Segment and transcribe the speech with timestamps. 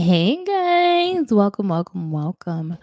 [0.00, 2.78] Hey guys, welcome, welcome, welcome.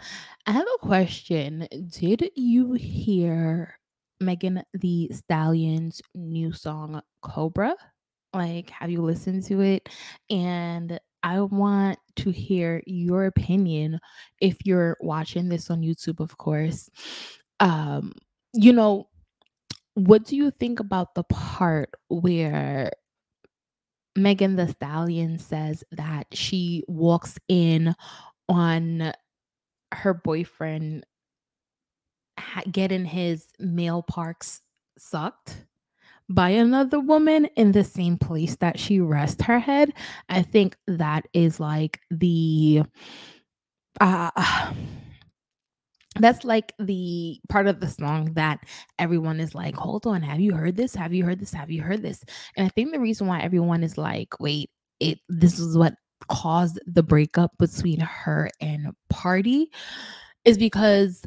[0.45, 1.67] I have a question.
[1.89, 3.79] Did you hear
[4.19, 7.75] Megan Thee Stallion's new song Cobra?
[8.35, 9.89] Like, have you listened to it?
[10.29, 13.99] And I want to hear your opinion
[14.39, 16.87] if you're watching this on YouTube, of course.
[17.59, 18.13] Um,
[18.53, 19.07] you know,
[19.95, 22.91] what do you think about the part where
[24.17, 27.95] Megan Thee Stallion says that she walks in
[28.49, 29.13] on
[29.93, 31.05] her boyfriend
[32.71, 34.61] getting his male parts
[34.97, 35.65] sucked
[36.29, 39.93] by another woman in the same place that she rests her head.
[40.27, 42.83] I think that is like the
[44.01, 44.73] uh
[46.19, 48.59] that's like the part of the song that
[48.99, 50.95] everyone is like, hold on, have you heard this?
[50.95, 51.53] Have you heard this?
[51.53, 52.23] Have you heard this?
[52.55, 55.95] And I think the reason why everyone is like, wait, it this is what
[56.29, 59.67] caused the breakup between her and Pardi
[60.45, 61.23] is because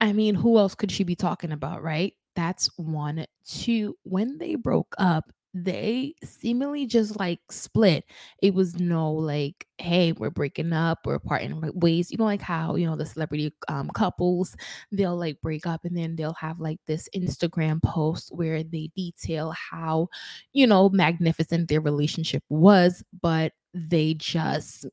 [0.00, 2.12] I mean, who else could she be talking about, right?
[2.36, 3.24] That's one.
[3.46, 8.04] Two, when they broke up, they seemingly just like split.
[8.42, 12.10] It was no like, hey, we're breaking up, we're parting wa- ways.
[12.10, 14.56] You know, like how, you know, the celebrity um couples,
[14.92, 19.52] they'll like break up and then they'll have like this Instagram post where they detail
[19.70, 20.08] how,
[20.52, 24.86] you know, magnificent their relationship was, but they just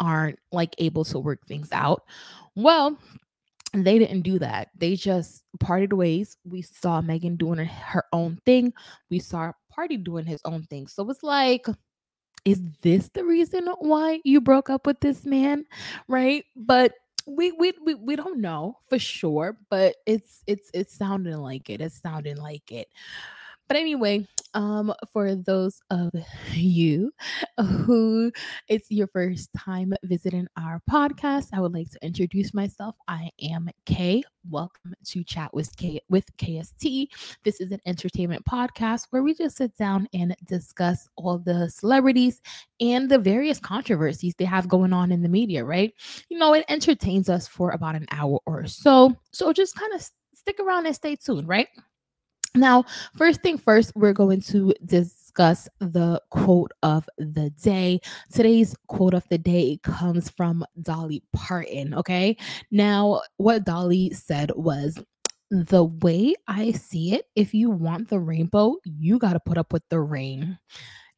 [0.00, 2.02] aren't like able to work things out.
[2.56, 2.98] Well,
[3.72, 4.68] they didn't do that.
[4.76, 6.36] They just parted ways.
[6.44, 8.72] We saw Megan doing her own thing.
[9.10, 10.86] We saw Pardi doing his own thing.
[10.86, 11.66] So it's like,
[12.44, 15.64] is this the reason why you broke up with this man?
[16.08, 16.44] Right?
[16.54, 16.92] But
[17.26, 21.80] we we we, we don't know for sure, but it's it's it's sounding like it.
[21.80, 22.88] It's sounding like it.
[23.72, 26.12] But anyway, um, for those of
[26.52, 27.10] you
[27.58, 28.30] who
[28.68, 32.96] it's your first time visiting our podcast, I would like to introduce myself.
[33.08, 34.24] I am Kay.
[34.50, 37.06] Welcome to Chat with K with KST.
[37.44, 42.42] This is an entertainment podcast where we just sit down and discuss all the celebrities
[42.78, 45.94] and the various controversies they have going on in the media, right?
[46.28, 49.16] You know, it entertains us for about an hour or so.
[49.30, 51.68] So just kind of stick around and stay tuned, right?
[52.54, 52.84] Now,
[53.16, 58.00] first thing first, we're going to discuss the quote of the day.
[58.30, 61.94] Today's quote of the day comes from Dolly Parton.
[61.94, 62.36] Okay.
[62.70, 64.98] Now, what Dolly said was,
[65.50, 69.72] the way I see it, if you want the rainbow, you got to put up
[69.72, 70.58] with the rain.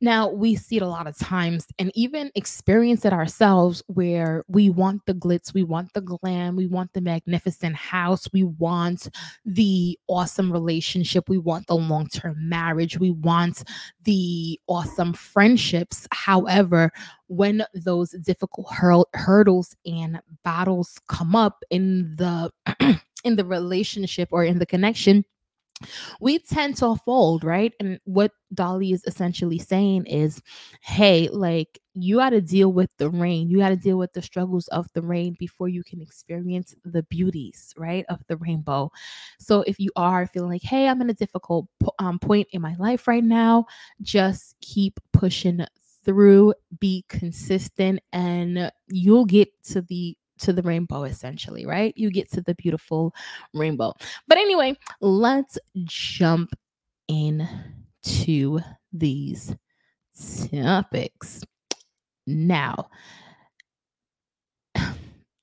[0.01, 4.69] Now, we see it a lot of times and even experience it ourselves where we
[4.69, 9.09] want the glitz, we want the glam, we want the magnificent house, we want
[9.45, 13.63] the awesome relationship, we want the long term marriage, we want
[14.03, 16.07] the awesome friendships.
[16.13, 16.91] However,
[17.29, 22.51] when those difficult hurl- hurdles and battles come up in the
[23.25, 25.25] in the relationship or in the connection
[26.21, 27.73] we tend to fold, right?
[27.81, 30.41] And what Dolly is essentially saying is,
[30.81, 33.49] hey, like you got to deal with the rain.
[33.49, 37.03] You got to deal with the struggles of the rain before you can experience the
[37.05, 38.91] beauties, right, of the rainbow.
[39.39, 41.67] So if you are feeling like, hey, I'm in a difficult
[41.99, 43.67] um, point in my life right now,
[44.03, 45.65] just keep pushing
[46.05, 51.93] through, be consistent, and you'll get to the to the rainbow essentially, right?
[51.97, 53.15] You get to the beautiful
[53.53, 53.95] rainbow.
[54.29, 56.55] But anyway, let's jump
[57.09, 58.61] into
[58.93, 59.55] these
[60.51, 61.45] topics.
[62.27, 62.89] Now,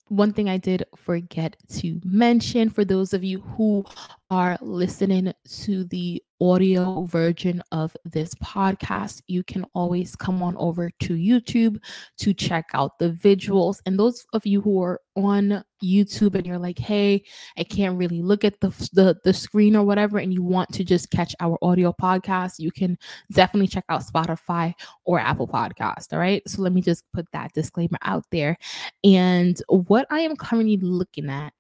[0.08, 3.86] one thing I did forget to mention for those of you who
[4.30, 10.90] are listening to the audio version of this podcast, you can always come on over
[11.00, 11.78] to YouTube
[12.18, 13.80] to check out the visuals.
[13.86, 17.24] And those of you who are on YouTube and you're like, hey,
[17.58, 20.84] I can't really look at the, the, the screen or whatever, and you want to
[20.84, 22.98] just catch our audio podcast, you can
[23.32, 24.74] definitely check out Spotify
[25.06, 26.12] or Apple Podcast.
[26.12, 26.42] All right.
[26.48, 28.58] So let me just put that disclaimer out there.
[29.04, 31.54] And what I am currently looking at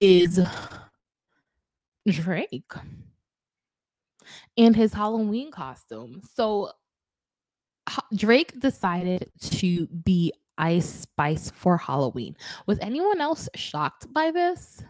[0.00, 0.40] is
[2.08, 2.72] Drake
[4.56, 6.20] and his Halloween costume.
[6.34, 6.72] So
[8.14, 12.36] Drake decided to be Ice Spice for Halloween.
[12.66, 14.82] Was anyone else shocked by this?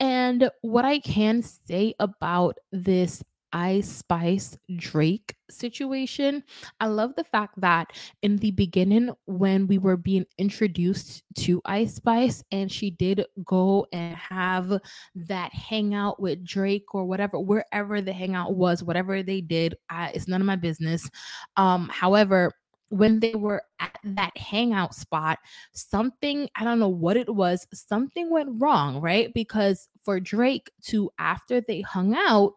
[0.00, 3.22] And what I can say about this
[3.52, 6.42] Ice Spice Drake situation,
[6.80, 11.94] I love the fact that in the beginning, when we were being introduced to Ice
[11.94, 14.78] Spice, and she did go and have
[15.14, 20.28] that hangout with Drake or whatever, wherever the hangout was, whatever they did, I, it's
[20.28, 21.08] none of my business.
[21.56, 22.52] Um, however,
[22.92, 25.38] when they were at that hangout spot,
[25.72, 29.32] something, I don't know what it was, something went wrong, right?
[29.32, 32.52] Because for Drake to, after they hung out,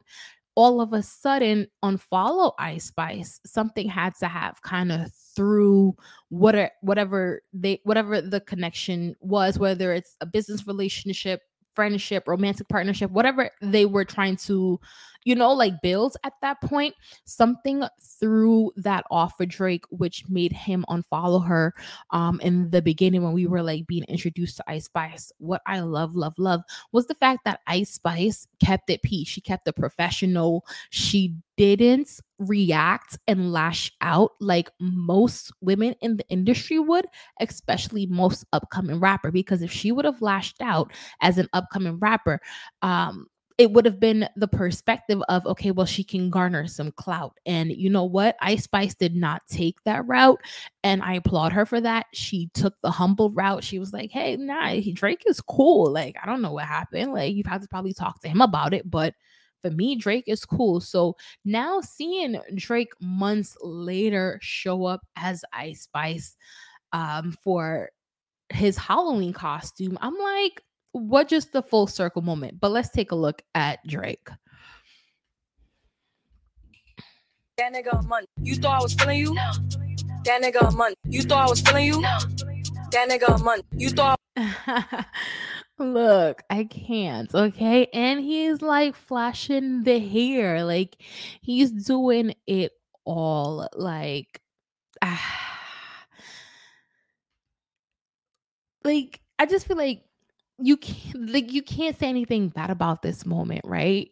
[0.55, 5.95] all of a sudden unfollow Ice Spice, something had to have kind of through
[6.29, 11.41] whatever whatever they whatever the connection was, whether it's a business relationship,
[11.75, 14.79] friendship, romantic partnership, whatever they were trying to,
[15.25, 16.95] you know, like build at that point,
[17.25, 21.74] something threw that off for Drake, which made him unfollow her.
[22.12, 25.80] Um, in the beginning, when we were like being introduced to Ice Spice, what I
[25.80, 26.62] love, love, love
[26.92, 29.27] was the fact that Ice Spice kept it peace.
[29.27, 30.63] She kept it professional.
[30.92, 37.06] She didn't react and lash out like most women in the industry would,
[37.39, 39.31] especially most upcoming rapper.
[39.31, 40.92] Because if she would have lashed out
[41.22, 42.39] as an upcoming rapper,
[42.81, 47.37] um, it would have been the perspective of okay well she can garner some clout.
[47.45, 48.35] And you know what?
[48.41, 50.41] Ice spice did not take that route
[50.83, 52.07] and i applaud her for that.
[52.13, 53.63] She took the humble route.
[53.63, 55.91] She was like hey nah drake is cool.
[55.91, 57.13] Like i don't know what happened.
[57.13, 59.13] Like you have to probably talk to him about it but
[59.61, 60.81] for me drake is cool.
[60.81, 61.15] So
[61.45, 66.35] now seeing drake months later show up as ice spice
[66.93, 67.89] um for
[68.53, 70.61] his halloween costume i'm like
[70.95, 72.59] what just the full circle moment.
[72.59, 74.30] But let's take a look at Drake.
[77.57, 78.27] That nigga a month.
[78.42, 79.33] You thought I was feeling you?
[79.33, 79.51] No.
[80.24, 80.95] That nigga a month.
[81.06, 82.01] You thought I was feeling you?
[82.01, 82.18] No.
[82.92, 83.63] That nigga a month.
[83.75, 84.19] You thought
[85.77, 87.88] Look, I can't, okay?
[87.94, 90.63] And he's like flashing the hair.
[90.63, 90.95] Like
[91.41, 92.71] he's doing it
[93.03, 93.68] all.
[93.74, 94.39] Like
[95.01, 95.21] ah.
[98.86, 100.06] like I just feel like
[100.59, 104.11] you can't like you can't say anything bad about this moment, right?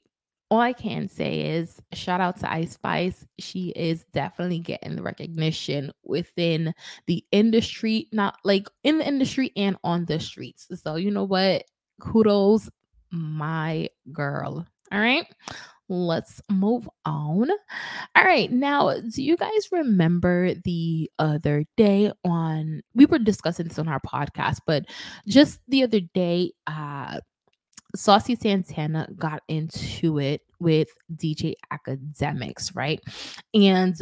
[0.52, 3.26] All I can say is shout out to Ice Spice.
[3.40, 6.74] She is definitely getting the recognition within
[7.08, 10.68] the industry, not like in the industry and on the streets.
[10.84, 11.64] So you know what?
[12.00, 12.70] Kudos,
[13.12, 14.68] my girl.
[14.92, 15.26] All right
[15.90, 17.50] let's move on.
[18.16, 18.52] All right.
[18.52, 24.02] Now, do you guys remember the other day on we were discussing this on our
[24.02, 24.86] podcast, but
[25.28, 27.20] just the other day, uh
[27.96, 33.00] Saucy Santana got into it with DJ Akademiks, right?
[33.54, 33.96] And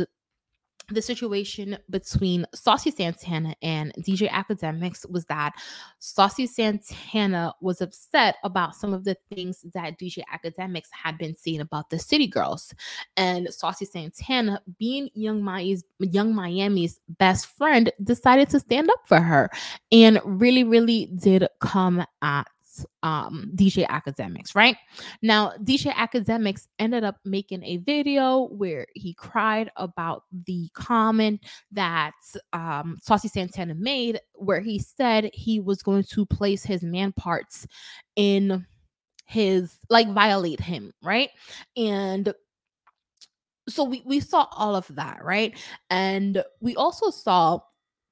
[0.89, 5.53] the situation between Saucy Santana and DJ Akademiks was that
[5.99, 11.61] Saucy Santana was upset about some of the things that DJ Akademiks had been saying
[11.61, 12.73] about the City Girls.
[13.17, 19.19] And Saucy Santana, being Young Miami's Young Miami's best friend, decided to stand up for
[19.19, 19.49] her
[19.91, 22.47] and really, really did come at
[23.03, 24.75] um, DJ Akademiks, right?
[25.21, 31.41] Now, DJ Akademiks ended up making a video where he cried about the comment
[31.71, 32.13] that
[32.53, 37.67] um, Saucy Santana made, where he said he was going to place his man parts
[38.15, 38.65] in
[39.25, 41.29] his, like, violate him, right?
[41.77, 42.33] And
[43.69, 45.57] so we, we saw all of that, right?
[45.89, 47.59] And we also saw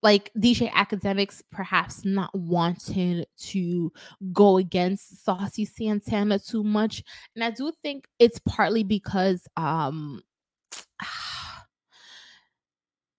[0.01, 3.91] like DJ Akademiks perhaps not wanting to
[4.31, 7.03] go against Saucy Santana too much.
[7.35, 10.21] And I do think it's partly because um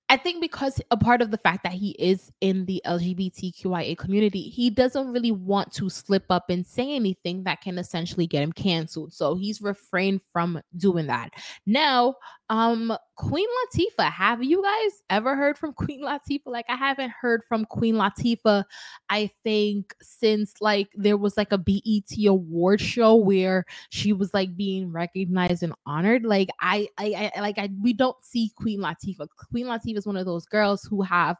[0.08, 4.42] I think because a part of the fact that he is in the LGBTQIA community,
[4.42, 8.50] he doesn't really want to slip up and say anything that can essentially get him
[8.50, 9.12] canceled.
[9.12, 11.30] So he's refrained from doing that.
[11.64, 12.16] Now,
[12.50, 16.46] um, Queen Latifah, have you guys ever heard from Queen Latifah?
[16.46, 18.64] Like, I haven't heard from Queen Latifah,
[19.08, 24.56] I think, since like there was like a BET award show where she was like
[24.56, 26.24] being recognized and honored.
[26.24, 29.28] Like, I, I, I like, I, we don't see Queen Latifah.
[29.50, 31.36] Queen Latifah is one of those girls who have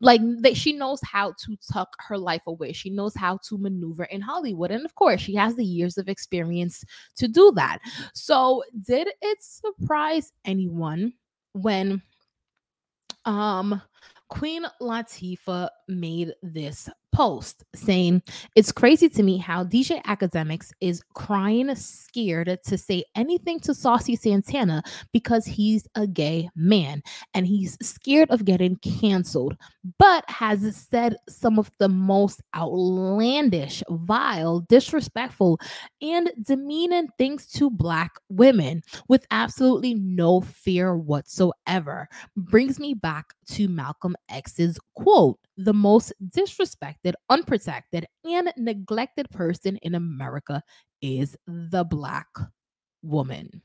[0.00, 2.72] like that she knows how to tuck her life away.
[2.72, 4.70] She knows how to maneuver in Hollywood.
[4.70, 6.84] And of course, she has the years of experience
[7.16, 7.80] to do that.
[8.14, 11.12] So, did it surprise anyone
[11.52, 12.02] when
[13.24, 13.80] um
[14.28, 18.22] Queen Latifah made this post saying,
[18.54, 24.16] It's crazy to me how DJ Akademiks is crying scared to say anything to Saucy
[24.16, 24.82] Santana
[25.12, 27.02] because he's a gay man
[27.34, 29.56] and he's scared of getting canceled,
[29.98, 35.58] but has said some of the most outlandish, vile, disrespectful,
[36.02, 42.08] and demeaning things to Black women with absolutely no fear whatsoever.
[42.36, 49.94] Brings me back to Malcolm X's quote the most disrespected, unprotected, and neglected person in
[49.94, 50.62] America
[51.02, 52.28] is the Black
[53.02, 53.62] woman.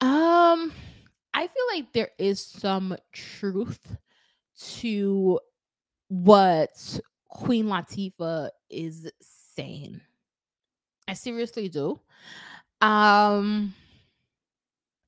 [0.00, 0.72] Um,
[1.34, 3.96] I feel like there is some truth
[4.80, 5.40] to
[6.08, 10.00] what Queen Latifah is saying.
[11.08, 12.00] I seriously do.
[12.80, 13.74] Um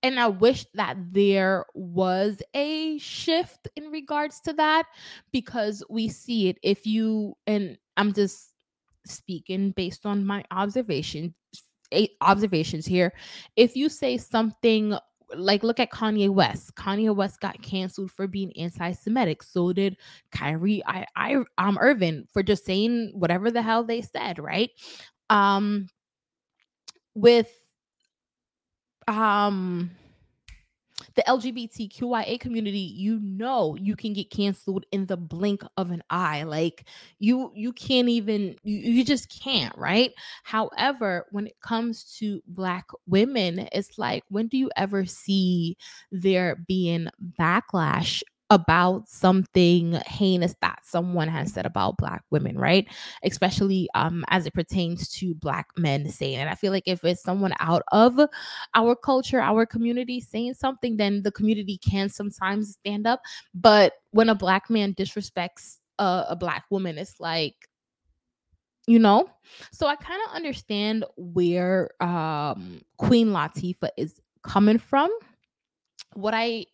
[0.02, 4.84] and I wish that there was a shift in regards to that
[5.32, 8.54] because we see it if you and I'm just
[9.06, 11.34] speaking based on my observation
[12.20, 13.12] observations here
[13.56, 14.96] if you say something
[15.36, 16.74] like look at Kanye West.
[16.74, 19.42] Kanye West got canceled for being anti-Semitic.
[19.42, 19.96] So did
[20.32, 24.70] Kyrie I I um Irvin for just saying whatever the hell they said, right?
[25.28, 25.88] Um
[27.14, 27.52] with
[29.08, 29.90] um
[31.14, 36.42] the LGBTQIA community, you know you can get canceled in the blink of an eye.
[36.44, 36.86] Like
[37.18, 40.12] you you can't even you, you just can't, right?
[40.44, 45.76] However, when it comes to black women, it's like when do you ever see
[46.12, 52.86] there being backlash about something heinous that someone has said about black women right?
[53.22, 57.22] Especially um as it pertains to black men saying and i feel like if it's
[57.22, 58.18] someone out of
[58.74, 63.20] our culture our community saying something then the community can sometimes stand up.
[63.54, 67.68] But when a black man disrespects a, a black woman it's like
[68.86, 69.28] you know?
[69.72, 75.10] So i kind of understand where um queen latifah is coming from.
[76.14, 76.64] What i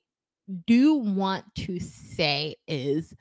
[0.67, 3.15] do want to say is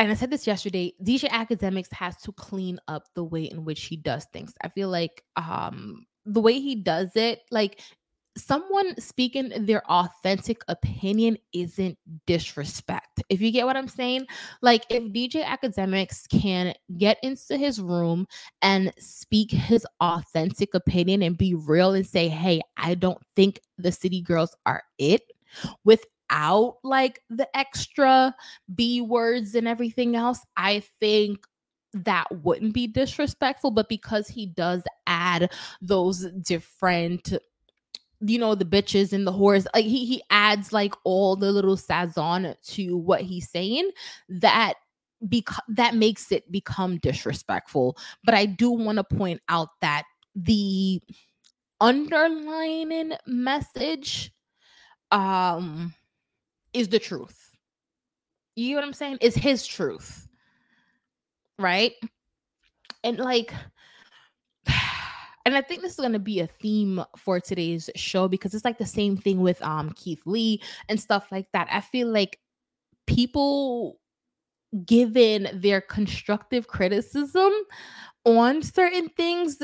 [0.00, 3.86] and I said this yesterday, DJ Akademiks has to clean up the way in which
[3.86, 4.54] he does things.
[4.62, 7.80] I feel like um the way he does it, like
[8.38, 13.22] someone speaking their authentic opinion isn't disrespect.
[13.28, 14.26] If you get what I'm saying,
[14.62, 18.26] like if DJ Akademiks can get into his room
[18.62, 23.92] and speak his authentic opinion and be real and say, "Hey, I don't think the
[23.92, 25.22] city girls are it."
[25.84, 28.34] Without like the extra
[28.74, 31.46] B words and everything else, I think
[31.94, 37.32] that wouldn't be disrespectful, but because he does add those different
[38.20, 41.76] you know the bitches and the whores like he he adds like all the little
[41.76, 43.90] sazon to what he's saying
[44.28, 44.74] that
[45.28, 47.96] because that makes it become disrespectful.
[48.24, 51.00] But i do want to point out that the
[51.80, 54.32] underlining message
[55.10, 55.94] um
[56.72, 57.50] is the truth.
[58.56, 59.18] You know what i'm saying?
[59.20, 60.28] Is his truth
[61.58, 61.92] right?
[63.04, 63.52] And like
[65.48, 68.66] and I think this is going to be a theme for today's show because it's
[68.66, 71.68] like the same thing with um Keith Lee and stuff like that.
[71.70, 72.38] I feel like
[73.06, 73.98] people
[74.84, 77.50] given their constructive criticism
[78.26, 79.62] on certain things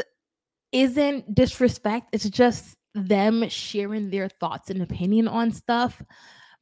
[0.72, 2.08] isn't disrespect.
[2.12, 6.02] It's just them sharing their thoughts and opinion on stuff.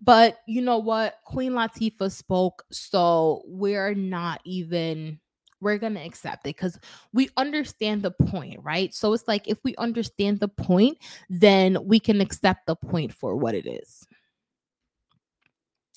[0.01, 1.15] But you know what?
[1.25, 5.21] Queen Latifah spoke, so we're not even
[5.63, 6.79] we're going to accept it because
[7.13, 8.93] we understand the point, right?
[8.93, 10.99] So it's like if we understand the point,
[11.31, 14.07] then we can accept the point for what it is.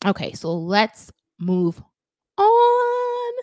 [0.05, 1.81] Okay, so let's move
[2.38, 3.34] on.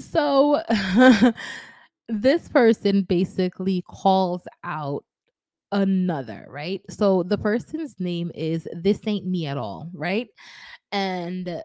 [0.00, 0.62] So
[2.08, 5.04] this person basically calls out
[5.72, 6.80] another, right?
[6.88, 10.28] So the person's name is This Ain't Me at All, right?
[10.90, 11.62] And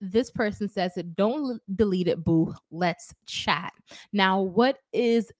[0.00, 3.72] this person says it don't delete it boo let's chat.
[4.12, 5.30] Now what is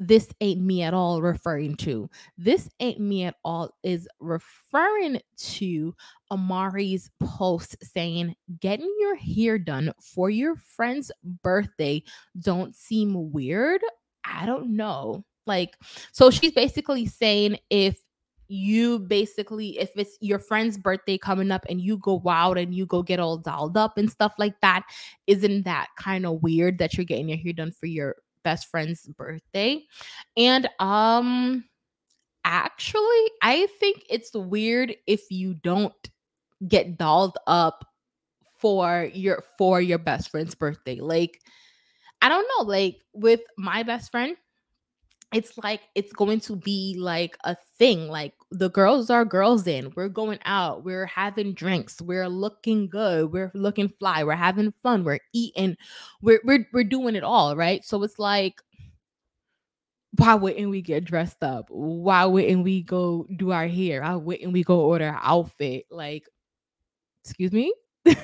[0.00, 2.10] this ain't me at all referring to?
[2.36, 5.94] This ain't me at all is referring to
[6.30, 11.12] amari's post saying getting your hair done for your friend's
[11.42, 12.02] birthday
[12.40, 13.82] don't seem weird?
[14.24, 15.24] I don't know.
[15.46, 15.76] Like
[16.12, 17.98] so she's basically saying if
[18.54, 22.86] you basically if it's your friend's birthday coming up and you go out and you
[22.86, 24.84] go get all dolled up and stuff like that
[25.26, 29.06] isn't that kind of weird that you're getting your hair done for your best friend's
[29.18, 29.82] birthday?
[30.36, 31.64] And um
[32.46, 35.94] actually i think it's weird if you don't
[36.68, 37.86] get dolled up
[38.58, 41.00] for your for your best friend's birthday.
[41.00, 41.40] Like
[42.22, 44.36] i don't know like with my best friend
[45.34, 49.92] it's like it's going to be like a thing like the girls are girls in.
[49.96, 50.84] We're going out.
[50.84, 52.00] We're having drinks.
[52.00, 53.32] We're looking good.
[53.32, 54.24] We're looking fly.
[54.24, 55.04] We're having fun.
[55.04, 55.76] We're eating.
[56.22, 57.84] We're we're, we're doing it all right?
[57.84, 58.60] So it's like
[60.16, 61.66] why wouldn't we get dressed up?
[61.70, 64.02] Why wouldn't we go do our hair?
[64.02, 65.86] Why wouldn't we go order an outfit?
[65.90, 66.24] Like
[67.24, 67.74] excuse me?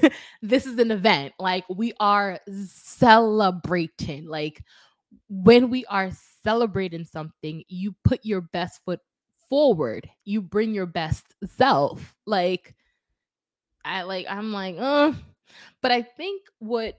[0.43, 1.35] This is an event.
[1.39, 4.27] Like we are celebrating.
[4.27, 4.63] Like
[5.29, 6.11] when we are
[6.45, 9.01] celebrating something, you put your best foot
[9.51, 10.09] forward.
[10.25, 12.15] You bring your best self.
[12.27, 12.75] Like
[13.85, 15.13] I like I'm like, uh
[15.83, 16.99] but I think what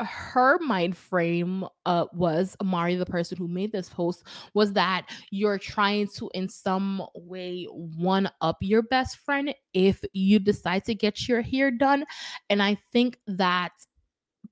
[0.00, 5.58] her mind frame uh, was Amari, the person who made this post, was that you're
[5.58, 11.28] trying to, in some way, one up your best friend if you decide to get
[11.28, 12.04] your hair done.
[12.50, 13.72] And I think that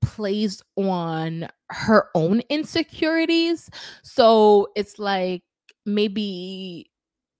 [0.01, 3.69] plays on her own insecurities.
[4.03, 5.43] So it's like
[5.85, 6.90] maybe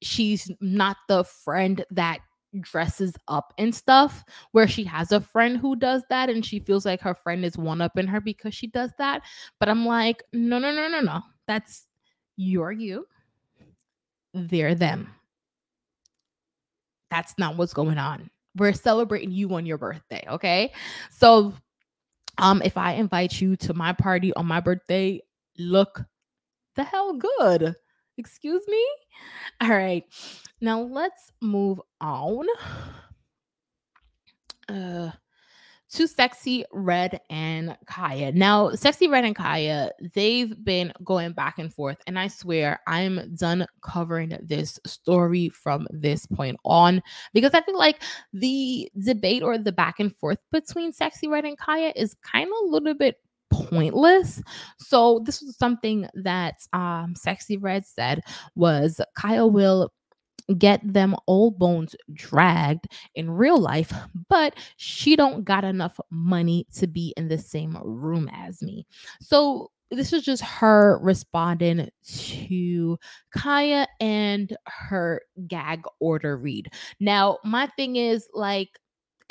[0.02, 2.20] she's not the friend that
[2.60, 6.86] dresses up and stuff where she has a friend who does that and she feels
[6.86, 9.22] like her friend is one up in her because she does that.
[9.60, 11.22] But i'm like no no no no no.
[11.48, 11.86] That's
[12.38, 13.06] you're you.
[14.34, 15.10] They're them.
[17.10, 18.30] That's not what's going on.
[18.56, 20.74] We're celebrating you on your birthday okay?
[21.12, 21.54] So
[22.38, 25.22] um if i invite you to my party on my birthday
[25.58, 26.02] look
[26.76, 27.76] the hell good
[28.22, 28.86] excuse me
[29.62, 30.04] all right
[30.62, 32.46] now let's move on.
[34.70, 35.10] Uh
[35.92, 38.34] to Sexyy Red and Khia.
[38.34, 43.36] Now, Sexyy Red and Khia, they've been going back and forth, and I swear I'm
[43.36, 47.02] done covering this story from this point on
[47.34, 51.60] because I feel like the debate or the back and forth between Sexyy Red and
[51.60, 53.18] Khia is kind of a little bit
[53.52, 54.42] pointless.
[54.80, 58.22] So this was something that um Sexyy Red said
[58.56, 59.92] was Khia will
[60.58, 63.94] get them old bones dragged in real life
[64.28, 68.86] but she don't got enough money to be in the same room as me
[69.22, 72.98] so this is just her responding to
[73.36, 76.72] Khia and her gag order read.
[77.02, 78.70] Now, my thing is like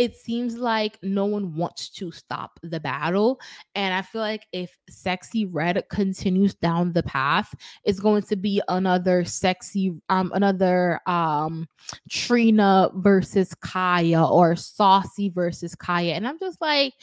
[0.00, 3.38] it seems like no one wants to stop the battle.
[3.74, 7.54] And I feel like if Sexyy Red continues down the path,
[7.84, 11.68] it's going to be another sexy, um, another um
[12.08, 16.12] Trina versus Khia or Saucy versus Khia.
[16.12, 16.94] And I'm just like,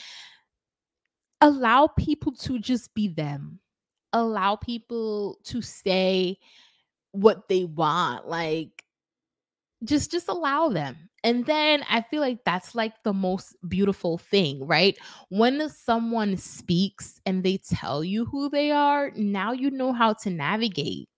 [1.39, 3.59] allow people to just be them.
[4.11, 6.39] Allow people to say
[7.11, 8.27] what they want.
[8.27, 8.83] Like
[9.83, 14.65] just just allow them and then i feel like that's like the most beautiful thing
[14.65, 14.97] right?
[15.29, 20.29] When someone speaks and they tell you who they are now you know how to
[20.29, 21.09] navigate.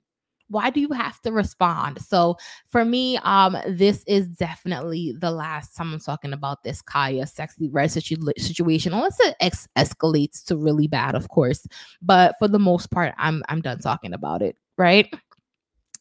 [0.51, 2.01] Why do you have to respond?
[2.01, 2.37] So
[2.69, 7.69] for me um this is definitely the last time i'm talking about this Khia Sexyy
[7.71, 11.67] Red situ- situation unless it ex- escalates to really bad of course
[12.01, 15.13] but for the most part i'm i'm done talking about it right?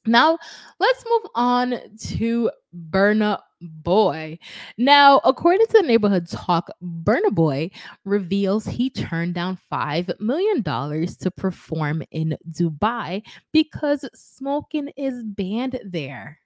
[0.07, 0.39] Now,
[0.81, 1.75] let's move on
[2.13, 2.51] to
[2.91, 4.39] Burna Boy.
[4.77, 7.71] Now, according to the neighborhood talk, Burna Boy
[8.05, 16.39] reveals he turned down $5 million to perform in Dubai because smoking is banned there.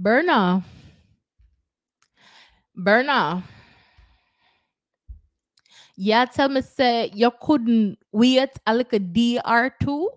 [0.00, 0.64] Burna.
[2.76, 3.42] Burna.
[5.96, 10.08] Yeah, tell me say you couldn't wait a little DR2?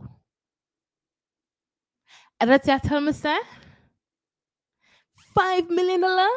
[2.39, 3.37] That's what tell me say?
[5.33, 6.29] Five million dollar.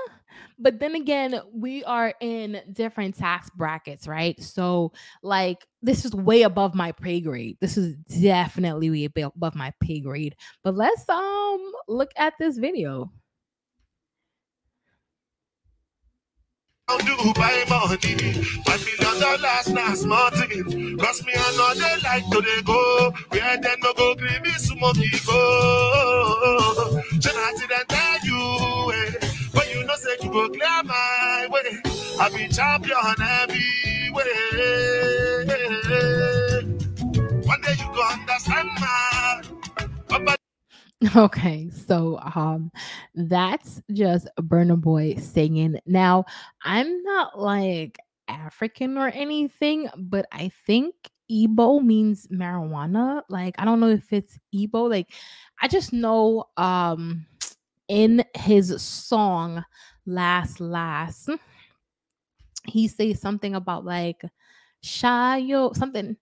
[0.58, 4.40] But then again, we are in different tax brackets, right?
[4.42, 7.58] So, like, this is way above my pay grade.
[7.60, 10.34] This is definitely way above my pay grade.
[10.64, 13.12] But let's um look at this video.
[16.88, 17.64] Money.
[19.20, 20.98] Dollars now small thing.
[20.98, 23.12] Cause me they like to they go.
[23.30, 27.02] Where no go me go.
[27.18, 27.88] Jonathan and
[30.22, 31.80] you go clear my way.
[32.18, 32.96] I be champion.
[37.44, 39.42] One day you go understand my.
[41.14, 42.72] Okay, so um
[43.14, 45.78] that's just Burna Boy singing.
[45.86, 46.24] Now,
[46.62, 47.98] I'm not like
[48.28, 50.94] African or anything, but I think
[51.30, 53.22] Igbo means marijuana.
[53.28, 54.88] Like I don't know if it's Igbo.
[54.88, 55.10] Like
[55.60, 57.26] I just know um
[57.88, 59.64] in his song
[60.06, 61.30] Last Last
[62.66, 64.22] he says something about like
[64.84, 66.16] Shayo something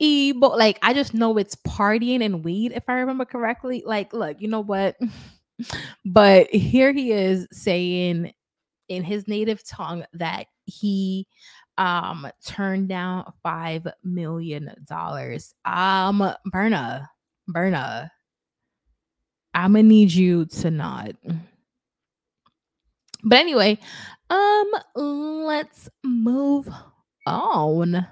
[0.00, 3.82] Ebo, like I just know it's partying and weed, if I remember correctly.
[3.86, 4.96] Like, look, you know what?
[6.04, 8.32] but here he is saying
[8.88, 11.26] in his native tongue that he
[11.78, 15.54] um turned down five million dollars.
[15.64, 17.06] Um, Burna,
[17.48, 18.10] Burna,
[19.54, 21.12] I'm gonna need you to not.
[23.24, 23.78] But anyway,
[24.30, 26.68] um, let's move
[27.26, 28.06] on.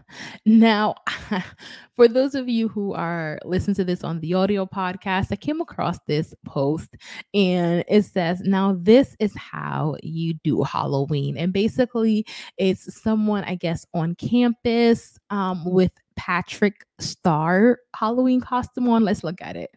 [0.47, 0.95] Now,
[1.97, 5.61] for those of you who are listening to this on the audio podcast, I came
[5.61, 6.89] across this post
[7.35, 11.37] and it says, Now, this is how you do Halloween.
[11.37, 19.05] And basically, it's someone, I guess, on campus um, with Patrick Star Halloween costume on.
[19.05, 19.71] Let's look at it.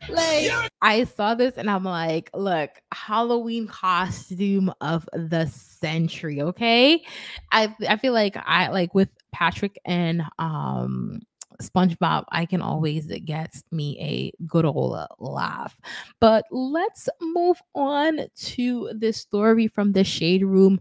[0.08, 7.04] like I saw this and I'm like, look, Halloween costume of the century, okay?
[7.52, 11.20] I I feel like I like with Patrick and um
[11.62, 15.78] SpongeBob, I can always get me a good old laugh.
[16.20, 20.80] But let's move on to this story from the Shade Room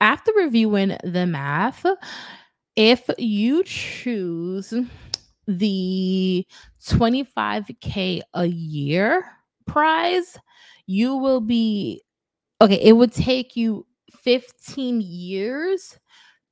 [0.00, 1.84] after reviewing the math,
[2.76, 4.74] if you choose
[5.46, 6.46] the
[6.86, 9.24] 25k a year
[9.66, 10.38] prize,
[10.86, 12.02] you will be
[12.60, 12.80] okay.
[12.82, 13.86] It would take you
[14.22, 15.98] 15 years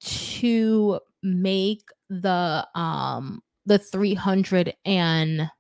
[0.01, 5.51] to make the um the 390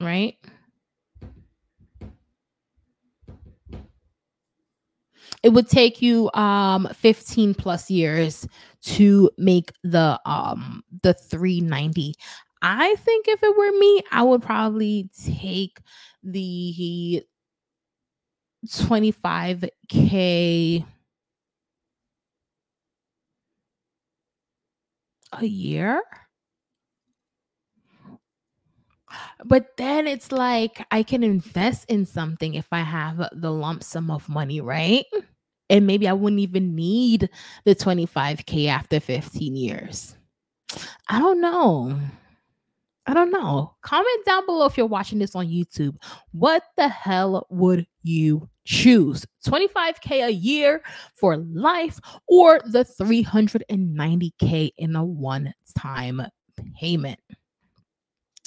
[0.00, 0.36] right?
[5.42, 8.46] It would take you um 15 plus years
[8.82, 12.14] to make the um the 390
[12.62, 15.78] i think if it were me i would probably take
[16.22, 17.22] the
[18.68, 20.84] 25k
[25.32, 26.02] a year?
[29.44, 34.10] But then it's like I can invest in something if I have the lump sum
[34.10, 35.04] of money, right?
[35.68, 37.28] And maybe I wouldn't even need
[37.64, 40.16] the 25K after 15 years.
[41.08, 41.98] I don't know.
[43.06, 43.74] I don't know.
[43.82, 45.96] Comment down below if you're watching this on YouTube.
[46.30, 49.26] What the hell would you choose?
[49.46, 50.82] 25K a year
[51.14, 51.98] for life
[52.28, 56.22] or the 390K in a one time
[56.76, 57.20] payment?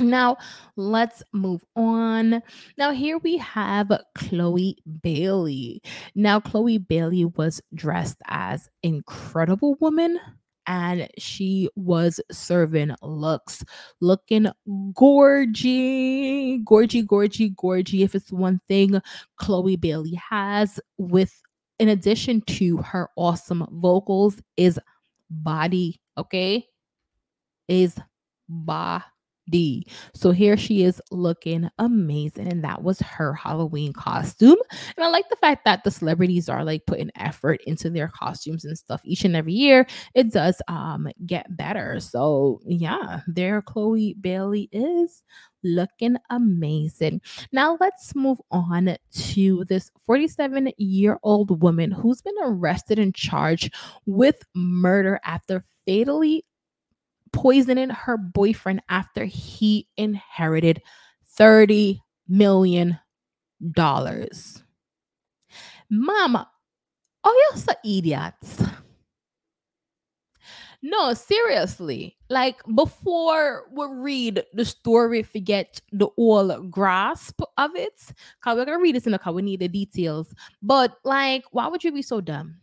[0.01, 0.35] Now,
[0.75, 2.41] let's move on.
[2.77, 5.81] Now, here we have Chloe Bailey.
[6.15, 10.19] Now, Chloe Bailey was dressed as Incredible Woman
[10.67, 13.63] and she was serving looks,
[14.01, 14.47] looking
[14.93, 18.03] gorgy, gorgy, gorgy, gorgy.
[18.03, 19.01] If it's one thing
[19.37, 21.41] Chloe Bailey has, with
[21.79, 24.79] in addition to her awesome vocals, is
[25.29, 26.65] body, okay?
[27.67, 27.97] Is
[28.47, 29.03] body
[29.49, 29.87] D.
[30.13, 32.47] So here she is looking amazing.
[32.47, 34.57] And that was her Halloween costume.
[34.95, 38.65] And I like the fact that the celebrities are like putting effort into their costumes
[38.65, 39.87] and stuff each and every year.
[40.13, 41.99] It does um get better.
[41.99, 45.23] So yeah, there Chloe Bailey is
[45.63, 47.21] looking amazing.
[47.51, 53.73] Now let's move on to this 47 year old woman who's been arrested and charged
[54.05, 56.45] with murder after fatally
[57.35, 60.81] poisoning her boyfriend after he inherited
[61.35, 62.97] 30 million
[63.71, 64.63] dollars.
[65.89, 66.49] Mama,
[67.23, 68.63] oh, you're so idiots.
[70.81, 72.15] No, seriously.
[72.29, 77.99] Like before we read the story, forget the whole grasp of it.
[78.41, 79.33] Cause we're gonna read this in the car.
[79.33, 80.33] We need the details.
[80.61, 82.57] But like, why would you be so dumb?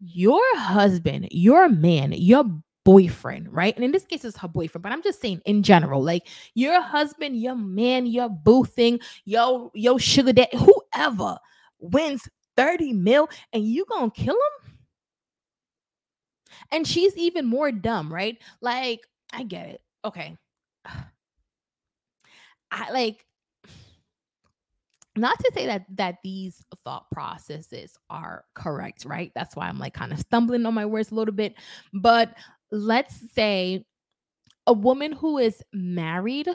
[0.00, 2.44] Your husband, your man, your
[2.86, 3.74] boyfriend, right?
[3.74, 6.80] And in this case, it's her boyfriend, but I'm just saying in general, like your
[6.80, 11.36] husband, your man, your boo thing, yo, yo sugar daddy, whoever
[11.80, 14.72] wins 30 mil and you gonna kill him?
[16.70, 18.38] And she's even more dumb, right?
[18.60, 19.00] Like,
[19.32, 19.80] I get it.
[20.04, 20.36] Okay.
[22.70, 23.26] I like
[25.16, 29.32] not to say that that these thought processes are correct, right?
[29.34, 31.54] That's why I'm like kind of stumbling on my words a little bit.
[31.92, 32.34] But
[32.70, 33.84] let's say
[34.66, 36.48] a woman who is married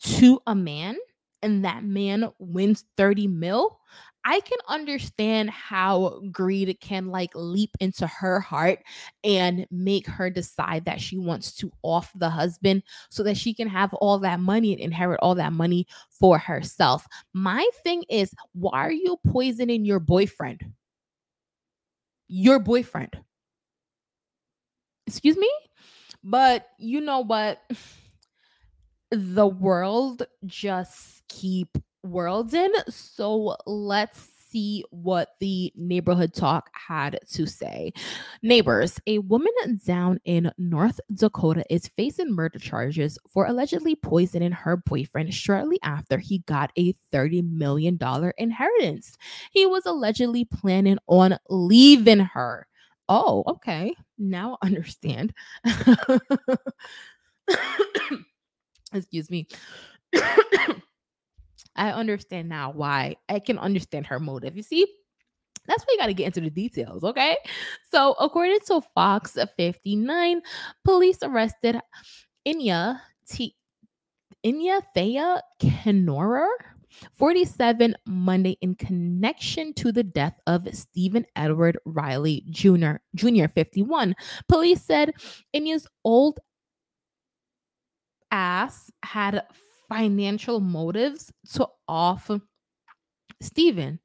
[0.00, 0.96] to a man
[1.42, 3.78] and that man wins 30 mil,
[4.24, 8.78] I can understand how greed can like leap into her heart
[9.22, 13.68] and make her decide that she wants to off the husband so that she can
[13.68, 17.06] have all that money and inherit all that money for herself.
[17.34, 20.64] My thing is, why are you poisoning your boyfriend?
[22.28, 23.18] Your boyfriend.
[25.06, 25.50] Excuse me?
[26.22, 27.60] But you know what?
[29.10, 32.70] The world just keep worlds in.
[32.88, 37.92] So let's see what the neighborhood talk had to say.
[38.42, 39.52] Neighbors, a woman
[39.84, 46.18] down in North Dakota is facing murder charges for allegedly poisoning her boyfriend shortly after
[46.18, 47.98] he got a $30 million
[48.38, 49.18] inheritance.
[49.50, 52.68] He was allegedly planning on leaving her.
[53.08, 53.94] Oh, okay.
[54.18, 54.68] Now I mm.
[54.68, 55.32] understand.
[58.92, 59.46] Excuse me.
[61.76, 63.16] I understand now why.
[63.28, 64.56] I can understand her motive.
[64.56, 64.86] You see,
[65.66, 67.36] that's why you got to get into the details, okay?
[67.90, 70.42] So, according to Fox 59,
[70.84, 71.80] police arrested
[72.46, 73.56] Inya T.
[74.44, 76.48] Inya Thea Kenorer,
[77.14, 84.14] 47, Monday in connection to the death of Stephen Edward Riley Jr., Jr., 51.
[84.48, 85.12] Police said
[85.54, 86.40] Inya's old
[88.30, 89.44] ass had
[89.88, 92.30] financial motives to off
[93.40, 94.00] Stephen.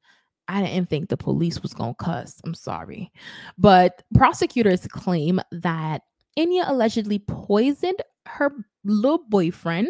[0.48, 2.40] I didn't think the police was going to cuss.
[2.44, 3.12] I'm sorry.
[3.56, 6.02] But prosecutors claim that
[6.38, 8.52] Inya allegedly poisoned her
[8.84, 9.88] little boyfriend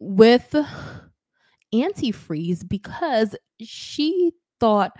[0.00, 0.54] with
[1.74, 4.92] antifreeze because she thought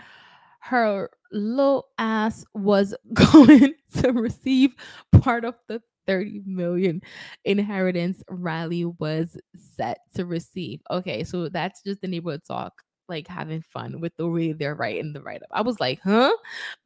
[0.60, 4.74] her little ass was going to receive
[5.20, 7.02] part of the 30 million
[7.44, 10.80] inheritance Riley was set to receive.
[10.90, 15.12] Okay, so that's just the neighborhood talk, like having fun with the way they're writing
[15.12, 15.48] the write up.
[15.52, 16.32] I was like, huh?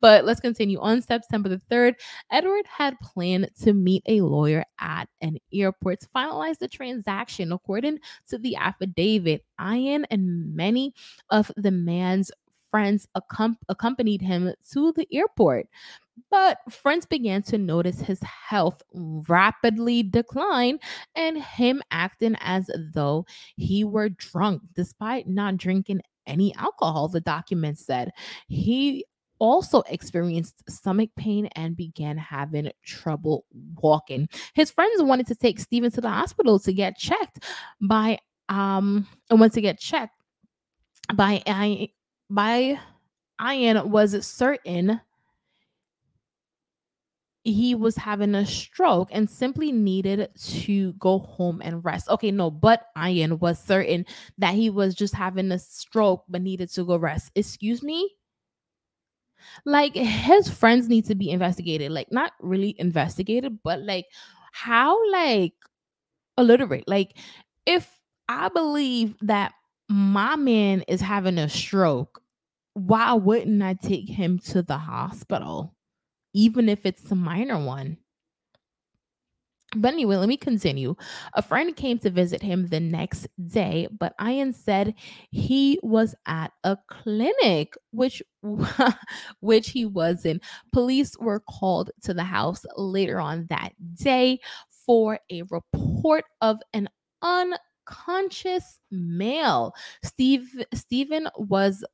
[0.00, 0.78] But let's continue.
[0.81, 1.94] On September the 3rd,
[2.31, 7.52] Edward had planned to meet a lawyer at an airport to finalize the transaction.
[7.52, 10.94] According to the affidavit, Ian and many
[11.31, 12.31] of the man's
[12.70, 15.66] friends accom- accompanied him to the airport.
[16.31, 20.78] But friends began to notice his health rapidly decline
[21.14, 23.26] and him acting as though
[23.57, 28.11] he were drunk despite not drinking any alcohol, the document said.
[28.48, 29.04] He
[29.38, 33.44] also experienced stomach pain and began having trouble
[33.81, 34.28] walking.
[34.54, 37.44] His friends wanted to take Stephen to the hospital to get checked
[37.81, 40.14] by um and went to get checked
[41.14, 41.90] by I
[42.31, 42.81] by
[43.40, 45.00] Ian was certain
[47.52, 52.08] he was having a stroke and simply needed to go home and rest.
[52.08, 54.06] Okay, no, but Ian was certain
[54.38, 57.30] that he was just having a stroke but needed to go rest.
[57.34, 58.16] Excuse me?
[59.64, 61.92] Like his friends need to be investigated.
[61.92, 64.06] Like not really investigated, but like
[64.52, 65.54] how like
[66.37, 66.84] illiterate.
[66.87, 67.16] Like
[67.66, 67.90] if
[68.28, 69.52] I believe that
[69.88, 72.20] my man is having a stroke,
[72.74, 75.74] why wouldn't I take him to the hospital?
[76.34, 77.98] Even if it's a minor one.
[79.76, 80.94] But anyway, let me continue.
[81.34, 84.94] A friend came to visit him the next day, but Ian said
[85.30, 88.22] he was at a clinic, which
[89.40, 90.42] which he wasn't.
[90.72, 94.40] Police were called to the house later on that day
[94.86, 96.88] for a report of an
[97.20, 99.74] unconscious male.
[100.02, 101.84] Steve Stephen was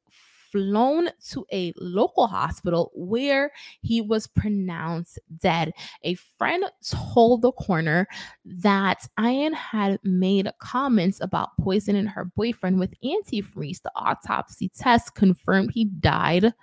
[0.54, 3.50] flown to a local hospital where
[3.82, 5.72] he was pronounced dead.
[6.04, 8.06] A friend told the coroner
[8.44, 13.82] that Ian had made comments about poisoning her boyfriend with antifreeze.
[13.82, 16.54] The autopsy test confirmed he died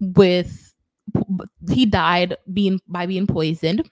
[0.00, 0.74] with
[1.70, 3.90] he died being by being poisoned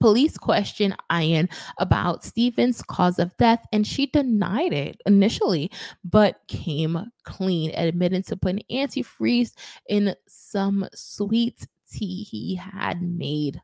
[0.00, 1.48] Police questioned Ian
[1.78, 5.70] about Stephen's cause of death, and she denied it initially,
[6.04, 9.52] but came clean, admitting to putting antifreeze
[9.88, 13.60] in some sweet tea he had made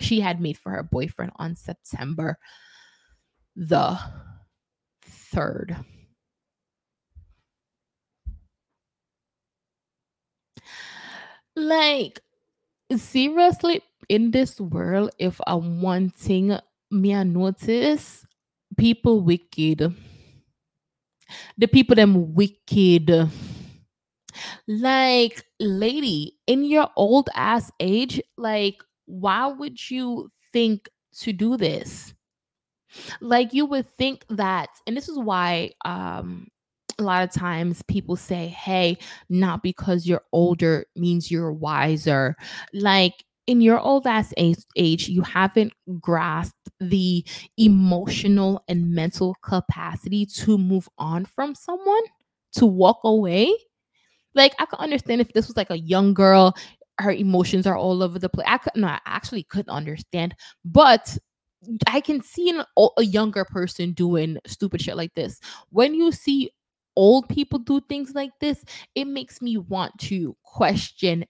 [0.00, 2.38] she had made for her boyfriend on September
[3.56, 3.98] the
[5.32, 5.84] 3rd.
[11.56, 12.20] Like,
[12.96, 16.56] seriously, in this world, if I'm wanting
[16.90, 18.26] me I notice
[18.76, 19.94] people wicked.
[21.58, 23.30] The people them wicked.
[24.66, 30.88] Like, lady, in your old ass age, like, why would you think
[31.20, 32.14] to do this?
[33.20, 36.48] Like, you would think that, and this is why um
[36.98, 42.36] a lot of times people say, hey, not because you're older means you're wiser.
[42.72, 47.24] Like, in your old ass age, you haven't grasped the
[47.58, 52.02] emotional and mental capacity to move on from someone,
[52.52, 53.54] to walk away.
[54.34, 56.54] Like, I could understand if this was like a young girl,
[56.98, 58.46] her emotions are all over the place.
[58.48, 61.16] I could not actually couldn't understand, but
[61.86, 62.64] I can see an,
[62.96, 65.40] a younger person doing stupid shit like this.
[65.70, 66.50] When you see
[66.96, 71.24] old people do things like this, it makes me want to question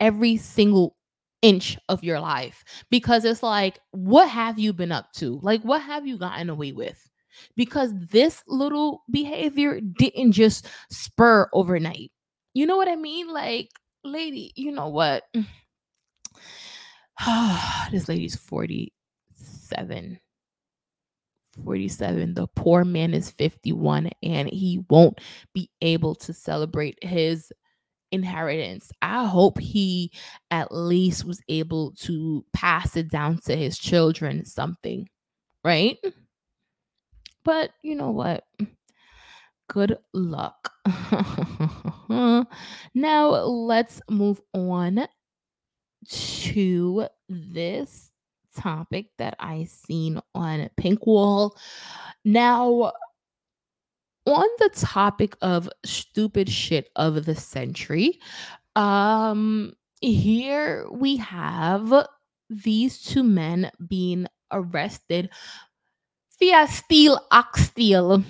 [0.00, 0.96] every single
[1.42, 5.38] inch of your life because it's like, what have you been up to?
[5.42, 7.08] Like, what have you gotten away with?
[7.56, 12.10] Because this little behavior didn't just spur overnight.
[12.54, 13.32] You know what I mean?
[13.32, 13.68] Like,
[14.04, 15.22] lady, you know what?
[17.92, 20.18] this lady's 47.
[21.64, 22.34] 47.
[22.34, 25.20] The poor man is 51 and he won't
[25.54, 27.52] be able to celebrate his
[28.10, 28.90] inheritance.
[29.02, 30.12] I hope he
[30.50, 35.08] at least was able to pass it down to his children something,
[35.64, 35.98] right?
[37.44, 38.44] But you know what?
[39.68, 40.70] Good luck.
[42.08, 45.06] now let's move on
[46.08, 48.07] to this
[48.58, 51.56] topic that I seen on Pink Wall.
[52.24, 52.92] Now,
[54.26, 58.20] on the topic of stupid shit of the century,
[58.76, 62.06] um, here we have
[62.50, 65.30] these two men being arrested
[66.38, 68.22] via steel oxtail.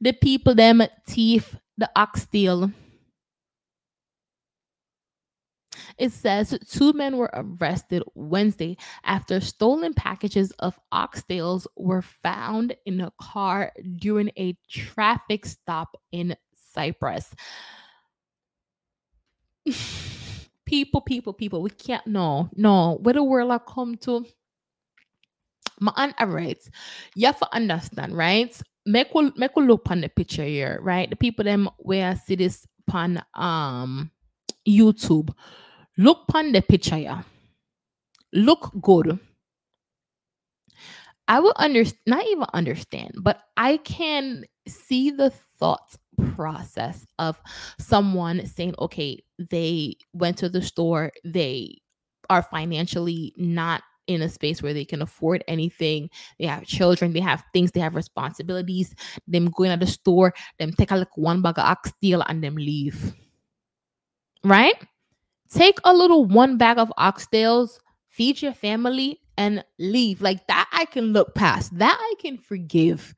[0.00, 2.70] The people them thief the oxtail.
[5.98, 13.00] It says two men were arrested Wednesday after stolen packages of oxtails were found in
[13.00, 16.36] a car during a traffic stop in
[16.72, 17.34] Cypress.
[20.66, 22.98] people, people, people, we can't no, no.
[23.02, 24.24] Where the world I come to?
[25.80, 26.70] My aunt writes,
[27.14, 28.60] you have to understand, right?
[28.86, 31.10] Make we, make look on the picture here, right?
[31.10, 34.10] The people them where I see this on um
[34.66, 35.34] YouTube
[35.98, 37.22] Look upon the picture, yeah.
[38.32, 39.18] Look good.
[41.26, 45.96] I will understand, not even understand, but I can see the thought
[46.34, 47.38] process of
[47.78, 51.78] someone saying, okay, they went to the store, they
[52.30, 56.08] are financially not in a space where they can afford anything.
[56.38, 58.94] They have children, they have things, they have responsibilities.
[59.26, 62.56] Them going to the store, them take a look one bag of oxtail and them
[62.56, 63.14] leave.
[64.44, 64.76] Right?
[65.52, 70.20] Take a little one bag of oxtails, feed your family, and leave.
[70.20, 71.76] Like that, I can look past.
[71.78, 73.14] That I can forgive.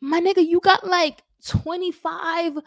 [0.00, 2.58] My nigga, you got like 25,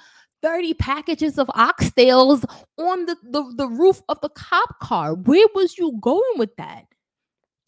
[0.42, 2.46] 30 packages of oxtails
[2.78, 5.14] on the, the, the roof of the cop car.
[5.14, 6.86] Where was you going with that?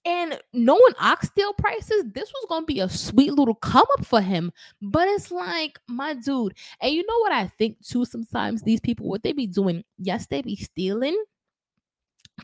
[0.08, 4.54] And knowing oxtail prices, this was gonna be a sweet little come up for him.
[4.82, 8.06] But it's like, my dude, and you know what I think too?
[8.06, 11.22] Sometimes these people, what they be doing, yes, they be stealing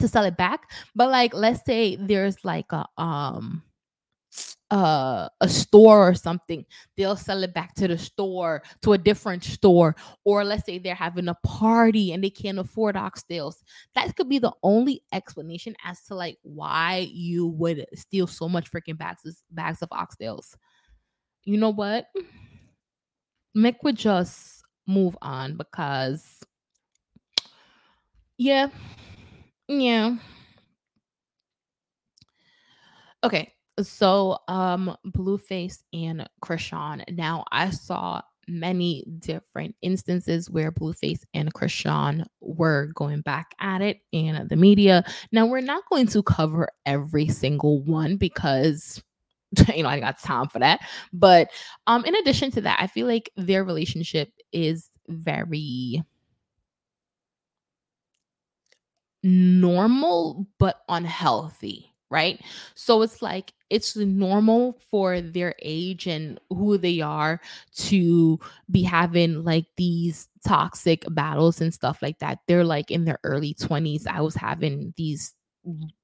[0.02, 0.72] to sell it back.
[0.94, 3.64] But like, let's say there's like a um
[4.74, 6.66] uh, a store or something,
[6.98, 9.96] they'll sell it back to the store, to a different store.
[10.26, 13.58] Or let's say they're having a party and they can't afford oxtails.
[13.94, 18.72] That could be the only explanation as to like why you would steal so much
[18.72, 20.56] freaking bags bags of oxtails.
[21.44, 22.08] You know what?
[23.56, 26.40] Mick would just move on because,
[28.40, 28.70] yeah,
[29.68, 30.16] yeah.
[33.24, 37.04] Okay, so um Blueface and Chrisean.
[37.16, 44.02] Now I saw many different instances where Blueface and Chrisean were going back at it
[44.12, 45.04] in the media.
[45.32, 49.02] Now we're not going to cover every single one because
[49.76, 50.82] you know I got time for that.
[51.12, 51.50] But
[51.88, 56.04] um in addition to that, I feel like their relationship is very
[59.24, 62.40] normal but unhealthy, right?
[62.76, 67.42] So it's like it's normal for their age and who they are
[67.78, 68.40] to
[68.72, 72.40] be having like these toxic battles and stuff like that.
[72.48, 74.08] They're like in their early 20s.
[74.08, 75.34] I was having these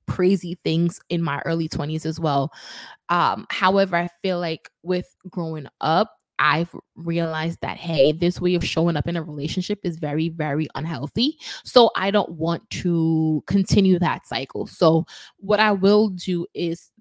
[0.07, 2.51] crazy things in my early 20s as well.
[3.09, 8.65] Um, however, I feel like with growing up, I've realized that, hey, this way of
[8.65, 11.37] showing up in a relationship is very, very unhealthy.
[11.63, 14.65] So I don't want to continue that cycle.
[14.65, 15.05] So
[15.37, 16.91] what I will do is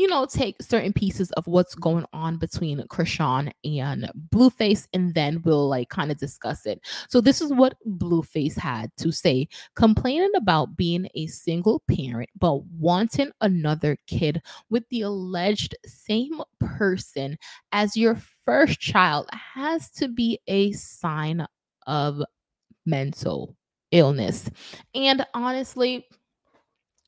[0.00, 5.42] you know, take certain pieces of what's going on between Chrisean and Blueface, and then
[5.44, 6.80] we'll like kind of discuss it.
[7.10, 12.64] So, this is what Blueface had to say complaining about being a single parent, but
[12.78, 17.36] wanting another kid with the alleged same person
[17.72, 18.14] as your
[18.50, 21.46] first child has to be a sign
[21.86, 22.20] of
[22.84, 23.56] mental
[23.92, 24.50] illness.
[24.92, 26.04] And honestly,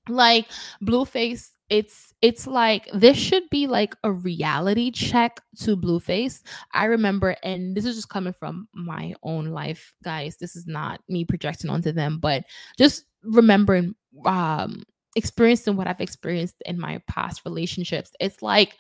[0.09, 0.47] like
[0.80, 6.43] Blueface it's it's like this should be like a reality check to Blueface.
[6.74, 10.36] I remember, and this is just coming from my own life, guys.
[10.36, 12.45] This is not me projecting onto them, but
[12.78, 14.84] just remembering um
[15.16, 18.12] experiencing what I've experienced in my past relationships.
[18.20, 18.76] It's like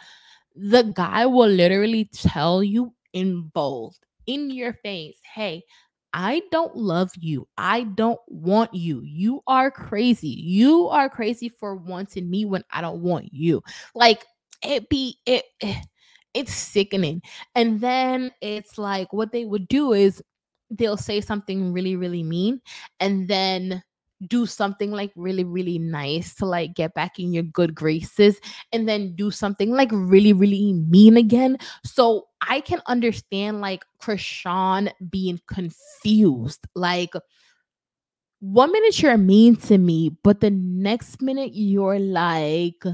[0.54, 3.96] the guy will literally tell you in bold,
[4.26, 5.62] in your face, hey,
[6.12, 7.48] I don't love you.
[7.56, 9.00] I don't want you.
[9.02, 10.28] You are crazy.
[10.28, 13.62] You are crazy for wanting me when I don't want you.
[13.94, 14.26] Like
[14.62, 15.86] it be it, it
[16.34, 17.22] it's sickening.
[17.54, 20.22] And then it's like what they would do is
[20.70, 22.60] they'll say something really really mean
[22.98, 23.82] and then
[24.28, 28.40] do something like really really nice to like get back in your good graces
[28.72, 34.90] and then do something like really really mean again so i can understand like chrisean
[35.10, 37.14] being confused like
[38.40, 42.84] one minute you're mean to me but the next minute you're like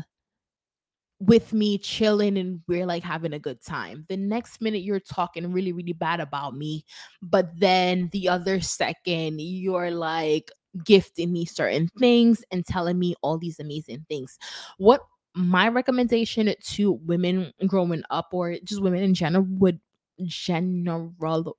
[1.21, 4.07] with me chilling and we're like having a good time.
[4.09, 6.85] The next minute you're talking really, really bad about me,
[7.21, 10.51] but then the other second you're like
[10.85, 14.39] gifting me certain things and telling me all these amazing things.
[14.79, 15.01] What
[15.35, 19.81] my recommendation to women growing up or just women in general would
[20.27, 21.57] general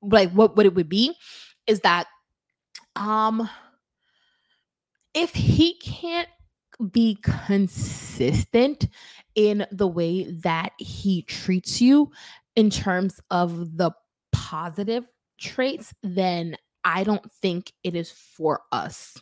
[0.00, 1.14] like what what it would be
[1.66, 2.06] is that
[2.96, 3.48] um
[5.14, 6.28] if he can't
[6.92, 8.88] be consistent
[9.34, 12.10] in the way that he treats you
[12.56, 13.90] in terms of the
[14.32, 15.04] positive
[15.38, 19.16] traits, then I don't think it is for us.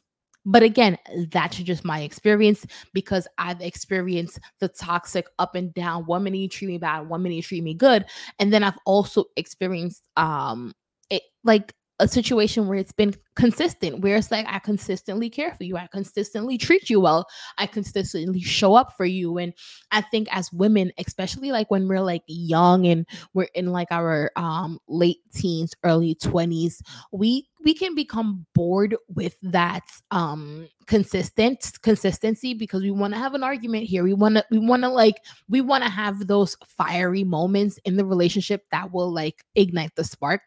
[0.48, 0.96] But again,
[1.32, 6.06] that's just my experience because I've experienced the toxic up and down.
[6.06, 8.04] One minute you treat me bad, one minute you treat me good.
[8.38, 10.72] And then I've also experienced um
[11.10, 15.64] it like a situation where it's been consistent, where it's like I consistently care for
[15.64, 17.26] you, I consistently treat you well,
[17.58, 19.38] I consistently show up for you.
[19.38, 19.54] And
[19.92, 24.30] I think as women, especially like when we're like young and we're in like our
[24.36, 26.82] um late teens, early 20s,
[27.12, 33.34] we we can become bored with that um consistent consistency because we want to have
[33.34, 34.04] an argument here.
[34.04, 35.16] We want to we want to like
[35.48, 40.04] we want to have those fiery moments in the relationship that will like ignite the
[40.04, 40.42] spark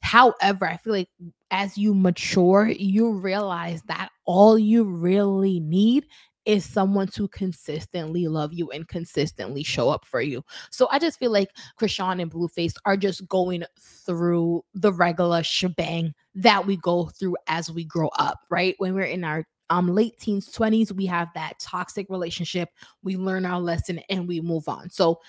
[0.00, 1.08] However, I feel like
[1.50, 6.06] as you mature, you realize that all you really need
[6.46, 10.42] is someone to consistently love you and consistently show up for you.
[10.70, 16.14] So I just feel like Chrisean and Blueface are just going through the regular shebang
[16.34, 18.74] that we go through as we grow up, right?
[18.78, 22.70] When we're in our um late teens, 20s, we have that toxic relationship,
[23.02, 24.90] we learn our lesson and we move on.
[24.90, 25.20] So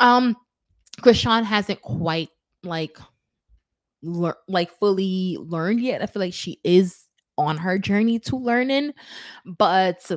[0.00, 0.36] um
[1.00, 2.30] Chrisean hasn't quite
[2.64, 2.98] like
[4.02, 6.02] lear- like fully learned yet.
[6.02, 8.92] I feel like she is on her journey to learning,
[9.44, 10.10] but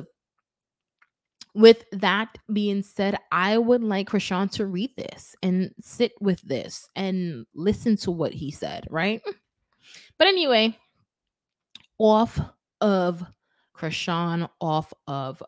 [1.54, 6.88] with that being said, I would like Chrisean to read this and sit with this
[6.96, 9.20] and listen to what he said, right?
[10.18, 10.78] But anyway,
[11.98, 12.40] off
[12.80, 13.24] of
[13.76, 15.42] Chrisean, off of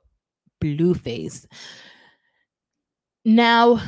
[0.60, 1.46] Blueface.
[3.24, 3.80] Now,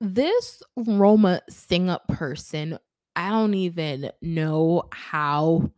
[0.00, 2.78] this Ramona Singer person,
[3.16, 5.70] I don't even know how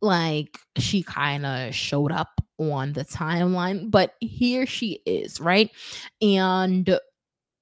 [0.00, 5.70] like she kind of showed up on the timeline, but here she is, right?
[6.22, 6.98] And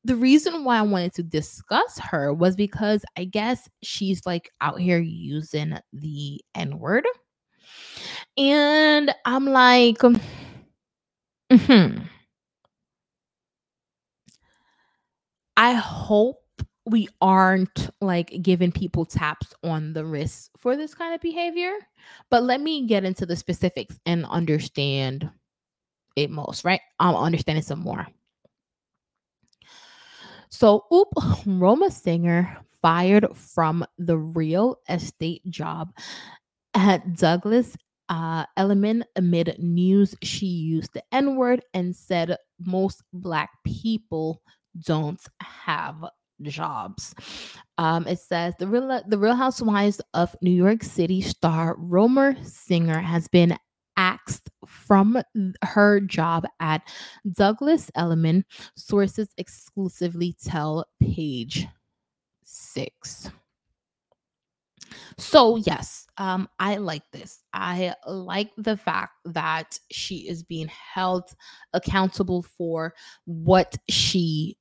[0.04, 4.80] the reason why I wanted to discuss her was because I guess she's like out
[4.80, 7.06] here using the N word.
[8.36, 11.98] And I'm like, mm-hmm.
[15.56, 16.40] I hope
[16.86, 21.72] we aren't like giving people taps on the wrist for this kind of behavior.
[22.30, 25.30] But let me get into the specifics and understand
[26.16, 26.80] it most, right?
[27.00, 28.06] I'm understanding some more.
[30.50, 31.08] So, oop,
[31.46, 35.92] Ramona Singer fired from the real estate job
[36.74, 37.76] at Douglas
[38.08, 44.42] uh, Elliman amid news she used the N word and said most Black people
[44.80, 45.96] don't have
[46.42, 47.14] jobs.
[47.78, 53.00] Um, it says the real the Real Housewives of New York City star Ramona Singer
[53.00, 53.56] has been
[53.96, 55.22] axed from
[55.62, 56.82] her job at
[57.32, 58.44] Douglas Elliman.
[58.76, 61.66] Sources exclusively tell Page
[62.44, 63.30] Six.
[65.18, 67.42] So yes, um, I like this.
[67.52, 71.24] I like the fact that she is being held
[71.72, 72.94] accountable for
[73.24, 74.56] what she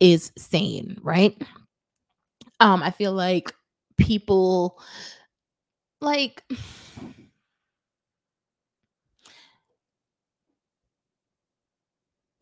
[0.00, 1.40] is sane, right?
[2.60, 3.52] Um, I feel like
[3.96, 4.78] people
[6.00, 6.42] like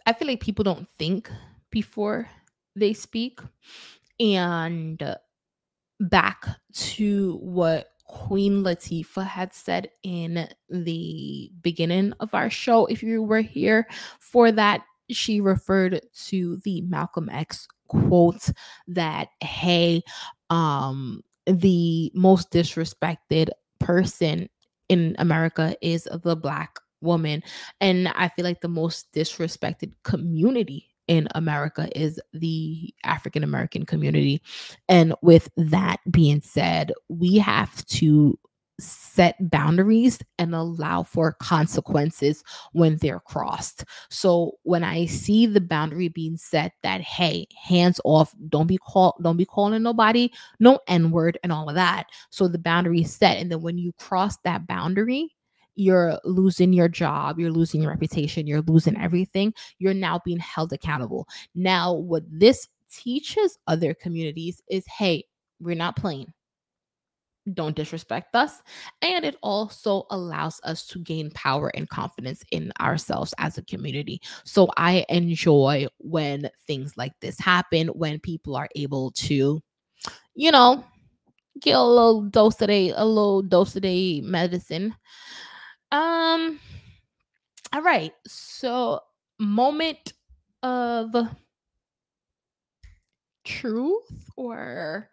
[0.06, 1.30] I feel like people don't think
[1.70, 2.28] before
[2.76, 3.40] they speak.
[4.20, 5.16] And
[6.00, 13.22] back to what Queen Latifah had said in the beginning of our show, if you
[13.22, 13.88] were here
[14.20, 18.50] for that, she referred to the Malcolm X quote
[18.88, 20.02] that, hey,
[20.50, 24.48] um, the most disrespected person
[24.88, 27.42] in America is the black woman.
[27.80, 34.40] And I feel like the most disrespected community in America is the African American community.
[34.88, 38.38] And with that being said, we have to
[38.80, 43.84] set boundaries and allow for consequences when they're crossed.
[44.10, 49.16] So when I see the boundary being set that hey, hands off, don't be call
[49.22, 52.06] don't be calling nobody, no n-word and all of that.
[52.30, 55.34] So the boundary is set and then when you cross that boundary,
[55.76, 59.52] you're losing your job, you're losing your reputation, you're losing everything.
[59.78, 61.26] You're now being held accountable.
[61.54, 65.24] Now, what this teaches other communities is hey,
[65.60, 66.32] we're not playing.
[67.52, 68.62] Don't disrespect us.
[69.02, 74.20] And it also allows us to gain power and confidence in ourselves as a community.
[74.44, 79.60] So I enjoy when things like this happen, when people are able to,
[80.34, 80.84] you know,
[81.60, 84.94] get a little dose of a, a little dose of a medicine
[85.92, 86.58] um
[87.74, 88.12] all right.
[88.26, 89.00] So
[89.40, 90.12] moment
[90.62, 91.12] of
[93.44, 95.10] truth or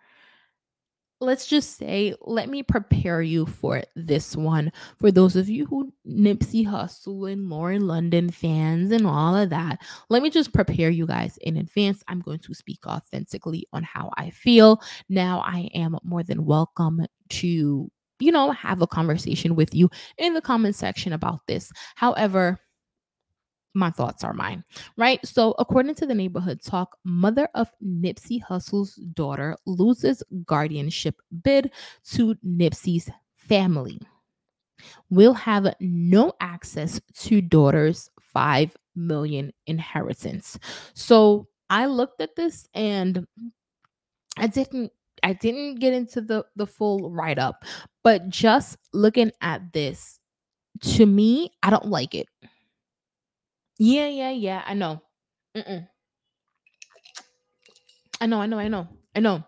[1.22, 4.72] let's just say, let me prepare you for this one.
[5.00, 9.80] For those of you who Nipsey Hussle and Lauren London fans and all of that,
[10.10, 12.04] let me just prepare you guys in advance.
[12.08, 14.82] I'm going to speak authentically on how I feel.
[15.10, 20.36] Now, I am more than welcome to you know, have a conversation with you in
[20.36, 21.72] the comment section about this.
[21.96, 22.60] However,
[23.74, 24.64] my thoughts are mine,
[24.98, 25.26] right?
[25.26, 31.72] So, according to the neighborhood talk, mother of Nipsey Hussle's daughter loses guardianship bid
[32.12, 34.00] to Nipsey's family.
[35.10, 40.58] Will have no access to daughter's 5 million inheritance.
[40.94, 43.26] So, I looked at this and
[44.38, 44.92] I didn't
[45.24, 47.64] I didn't get into the the full write up,
[48.04, 50.20] but just looking at this,
[50.82, 52.28] to me, I don't like it.
[53.82, 54.62] Yeah, yeah, yeah.
[54.68, 55.02] I know.
[55.58, 55.88] Mm-mm.
[58.22, 58.40] I know.
[58.40, 58.60] I know.
[58.60, 58.88] I know.
[59.16, 59.44] I know.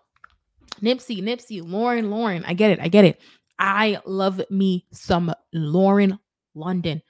[0.82, 2.44] Nipsey, Nipsey, Lauren, Lauren.
[2.44, 2.80] I get it.
[2.80, 3.20] I get it.
[3.60, 6.18] I love me some Lauren
[6.56, 7.00] London.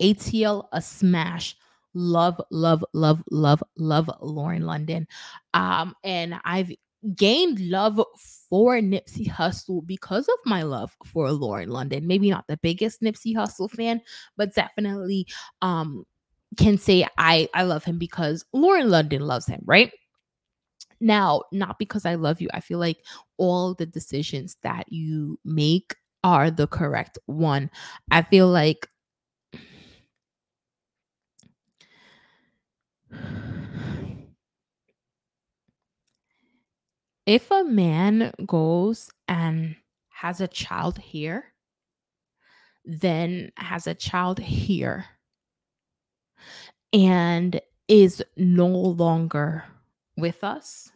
[0.00, 1.56] ATL a smash.
[1.94, 5.08] Love, love, love, love, love Lauren London.
[5.54, 6.70] Um, and I've
[7.16, 8.00] gained love
[8.48, 12.06] for Nipsey Hussle because of my love for Lauren London.
[12.06, 14.00] Maybe not the biggest Nipsey Hussle fan,
[14.36, 15.26] but definitely
[15.60, 16.04] um
[16.56, 19.92] can say I I love him because Lauren London loves him, right?
[21.00, 22.48] Now, not because I love you.
[22.52, 22.98] I feel like
[23.36, 25.94] all the decisions that you make
[26.24, 27.70] are the correct one.
[28.10, 28.88] I feel like
[37.26, 39.76] if a man goes and
[40.08, 41.52] has a child here,
[42.84, 45.04] then has a child here,
[46.92, 49.64] and is no longer
[50.16, 50.90] with us,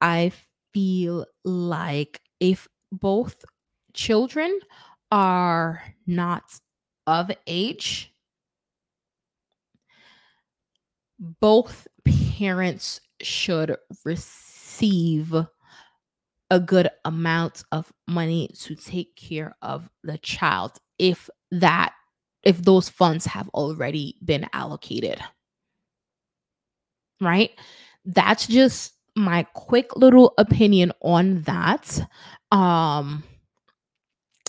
[0.00, 0.32] I
[0.72, 3.44] feel like if both
[3.92, 4.58] children
[5.10, 6.42] are not
[7.06, 8.12] of age,
[11.40, 15.34] both parents should receive
[16.50, 20.72] a good amount of money to take care of the child.
[20.98, 21.94] If that
[22.44, 25.20] if those funds have already been allocated
[27.20, 27.50] right
[28.04, 32.00] that's just my quick little opinion on that
[32.52, 33.22] um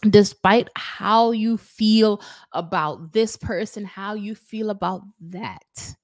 [0.09, 2.21] despite how you feel
[2.51, 5.95] about this person how you feel about that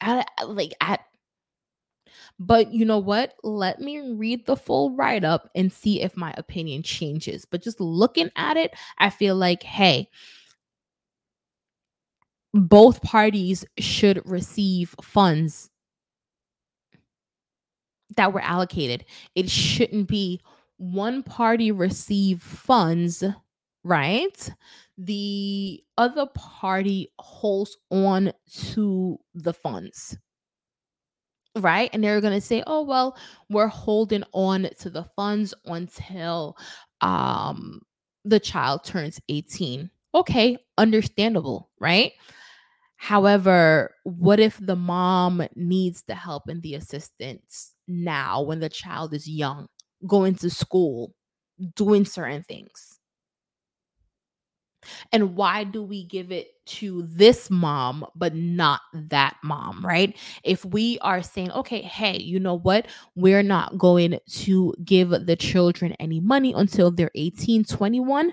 [0.00, 1.00] I, like at
[2.38, 3.34] but you know what?
[3.42, 7.44] Let me read the full write up and see if my opinion changes.
[7.44, 10.08] But just looking at it, I feel like, hey,
[12.58, 15.70] both parties should receive funds
[18.16, 19.04] that were allocated.
[19.34, 20.40] It shouldn't be
[20.76, 23.22] one party receive funds,
[23.84, 24.50] right?
[24.96, 28.32] The other party holds on
[28.72, 30.16] to the funds
[31.56, 31.90] right?
[31.92, 33.16] And they're going to say, "Oh, well,
[33.50, 36.56] we're holding on to the funds until
[37.00, 37.80] um
[38.24, 42.12] the child turns 18." Okay, understandable, right?
[42.98, 49.14] However, what if the mom needs the help and the assistance now when the child
[49.14, 49.68] is young,
[50.06, 51.14] going to school,
[51.76, 52.98] doing certain things?
[55.12, 60.16] And why do we give it to this mom, but not that mom, right?
[60.42, 62.86] If we are saying, okay, hey, you know what?
[63.14, 68.32] We're not going to give the children any money until they're 18, 21,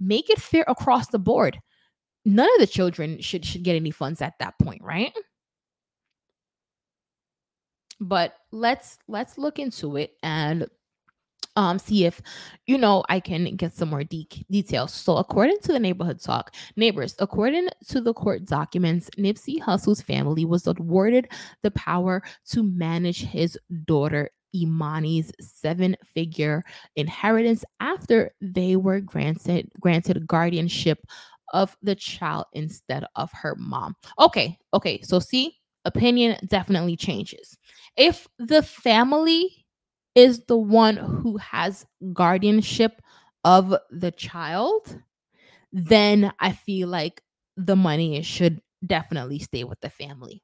[0.00, 1.58] make it fair across the board.
[2.26, 5.16] None of the children should, should get any funds at that point, right?
[8.00, 10.66] But let's let's look into it and
[11.56, 12.20] um see if
[12.66, 16.54] you know i can get some more de- details so according to the neighborhood talk
[16.76, 21.28] neighbors according to the court documents nipsey hussle's family was awarded
[21.62, 26.62] the power to manage his daughter imani's seven figure
[26.96, 30.98] inheritance after they were granted granted guardianship
[31.52, 37.56] of the child instead of her mom okay okay so see opinion definitely changes
[37.96, 39.66] if the family
[40.14, 43.00] is the one who has guardianship
[43.44, 44.98] of the child,
[45.72, 47.22] then I feel like
[47.56, 50.42] the money should definitely stay with the family.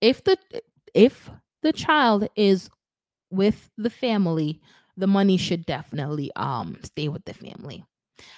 [0.00, 0.38] If the
[0.94, 1.30] if
[1.62, 2.70] the child is
[3.30, 4.60] with the family,
[4.96, 7.84] the money should definitely um stay with the family.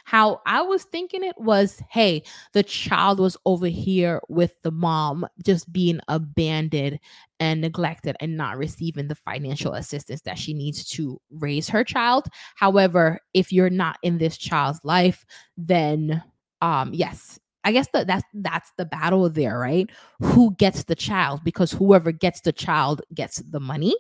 [0.05, 2.23] How I was thinking it was, hey,
[2.53, 6.99] the child was over here with the mom just being abandoned
[7.41, 12.27] and neglected and not receiving the financial assistance that she needs to raise her child.
[12.57, 15.25] However, if you're not in this child's life,
[15.57, 16.23] then
[16.61, 19.89] um yes, I guess that that's that's the battle there, right?
[20.21, 23.95] Who gets the child because whoever gets the child gets the money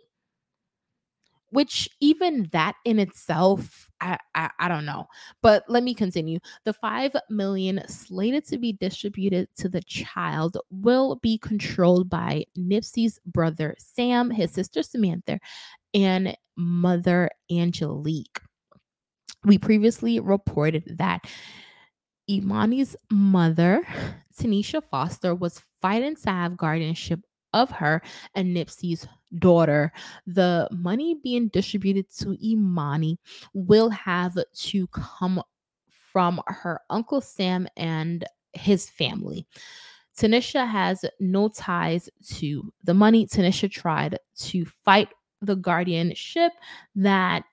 [1.51, 5.07] which even that in itself I, I, I don't know
[5.43, 6.39] but let me continue.
[6.65, 13.19] The 5 million slated to be distributed to the child will be controlled by nipsey's
[13.27, 15.39] brother sam his sister samantha
[15.95, 18.41] and mother angelique.
[19.45, 21.25] We previously reported that
[22.31, 23.87] imani's mother
[24.39, 27.21] tanisha foster was fighting to have guardianship
[27.53, 28.03] of her
[28.35, 29.07] and Nipsey's
[29.39, 29.93] daughter.
[30.27, 33.19] The money being distributed to Imani
[33.55, 35.43] will have to come
[36.13, 39.47] from her Uncle Sam and his family.
[40.17, 43.27] Tanisha has no ties to the money.
[43.27, 45.09] Tanisha tried to fight
[45.41, 46.53] the guardianship
[46.97, 47.45] that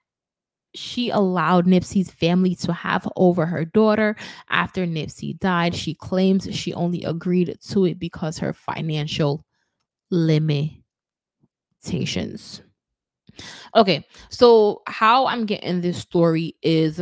[0.74, 4.16] she allowed Nipsey's family to have over her daughter
[4.50, 5.76] after Nipsey died.
[5.76, 9.46] She claims she only agreed to it because her financial
[10.12, 12.62] limitations.
[13.76, 17.02] Okay, so how I'm getting this story is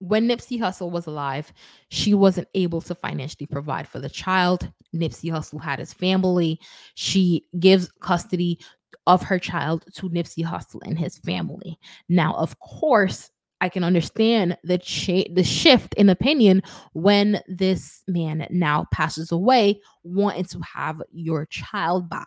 [0.00, 1.52] when Nipsey Hussle was alive,
[1.90, 4.70] she wasn't able to financially provide for the child.
[4.94, 6.60] Nipsey Hussle had his family.
[6.94, 8.60] She gives custody
[9.06, 11.78] of her child to Nipsey Hussle and his family.
[12.08, 13.30] Now, of course,
[13.60, 19.80] I can understand the cha- the shift in opinion when this man now passes away,
[20.04, 22.26] wanting to have your child back,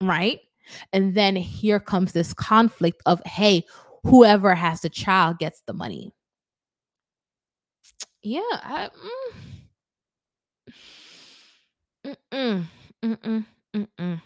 [0.00, 0.40] right?
[0.92, 3.64] And then here comes this conflict of, hey,
[4.04, 6.12] whoever has the child gets the money.
[8.22, 8.88] Yeah, I,
[12.06, 12.66] mm, mm-mm,
[13.02, 14.20] mm-mm, mm-mm.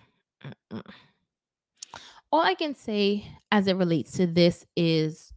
[2.33, 5.33] All I can say as it relates to this is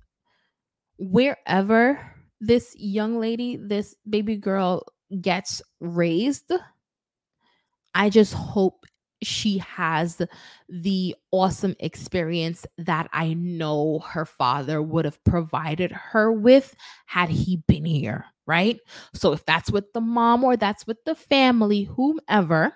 [0.99, 1.99] wherever
[2.41, 4.85] this young lady, this baby girl
[5.21, 6.51] gets raised,
[7.95, 8.85] I just hope
[9.21, 10.21] she has
[10.69, 16.75] the awesome experience that I know her father would have provided her with
[17.05, 18.79] had he been here, right?
[19.13, 22.73] So if that's with the mom or that's with the family, whomever,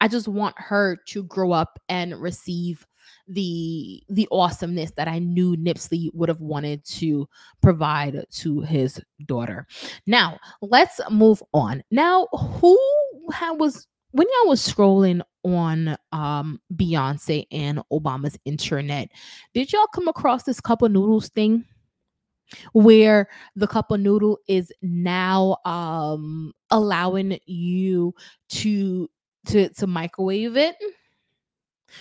[0.00, 2.86] I just want her to grow up and receive
[3.26, 7.28] the the awesomeness that I knew Nipsey would have wanted to
[7.62, 9.66] provide to his daughter.
[10.06, 11.82] Now, let's move on.
[11.90, 12.78] Now, who
[13.52, 19.10] was when y'all was scrolling on um Beyonce and Obama's internet,
[19.54, 21.64] did y'all come across this cup of noodles thing?
[22.72, 28.14] Where the cup of noodle is now um allowing you
[28.50, 29.08] to
[29.46, 30.76] to to microwave it.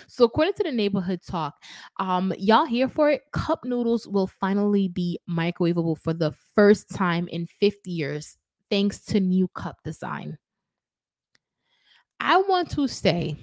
[0.08, 1.56] So according to the neighborhood talk,
[2.00, 3.24] um, y'all here for it?
[3.32, 8.38] Cup noodles will finally be microwavable for the first time in 50 years,
[8.70, 10.38] thanks to new cup design.
[12.20, 13.36] I want to say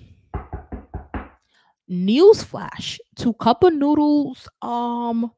[1.90, 5.30] newsflash to cup of noodles, um,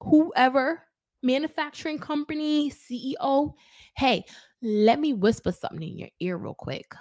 [0.00, 0.82] whoever
[1.22, 3.54] manufacturing company CEO.
[3.96, 4.24] Hey,
[4.62, 6.94] let me whisper something in your ear real quick.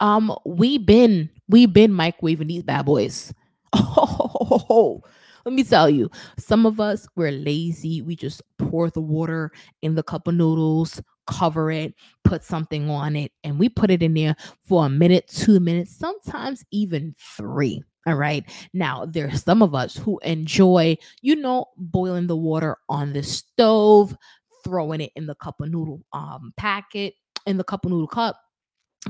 [0.00, 3.32] Um, we been we been microwaving these bad boys.
[3.74, 5.02] Oh,
[5.44, 8.02] let me tell you, some of us we're lazy.
[8.02, 11.94] We just pour the water in the cup of noodles, cover it,
[12.24, 15.96] put something on it, and we put it in there for a minute, two minutes,
[15.96, 17.82] sometimes even three.
[18.06, 18.44] All right.
[18.72, 24.16] Now, there's some of us who enjoy, you know, boiling the water on the stove,
[24.64, 27.14] throwing it in the cup of noodle um packet,
[27.46, 28.40] in the cup of noodle cup,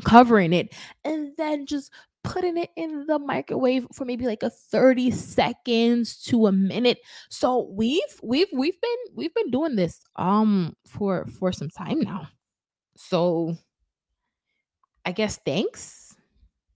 [0.05, 0.74] covering it,
[1.05, 1.91] and then just
[2.22, 6.99] putting it in the microwave for maybe like a 30 seconds to a minute.
[7.28, 12.28] So we've we've we've been we've been doing this um for for some time now.
[12.97, 13.57] So
[15.07, 16.14] i guess thanks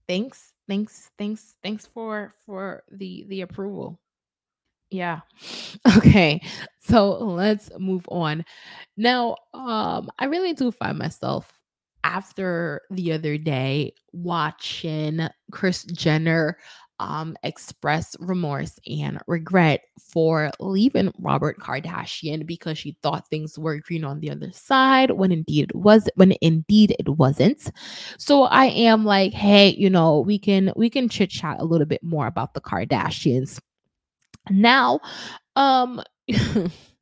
[0.07, 3.99] thanks thanks thanks thanks for for the the approval.
[4.89, 5.21] Yeah.
[5.97, 6.41] Okay.
[6.79, 8.45] So let's move on.
[8.97, 11.51] Now um i really do find myself
[12.05, 16.57] after the other day watching Kris Jenner
[16.99, 24.05] um, express remorse and regret for leaving Robert Kardashian because she thought things were green
[24.05, 27.71] on the other side when indeed it was when indeed it wasn't.
[28.17, 31.87] So I am like, hey, you know, we can we can chit chat a little
[31.87, 33.59] bit more about the Kardashians.
[34.49, 34.99] Now,
[35.55, 36.01] um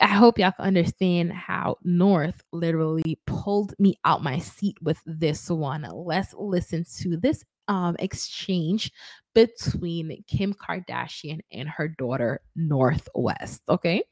[0.00, 5.50] I hope y'all can understand how North literally pulled me out my seat with this
[5.50, 5.86] one.
[5.92, 8.92] Let's listen to this um, exchange
[9.34, 13.62] between Kim Kardashian and her daughter North West.
[13.68, 14.04] Okay.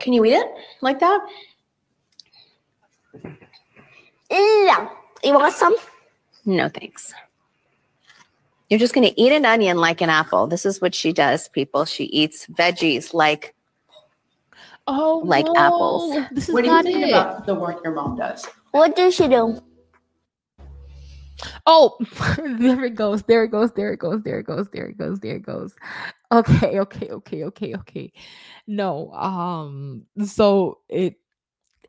[0.00, 0.46] Can you eat it
[0.80, 1.20] like that?
[4.30, 4.88] Yeah.
[5.22, 5.76] You want some?
[6.44, 7.14] No, thanks.
[8.72, 10.46] You're just going to eat an onion like an apple.
[10.46, 11.84] This is what she does, people.
[11.84, 13.54] She eats veggies like
[14.86, 15.54] oh like no.
[15.58, 16.16] apples.
[16.32, 17.10] This is What do you not think it.
[17.10, 18.46] about the work your mom does?
[18.70, 19.60] What does she do?
[21.66, 21.98] Oh,
[22.58, 23.22] there it goes.
[23.24, 23.72] There it goes.
[23.72, 24.22] There it goes.
[24.22, 24.70] There it goes.
[24.70, 25.20] There it goes.
[25.20, 25.74] There it goes.
[26.32, 28.12] Okay, okay, okay, okay, okay.
[28.66, 31.16] No, um, so it,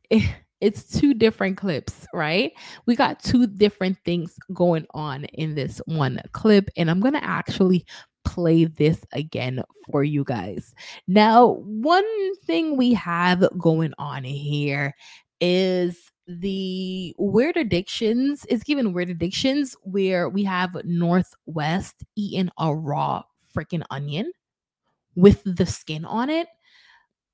[0.09, 0.29] it
[0.64, 2.53] it's two different clips, right?
[2.86, 7.86] We got two different things going on in this one clip, and I'm gonna actually
[8.24, 9.61] play this again
[9.91, 10.74] for you guys.
[11.05, 12.05] Now, one
[12.45, 14.95] thing we have going on here
[15.41, 22.74] is the weird addictions is given weird addictions where we have North West eating a
[22.74, 24.32] raw freaking onion
[25.16, 26.47] with the skin on it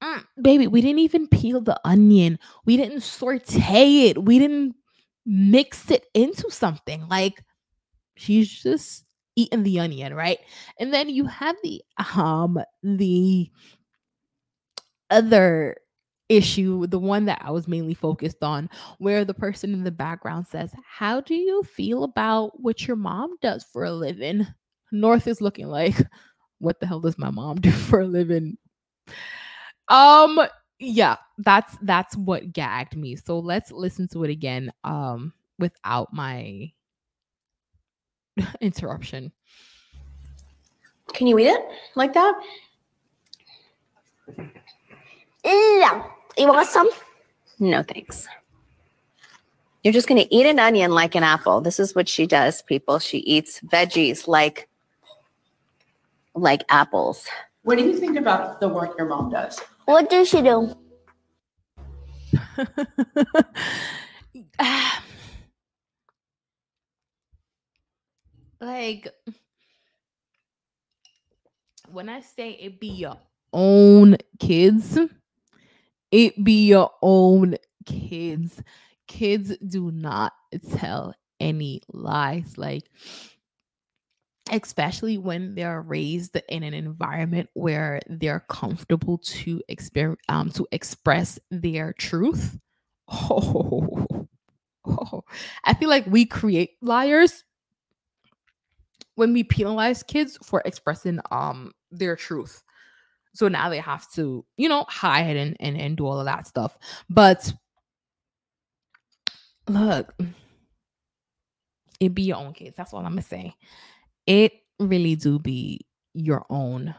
[0.04, 2.40] Mm, baby we didn't even peel the onion.
[2.66, 4.24] We didn't saute it.
[4.24, 4.76] We didn't
[5.26, 7.08] mix it into something.
[7.10, 7.44] Like
[8.18, 10.40] she's just eating the onion right?
[10.80, 11.82] And then you have the
[12.16, 13.52] um the
[15.10, 15.78] other
[16.30, 18.70] issue, the one that I was mainly focused on,
[19.00, 23.36] where the person in the background says, How do you feel about what your mom
[23.42, 24.46] does for a living?
[24.92, 25.96] North is looking like,
[26.60, 28.58] What the hell does my mom do for a living?
[29.90, 30.40] Um,
[30.80, 33.16] yeah, that's that's what gagged me.
[33.16, 36.72] So let's listen to it again um without my
[38.62, 39.32] interruption.
[41.14, 41.66] Can you eat it
[41.96, 42.40] like that?
[45.44, 46.04] Yeah.
[46.38, 46.90] You want some?
[47.60, 48.28] No, thanks.
[49.84, 51.62] You're just going to eat an onion like an apple.
[51.62, 53.00] This is what she does, people.
[53.00, 54.68] She eats veggies like
[56.36, 57.26] like apples.
[57.64, 59.60] What do you think about the work your mom does?
[59.90, 60.76] What does she do?
[68.62, 69.08] like
[71.92, 73.18] when I say it be your
[73.52, 75.00] own kids,
[76.12, 77.56] it be your own
[77.88, 78.62] kids.
[79.08, 80.34] Kids do not
[80.78, 82.60] tell any lies.
[82.60, 82.84] Like,
[84.52, 91.40] especially when they're raised in an environment where they're comfortable to exper- um, to express
[91.52, 92.58] their truth.
[93.08, 94.28] Oh,
[94.86, 95.24] oh,
[95.64, 97.44] I feel like we create liars
[99.16, 102.64] when we penalize kids for expressing um their truth.
[103.34, 106.48] So now they have to, you know, hide and, and, and do all of that
[106.48, 106.78] stuff.
[107.10, 107.54] But
[109.68, 110.14] look,
[112.00, 112.76] it be your own kids.
[112.76, 113.56] That's all I'm gonna say.
[114.30, 115.82] It really do be
[116.14, 116.94] your own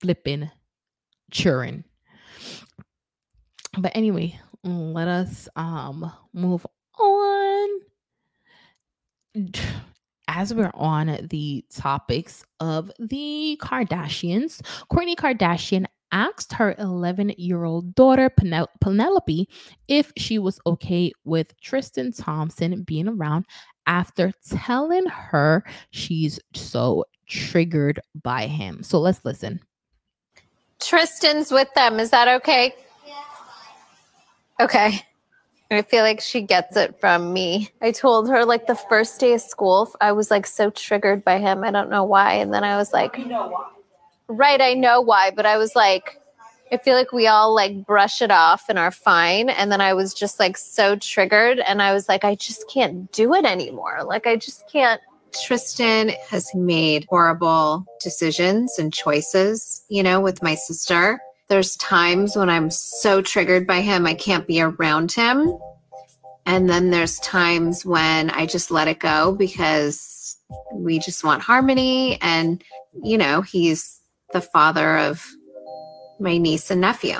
[0.00, 0.50] flipping
[1.30, 1.84] churning.
[3.76, 6.66] But anyway, let us um move
[6.98, 7.80] on
[10.28, 17.94] as we're on the topics of the Kardashians, Kourtney Kardashian asked her 11 year old
[17.94, 19.48] daughter, Penelope,
[19.88, 23.46] if she was okay with Tristan Thompson being around
[23.86, 28.82] after telling her she's so triggered by him.
[28.82, 29.60] So let's listen.
[30.80, 32.00] Tristan's with them.
[32.00, 32.74] Is that okay?
[34.60, 35.00] Okay.
[35.72, 37.70] I feel like she gets it from me.
[37.80, 41.38] I told her like the first day of school, I was like so triggered by
[41.38, 41.62] him.
[41.62, 42.34] I don't know why.
[42.34, 43.16] And then I was like,
[44.26, 45.30] right, I know why.
[45.30, 46.19] But I was like,
[46.72, 49.50] I feel like we all like brush it off and are fine.
[49.50, 51.58] And then I was just like so triggered.
[51.60, 54.04] And I was like, I just can't do it anymore.
[54.04, 55.00] Like, I just can't.
[55.44, 62.48] Tristan has made horrible decisions and choices, you know, with my sister there's times when
[62.48, 65.58] I'm so triggered by him, I can't be around him.
[66.46, 70.38] And then there's times when I just let it go because
[70.72, 72.18] we just want harmony.
[72.22, 72.62] And,
[73.02, 74.00] you know, he's
[74.32, 75.26] the father of
[76.20, 77.16] my niece and nephew.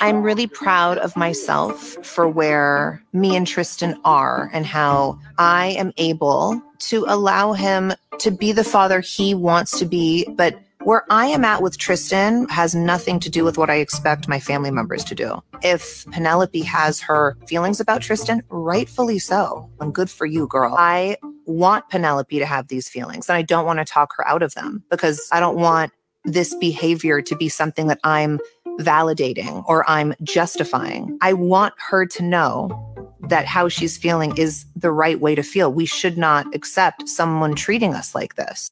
[0.00, 5.92] I'm really proud of myself for where me and Tristan are and how I am
[5.98, 11.26] able to allow him to be the father he wants to be, but where I
[11.26, 15.04] am at with Tristan has nothing to do with what I expect my family members
[15.04, 15.42] to do.
[15.62, 19.68] If Penelope has her feelings about Tristan, rightfully so.
[19.80, 20.74] And good for you, girl.
[20.78, 24.42] I want Penelope to have these feelings and I don't want to talk her out
[24.42, 25.92] of them because I don't want
[26.24, 28.38] this behavior to be something that I'm
[28.78, 31.18] validating or I'm justifying.
[31.20, 32.86] I want her to know
[33.28, 35.72] that how she's feeling is the right way to feel.
[35.72, 38.70] We should not accept someone treating us like this.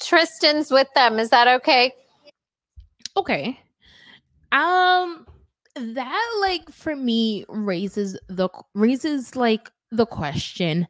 [0.00, 1.18] Tristan's with them.
[1.18, 1.92] Is that okay?
[3.16, 3.58] Okay.
[4.52, 5.26] Um
[5.74, 10.86] that like for me raises the raises like the question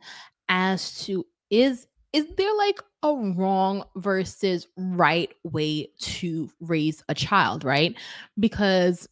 [0.49, 2.80] as to is is there like
[3.14, 7.96] a wrong versus right way to raise a child, right?
[8.38, 9.09] Because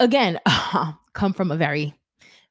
[0.00, 0.38] again,
[1.12, 1.94] come from a very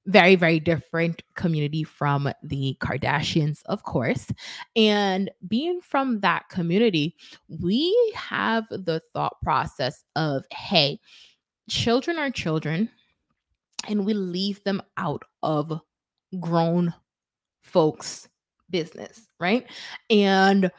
[0.07, 4.27] very, very different community from the Kardashians, of course.
[4.75, 7.15] And being from that community,
[7.47, 10.99] we have the thought process of, hey,
[11.69, 12.89] children are children,
[13.87, 15.79] and we leave them out of
[16.39, 16.93] grown
[17.61, 18.27] folks'
[18.75, 19.65] business, right?
[20.09, 20.69] And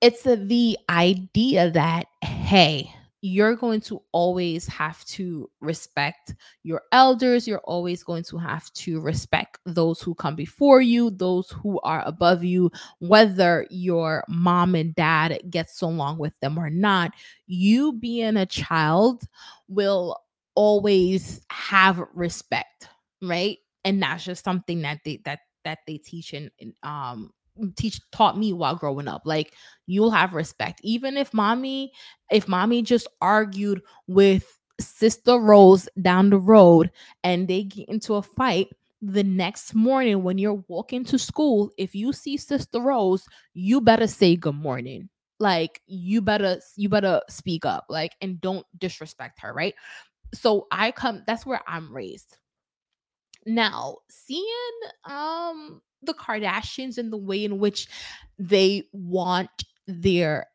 [0.00, 7.48] it's the idea that, hey, you're going to always have to respect your elders.
[7.48, 12.04] You're always going to have to respect those who come before you, those who are
[12.06, 17.10] above you, whether your mom and dad gets along with them or not.
[17.48, 19.24] You being a child
[19.66, 20.20] will
[20.54, 22.88] always have respect,
[23.20, 23.58] right?
[23.84, 26.50] And that's just something that they that that they teach in
[26.82, 27.32] um
[27.76, 29.52] teach taught me while growing up like
[29.86, 30.80] you'll have respect.
[30.82, 31.92] Even if mommy
[32.30, 36.90] if mommy just argued with sister rose down the road
[37.24, 38.68] and they get into a fight
[39.02, 44.06] the next morning when you're walking to school if you see sister rose you better
[44.06, 45.08] say good morning.
[45.38, 49.74] Like you better you better speak up like and don't disrespect her right?
[50.34, 52.38] So i come that's where i'm raised
[53.46, 54.44] now seeing
[55.04, 57.88] um the Kardashians and the way in which
[58.38, 59.50] they want
[59.86, 60.46] their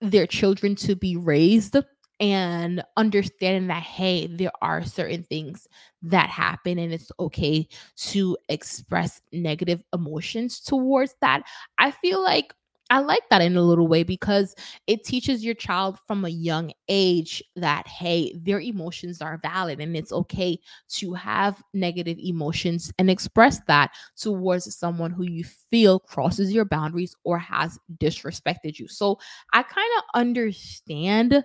[0.00, 1.76] their children to be raised
[2.18, 5.66] and understanding that hey there are certain things
[6.02, 7.66] that happen and it's okay
[7.96, 11.42] to express negative emotions towards that
[11.78, 12.54] i feel like
[12.88, 14.54] I like that in a little way because
[14.86, 19.96] it teaches your child from a young age that, hey, their emotions are valid and
[19.96, 20.58] it's okay
[20.90, 27.16] to have negative emotions and express that towards someone who you feel crosses your boundaries
[27.24, 28.86] or has disrespected you.
[28.86, 29.18] So
[29.52, 31.44] I kind of understand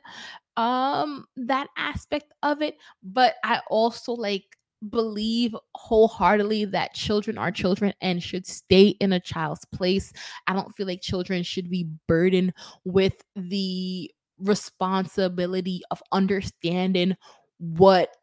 [0.57, 4.43] um that aspect of it, but I also like
[4.89, 10.11] believe wholeheartedly that children are children and should stay in a child's place.
[10.47, 12.53] I don't feel like children should be burdened
[12.84, 17.15] with the responsibility of understanding
[17.59, 18.15] what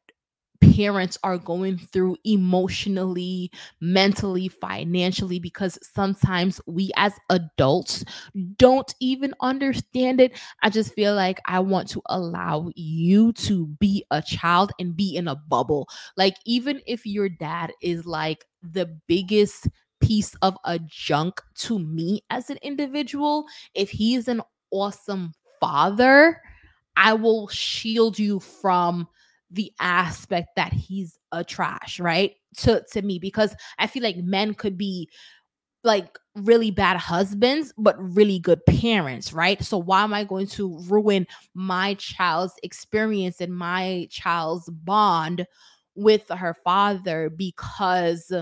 [0.61, 3.50] parents are going through emotionally,
[3.80, 8.04] mentally, financially, because sometimes we as adults
[8.56, 10.38] don't even understand it.
[10.62, 15.16] I just feel like I want to allow you to be a child and be
[15.16, 15.88] in a bubble.
[16.16, 19.68] Like, even if your dad is like the biggest
[20.00, 26.40] piece of a junk to me as an individual, if he's an awesome father,
[26.96, 29.09] I will shield you from
[29.51, 32.34] the aspect that he's a trash, right?
[32.59, 35.09] To to me because I feel like men could be
[35.84, 39.62] like really bad husbands but really good parents, right?
[39.62, 45.46] So why am I going to ruin my child's experience and my child's bond
[45.94, 48.32] with her father because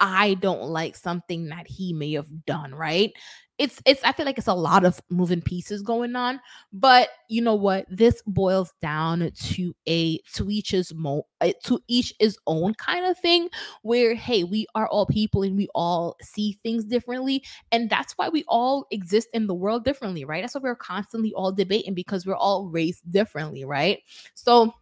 [0.00, 3.12] I don't like something that he may have done, right?
[3.58, 6.40] It's it's I feel like it's a lot of moving pieces going on,
[6.72, 7.86] but you know what?
[7.90, 13.04] This boils down to a to each his mo uh, to each his own kind
[13.04, 13.48] of thing
[13.82, 17.42] where hey, we are all people and we all see things differently
[17.72, 20.42] and that's why we all exist in the world differently, right?
[20.42, 23.98] That's why we're constantly all debating because we're all raised differently, right?
[24.34, 24.72] So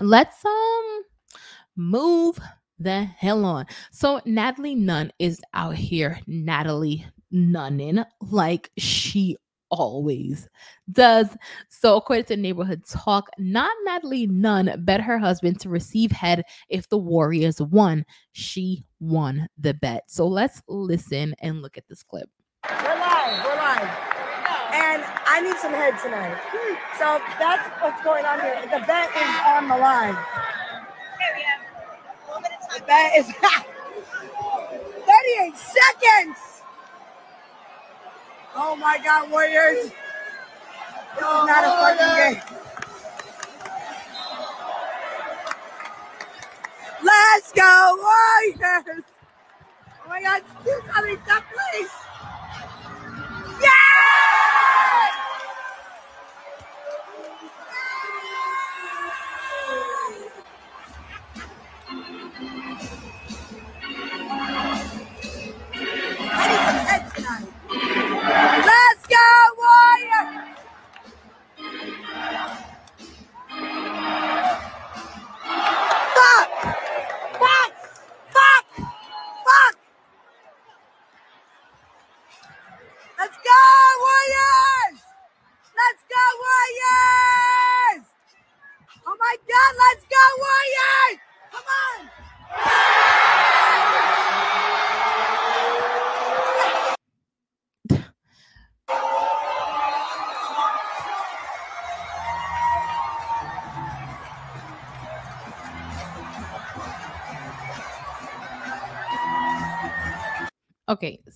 [0.00, 1.02] let's um
[1.76, 2.38] move
[2.78, 3.66] the hell on.
[3.92, 9.36] So Natalie Nunn is out here, Natalie Nunnin, like she
[9.70, 10.48] always
[10.92, 11.28] does.
[11.68, 16.88] So according to Neighborhood Talk, not Natalie Nunn bet her husband to receive head if
[16.88, 18.04] the Warriors won.
[18.32, 20.04] She won the bet.
[20.06, 22.28] So let's listen and look at this clip.
[22.70, 23.44] We're live.
[23.44, 23.90] We're live.
[24.72, 26.38] And I need some head tonight.
[26.98, 28.62] So that's what's going on here.
[28.62, 30.16] The bet is on the line.
[32.86, 33.26] That is
[35.06, 36.53] 38 seconds.
[38.56, 39.84] Oh my God, Warriors.
[39.84, 39.92] This
[41.16, 42.42] is not a fucking game.
[47.02, 49.04] Let's go, Warriors.
[50.04, 51.90] Oh my God, do something, stop, please.
[53.62, 54.53] Yeah!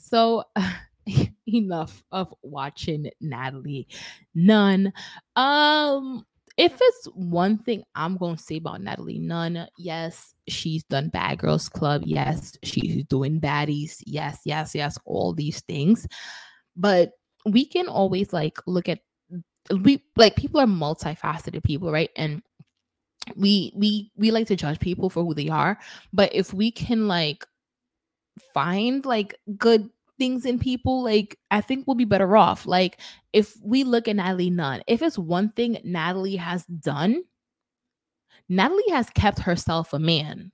[0.09, 0.45] So
[1.47, 3.89] enough of watching Natalie
[4.35, 4.93] Nunn.
[5.37, 6.25] Um,
[6.57, 11.69] if it's one thing I'm to say about Natalie Nunn, yes, she's done Bad Girls
[11.69, 12.03] Club.
[12.05, 14.03] Yes, she's doing baddies.
[14.07, 16.07] Yes, yes, yes, all these things.
[16.77, 17.13] But
[17.47, 19.01] we can always like look at
[19.71, 22.11] we like people are multifaceted people, right?
[22.17, 22.43] And
[23.37, 25.79] we we we like to judge people for who they are,
[26.13, 27.47] but if we can like
[28.55, 32.67] find like good things in people, like I think we'll be better off.
[32.67, 33.01] Like
[33.33, 37.23] if we look at Natalie Nunn, if it's one thing Natalie has done,
[38.49, 40.53] Natalie has kept herself a man.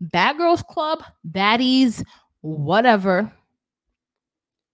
[0.00, 2.02] Bad Girls Club, baddies,
[2.40, 3.32] whatever.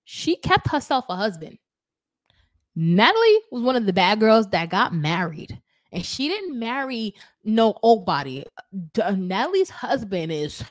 [0.05, 1.59] She kept herself a husband.
[2.77, 5.61] Natalie was one of the bad girls that got married.
[5.93, 7.15] And she didn't marry
[7.45, 8.45] no old body.
[8.97, 10.63] Natalie's husband is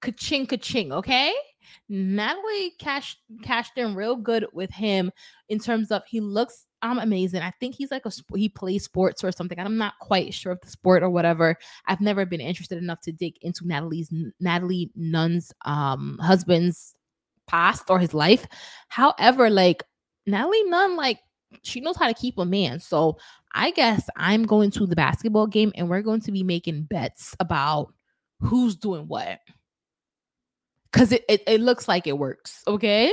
[0.00, 1.34] ka-ching ka-ching, okay?
[1.92, 5.10] Natalie cashed cashed in real good with him
[5.50, 7.42] in terms of he looks um amazing.
[7.42, 9.58] I think he's like a he plays sports or something.
[9.58, 11.58] I'm not quite sure of the sport or whatever.
[11.86, 16.94] I've never been interested enough to dig into Natalie's Natalie Nunn's um husband's
[17.46, 18.46] past or his life.
[18.88, 19.84] However, like
[20.26, 21.20] Natalie Nunn, like
[21.62, 22.80] she knows how to keep a man.
[22.80, 23.18] So
[23.54, 27.36] I guess I'm going to the basketball game and we're going to be making bets
[27.38, 27.92] about
[28.40, 29.40] who's doing what.
[30.92, 32.62] Cause it, it, it looks like it works.
[32.66, 33.12] Okay.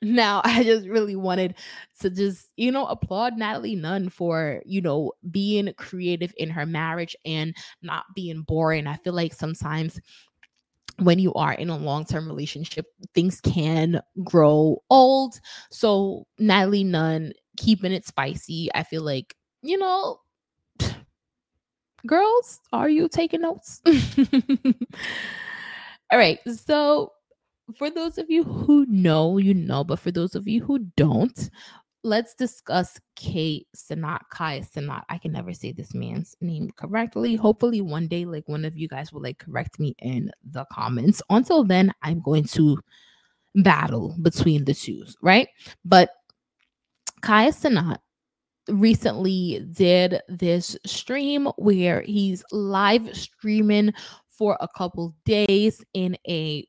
[0.00, 1.54] Now I just really wanted
[2.00, 7.16] to just, you know, applaud Natalie Nunn for, you know, being creative in her marriage
[7.24, 8.86] and not being boring.
[8.86, 10.00] I feel like sometimes
[10.98, 17.92] when you are in a long-term relationship things can grow old so natalie nunn keeping
[17.92, 20.18] it spicy i feel like you know
[22.06, 23.80] girls are you taking notes
[26.12, 27.12] all right so
[27.76, 31.50] for those of you who know you know but for those of you who don't
[32.04, 35.02] let's discuss Kate Cenat, Kai Cenat.
[35.08, 37.36] I can never say this man's name correctly.
[37.36, 41.22] Hopefully, one day, like one of you guys will like correct me in the comments.
[41.30, 42.78] Until then, I'm going to
[43.54, 45.48] battle between the two, right?
[45.84, 46.10] But
[47.20, 47.98] Kai Cenat
[48.68, 53.92] recently did this stream where he's live streaming
[54.42, 56.66] for a couple days in a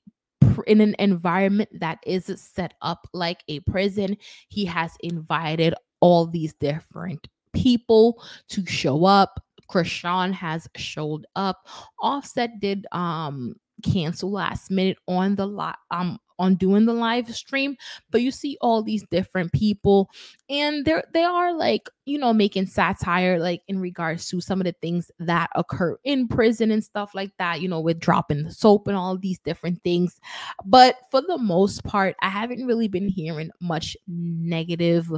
[0.67, 4.15] in an environment that is set up like a prison.
[4.47, 9.43] He has invited all these different people to show up.
[9.71, 11.65] Chrisean has showed up.
[11.99, 17.75] Offset did um cancel last minute on the lot um on doing the live stream
[18.11, 20.09] but you see all these different people
[20.49, 24.65] and they're they are like you know making satire like in regards to some of
[24.65, 28.51] the things that occur in prison and stuff like that you know with dropping the
[28.51, 30.19] soap and all these different things.
[30.65, 35.11] But for the most part i haven't really been hearing much negative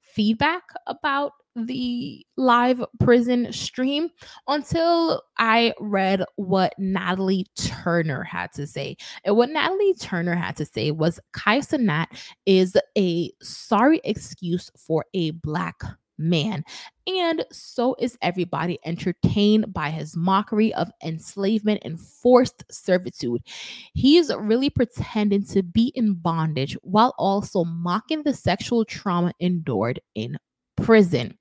[0.00, 4.08] feedback about the live prison stream
[4.48, 8.96] until I read what Natalie Turner had to say.
[9.24, 12.06] And what Natalie Turner had to say was Kai Cenat
[12.46, 15.82] is a sorry excuse for a black
[16.18, 16.64] man.
[17.06, 23.42] And so is everybody entertained by his mockery of enslavement and forced servitude.
[23.94, 30.38] He's really pretending to be in bondage while also mocking the sexual trauma endured in
[30.76, 31.36] prison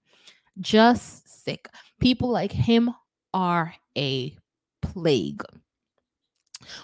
[0.59, 1.69] just sick.
[1.99, 2.93] People like him
[3.33, 4.35] are a
[4.81, 5.43] plague.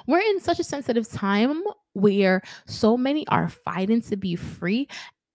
[0.07, 1.63] We're in such a sensitive time
[1.93, 4.87] where so many are fighting to be free,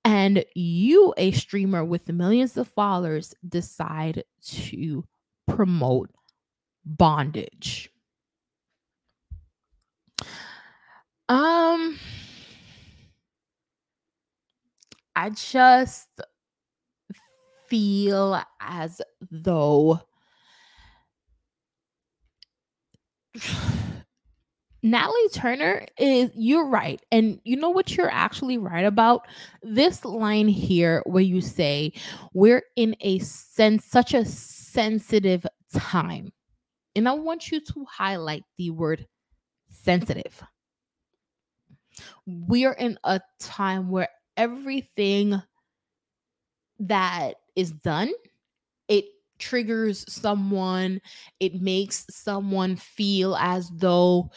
[0.05, 5.05] and you, a streamer with millions of followers, decide to
[5.47, 6.11] promote
[6.85, 7.89] bondage.
[11.29, 11.99] Um,
[15.15, 16.09] I just
[17.73, 19.01] feel as
[19.31, 19.99] though
[24.83, 27.01] Natalie Turner is you're right.
[27.11, 29.27] And you know what you're actually right about?
[29.63, 31.95] This line here where you say
[32.35, 36.31] we're in a sense such a sensitive time.
[36.95, 39.07] And I want you to highlight the word
[39.67, 40.43] sensitive.
[42.27, 45.41] We're in a time where everything
[46.81, 48.11] that is done,
[48.89, 49.05] it
[49.39, 51.01] triggers someone,
[51.41, 54.31] it makes someone feel as though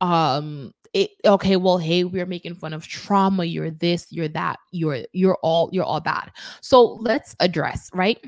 [0.00, 5.00] um it okay well hey we're making fun of trauma you're this you're that you're
[5.12, 6.30] you're all you're all bad.
[6.60, 8.18] So let's address right?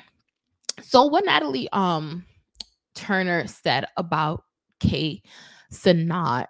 [0.80, 2.24] So what natalie um
[2.94, 4.44] turner said about
[4.80, 5.22] k
[5.72, 6.46] Cenat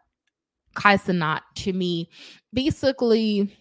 [0.75, 2.11] kai Cenat to me
[2.53, 3.57] basically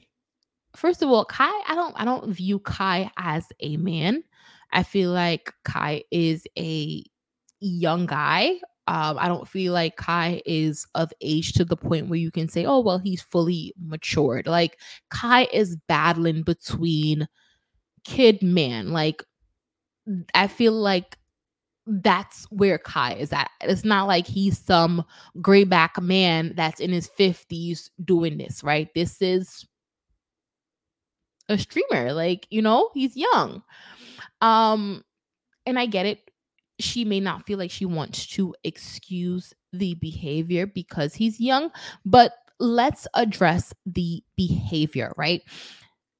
[0.76, 4.24] first of all, Kai, I don't I don't view Kai as a man.
[4.74, 7.04] I feel like Kai is a
[7.60, 8.60] young guy.
[8.88, 12.50] Um, I don't feel like Kai is of age to the point where you can
[12.50, 14.48] say, oh, well, he's fully matured.
[14.48, 14.80] Like
[15.10, 17.28] Kai is battling between
[18.04, 18.92] kid man.
[18.92, 19.24] Like
[20.34, 21.18] I feel like
[21.88, 23.50] that's where Kai is at.
[23.62, 25.04] It's not like he's some
[25.42, 28.90] gray back man that's in his 50s doing this, right?
[28.96, 29.66] This is
[31.52, 33.64] a streamer like you know he's young.
[34.42, 35.04] Um
[35.66, 36.32] and i get it.
[36.80, 41.72] She may not feel like she wants to excuse the behavior because he's young
[42.06, 45.42] but let's address the behavior right?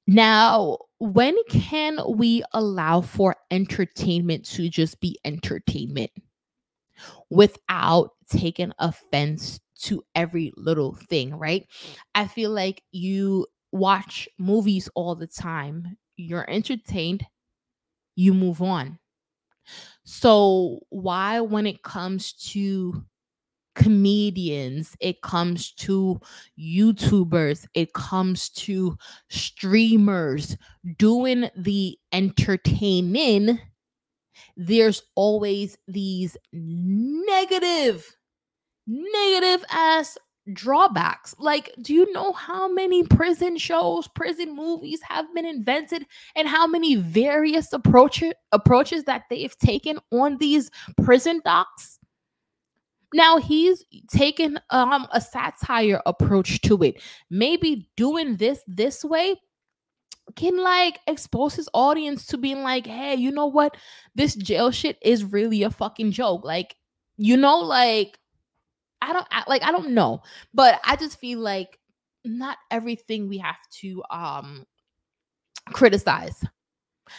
[0.06, 6.10] Now when can we allow for entertainment to just be entertainment
[7.30, 11.66] without taking offense to every little thing, right?
[12.14, 17.24] I feel like you watch movies all the time, you're entertained,
[18.16, 18.98] you move on.
[20.04, 23.04] So, why, when it comes to
[23.74, 26.20] comedians, it comes to
[26.58, 28.96] YouTubers, it comes to
[29.30, 30.56] streamers
[30.98, 33.60] doing the entertaining,
[34.56, 38.06] there's always these negative,
[38.86, 40.18] negative ass
[40.52, 41.34] drawbacks.
[41.38, 46.66] Like, do you know how many prison shows, prison movies have been invented and how
[46.66, 50.70] many various approach- approaches that they've taken on these
[51.02, 51.98] prison docs?
[53.14, 57.02] Now he's taken um a satire approach to it.
[57.28, 59.36] Maybe doing this this way
[60.36, 63.76] can like expose his audience to being like, hey, you know what?
[64.14, 66.44] This jail shit is really a fucking joke.
[66.44, 66.76] Like,
[67.16, 68.18] you know, like
[69.02, 70.22] I don't I, like I don't know,
[70.54, 71.78] but I just feel like
[72.24, 74.64] not everything we have to um
[75.72, 76.44] criticize.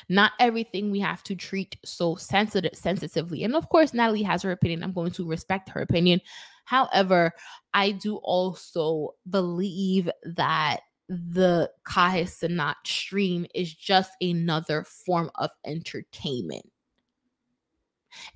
[0.09, 3.43] Not everything we have to treat so sensitive sensitively.
[3.43, 4.83] And of course, Natalie has her opinion.
[4.83, 6.21] I'm going to respect her opinion.
[6.65, 7.33] However,
[7.73, 10.77] I do also believe that
[11.09, 16.65] the Kai Cenat stream is just another form of entertainment.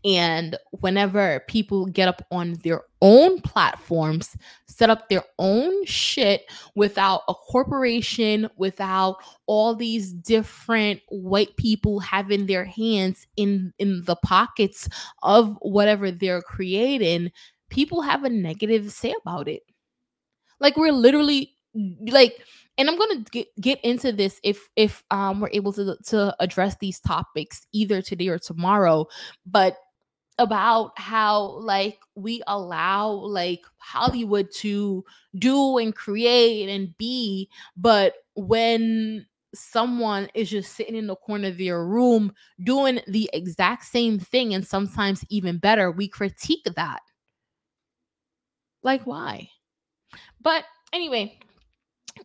[0.04, 4.36] And whenever people get up on their own platforms,
[4.68, 12.46] set up their own shit without a corporation, without all these different white people having
[12.46, 14.88] their hands in in the pockets
[15.24, 17.32] of whatever they're creating,
[17.70, 19.64] people have a negative say about it.
[20.60, 21.54] Like we're literally
[22.10, 22.42] like
[22.78, 26.76] and I'm gonna get, get into this if if um we're able to to address
[26.80, 29.08] these topics either today or tomorrow,
[29.46, 29.78] but
[30.40, 35.04] about how like we allow like Hollywood to
[35.40, 39.26] do and create and be, but when
[39.56, 42.32] someone is just sitting in the corner of their room
[42.64, 47.02] doing the exact same thing and sometimes even better, we critique that.
[48.84, 49.50] Like why?
[50.42, 51.40] But anyway,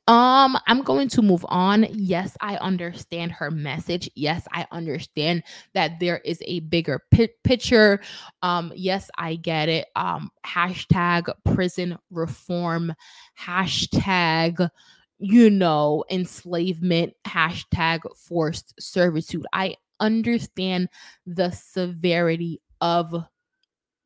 [0.08, 1.86] um, I'm going to move on.
[1.92, 4.10] Yes, I understand her message.
[4.14, 8.00] Yes, I understand that there is a bigger pi- picture.
[8.42, 9.86] Um, yes, I get it.
[9.94, 12.94] Um, hashtag prison reform,
[13.38, 14.68] hashtag
[15.24, 19.46] you know, enslavement, hashtag forced servitude.
[19.52, 20.88] I understand
[21.26, 23.14] the severity of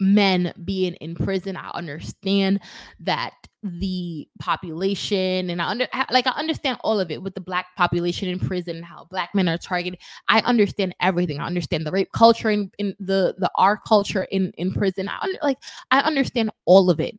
[0.01, 1.56] men being in prison.
[1.56, 2.60] I understand
[3.01, 3.32] that
[3.62, 8.28] the population and I under like I understand all of it with the black population
[8.28, 9.98] in prison and how black men are targeted.
[10.28, 11.40] I understand everything.
[11.40, 15.09] I understand the rape culture in, in the the R culture in in prison.
[15.09, 15.59] I like
[15.90, 17.18] I understand all of it.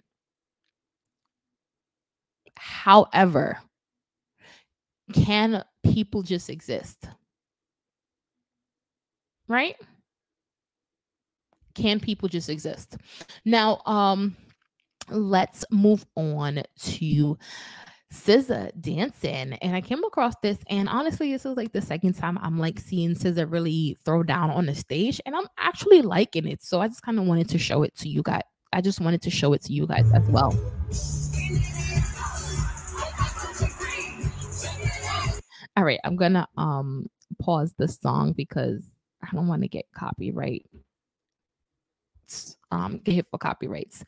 [2.55, 3.59] However,
[5.13, 7.07] can people just exist?
[9.47, 9.75] Right?
[11.77, 12.97] Can people just exist?
[13.45, 14.35] Now, um
[15.09, 17.37] let's move on to
[18.11, 19.53] SZA dancing.
[19.53, 22.79] And I came across this, and honestly, this is like the second time I'm like
[22.79, 26.63] seeing SZA really throw down on the stage, and I'm actually liking it.
[26.63, 28.41] So I just kind of wanted to show it to you guys.
[28.73, 30.51] I just wanted to show it to you guys as well.
[35.75, 37.07] All right, I'm gonna um
[37.39, 38.83] pause the song because
[39.21, 40.65] I don't want to get copyright
[42.71, 44.03] um get hit for copyrights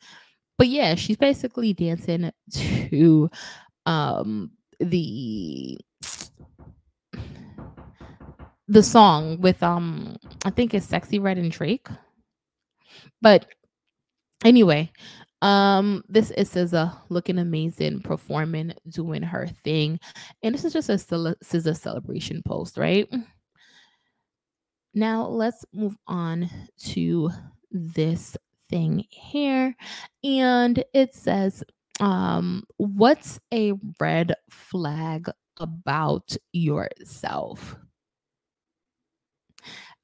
[0.60, 3.30] but yeah, she's basically dancing to
[3.86, 5.78] um the
[8.68, 11.88] the song with um I think it's Sexyy Red and Drake.
[13.22, 13.46] But
[14.44, 14.92] anyway,
[15.40, 19.98] um this is SZA looking amazing, performing, doing her thing.
[20.42, 20.96] And this is just a
[21.42, 23.08] SZA celebration post, right?
[24.92, 26.50] Now let's move on
[26.88, 27.30] to
[27.70, 28.36] this
[28.68, 29.74] thing here.
[30.24, 31.62] And it says,
[32.00, 35.28] um, what's a red flag
[35.58, 37.76] about yourself?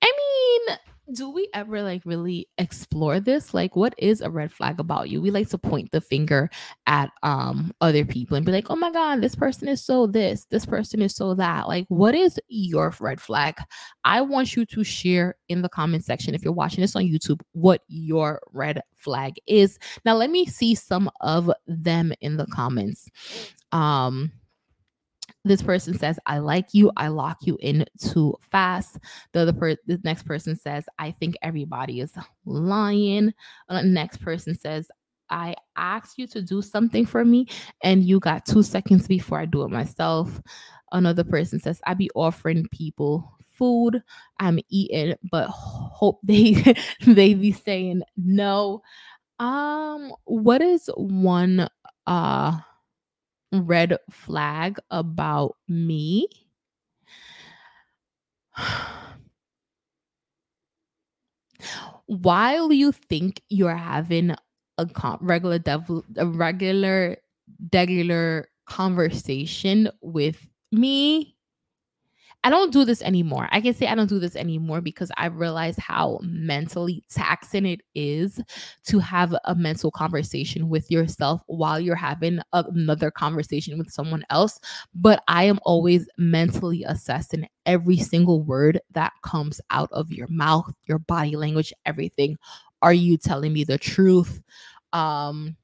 [0.02, 0.12] I
[0.66, 0.76] mean,
[1.12, 3.55] do we ever like really explore this?
[3.55, 5.20] Like what is a red flag about you?
[5.20, 6.51] We like to point the finger
[6.87, 10.47] at um other people and be like oh my god this person is so this
[10.47, 11.69] this person is so that.
[11.69, 13.57] Like what is your red flag?
[14.05, 17.41] I want you to share in the comment section if you're watching this on youtube
[17.53, 19.78] what your red flag is.
[20.05, 23.09] Now let me see some of them in the comments.
[23.73, 24.33] Um
[25.47, 28.98] this person says i like you i lock you in too fast.
[29.32, 32.12] The other per- the next person says i think everybody is
[32.44, 33.32] lying.
[33.68, 34.90] The next person says
[35.31, 37.47] i asked you to do something for me
[37.82, 40.40] and you got two seconds before i do it myself.
[40.93, 44.02] Another person says i be offering people food
[44.39, 46.74] i'm eating but hope they
[47.06, 48.82] they be saying no.
[49.39, 51.68] Um, what is one
[52.06, 52.59] uh
[53.52, 56.28] red flag about me?
[62.06, 64.35] While you think you're having
[64.78, 65.59] a con- regular
[66.16, 67.16] a regular
[67.73, 71.36] regular conversation with me
[72.47, 73.48] I don't do this anymore.
[73.51, 77.81] I can say I don't do this anymore because I realize how mentally taxing it
[77.97, 78.40] is
[78.85, 84.60] to have a mental conversation with yourself while you're having another conversation with someone else.
[84.94, 90.73] But I am always mentally assessing every single word that comes out of your mouth,
[90.85, 92.36] your body language, everything.
[92.81, 94.40] Are you telling me the truth?
[94.93, 95.56] Um,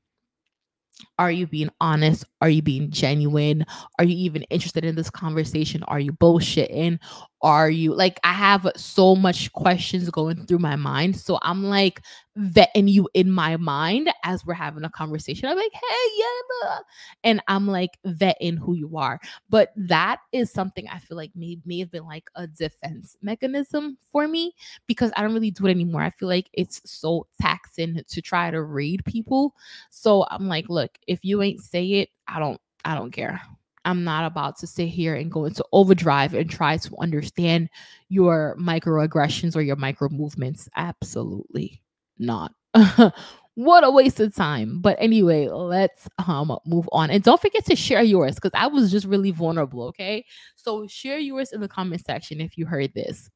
[1.19, 2.25] are you being honest?
[2.41, 3.65] Are you being genuine?
[3.99, 5.83] Are you even interested in this conversation?
[5.85, 6.99] Are you bullshitting?
[7.43, 11.17] Are you like, I have so much questions going through my mind.
[11.17, 12.01] So I'm like
[12.39, 15.49] vetting you in my mind as we're having a conversation.
[15.49, 16.79] I'm like, hey, yeah.
[17.25, 19.21] And I'm like vetting who you are.
[19.51, 23.99] But that is something I feel like may, may have been like a defense mechanism
[24.11, 24.55] for me
[24.87, 26.03] because I don't really do it anymore.
[26.03, 29.55] I feel like it's so taxing to try to read people.
[29.91, 33.41] So I'm like, look, if you ain't say it, I don't I don't care.
[33.85, 37.69] I'm not about to sit here and go into overdrive and try to understand
[38.09, 40.69] your microaggressions or your micro movements.
[40.77, 41.83] Absolutely
[42.23, 42.53] not.
[43.55, 44.81] what a waste of time.
[44.81, 47.11] But anyway, let's um move on.
[47.11, 49.85] And don't forget to share yours because I was just really vulnerable.
[49.89, 50.25] Okay.
[50.57, 53.29] So share yours in the comment section if you heard this.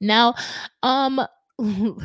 [0.00, 0.34] Now,
[0.82, 1.20] um,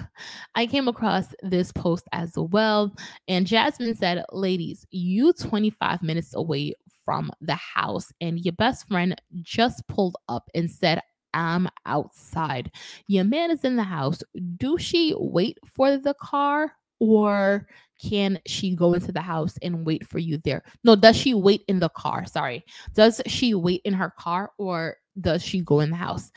[0.55, 2.95] I came across this post as well,
[3.27, 6.73] and Jasmine said, Ladies, you 25 minutes away
[7.05, 11.01] from the house, and your best friend just pulled up and said,
[11.33, 12.71] I'm outside.
[13.07, 14.21] Your man is in the house.
[14.57, 17.67] Do she wait for the car or
[18.01, 20.63] can she go into the house and wait for you there?
[20.83, 22.25] No, does she wait in the car?
[22.25, 22.63] Sorry.
[22.93, 26.31] Does she wait in her car or does she go in the house?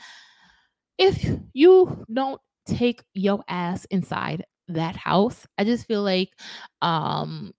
[0.97, 6.29] If you don't take your ass inside that house, I just feel like
[6.81, 7.53] um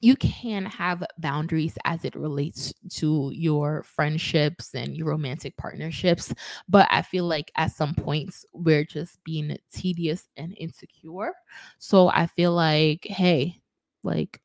[0.00, 6.32] you can have boundaries as it relates to your friendships and your romantic partnerships
[6.68, 11.32] but i feel like at some points we're just being tedious and insecure.
[11.78, 13.60] So i feel like hey
[14.02, 14.40] like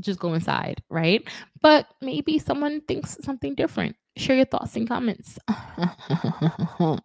[0.00, 1.26] just go inside right?
[1.60, 3.96] But maybe someone thinks something different.
[4.16, 5.38] Share your thoughts and comments.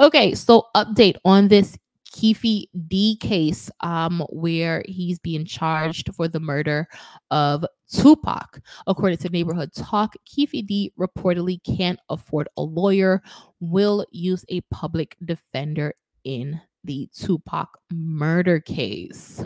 [0.00, 1.76] Okay so update on this
[2.12, 6.88] Keffe D case, um, where he's being charged for the murder
[7.30, 8.60] of Tupac.
[8.86, 13.22] According to Neighborhood Talk, Keffe D reportedly can't afford a lawyer,
[13.60, 15.92] will use a public defender
[16.24, 19.42] in the Tupac murder case.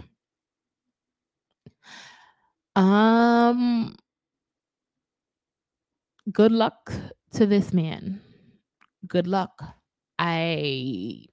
[2.76, 3.96] Um,
[6.32, 6.92] good luck
[7.34, 8.20] to this man.
[9.06, 9.62] Good luck.
[10.18, 11.26] I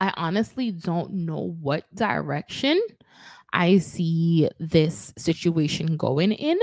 [0.00, 2.80] I honestly don't know what direction
[3.52, 6.58] I see this situation going in.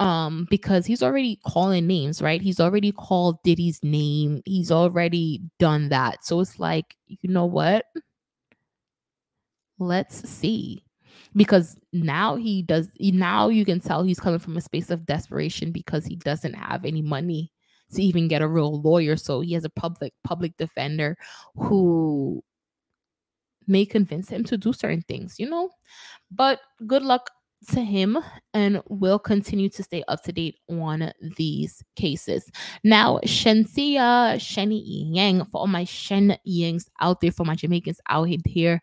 [0.00, 2.42] Um, because he's already calling names, right?
[2.42, 4.42] He's already called Diddy's name.
[4.44, 6.24] He's already done that.
[6.24, 7.84] So it's like, you know what?
[9.78, 10.84] Let's see.
[11.36, 15.70] Because now he does now you can tell he's coming from a space of desperation
[15.70, 17.51] because he doesn't have any money
[17.92, 19.16] to even get a real lawyer.
[19.16, 21.16] So he has a public public defender
[21.56, 22.42] who
[23.66, 25.70] may convince him to do certain things, you know?
[26.30, 27.30] But good luck
[27.70, 28.18] to him
[28.54, 32.50] and we'll continue to stay up to date on these cases.
[32.82, 34.82] Now, Shenseea Shenny
[35.14, 38.80] Yang, for all my Shen Yangs out there, for my Jamaicans out here,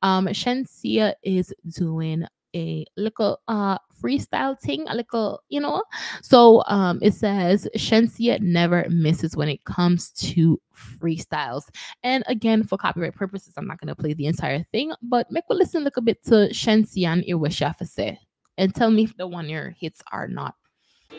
[0.00, 2.24] um, Shenseea is doing
[2.54, 5.82] a little uh freestyle thing, a little, you know.
[6.22, 11.64] So um it says Shenseea never misses when it comes to freestyles.
[12.02, 15.56] And again, for copyright purposes, I'm not gonna play the entire thing, but make we
[15.56, 18.18] listen a little bit to Shenseea and Iwashafase
[18.58, 20.54] and tell me if the one year hits are not.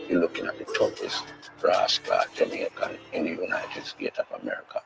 [0.10, 1.26] You're looking at the toughest
[1.61, 4.81] rascal Jamaican in the United States of America.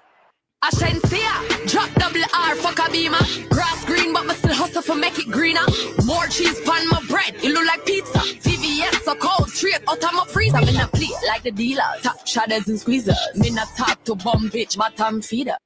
[0.63, 3.49] I Shenseea, drop double R fuck for Kabima.
[3.49, 5.61] Grass green, but me still hustle for make it greener.
[6.05, 8.17] More cheese pan my bread, it look like pizza.
[8.17, 10.57] VVS so cold, straight out of my freezer.
[10.57, 13.35] Me not play like the dealer, top shadows and squeezers.
[13.35, 15.57] Me not talk to bum bitch, bottom feeder.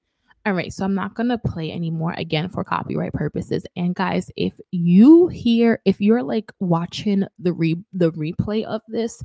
[0.45, 3.63] All right, so I'm not going to play anymore again for copyright purposes.
[3.75, 9.21] And guys, if you hear if you're like watching the re the replay of this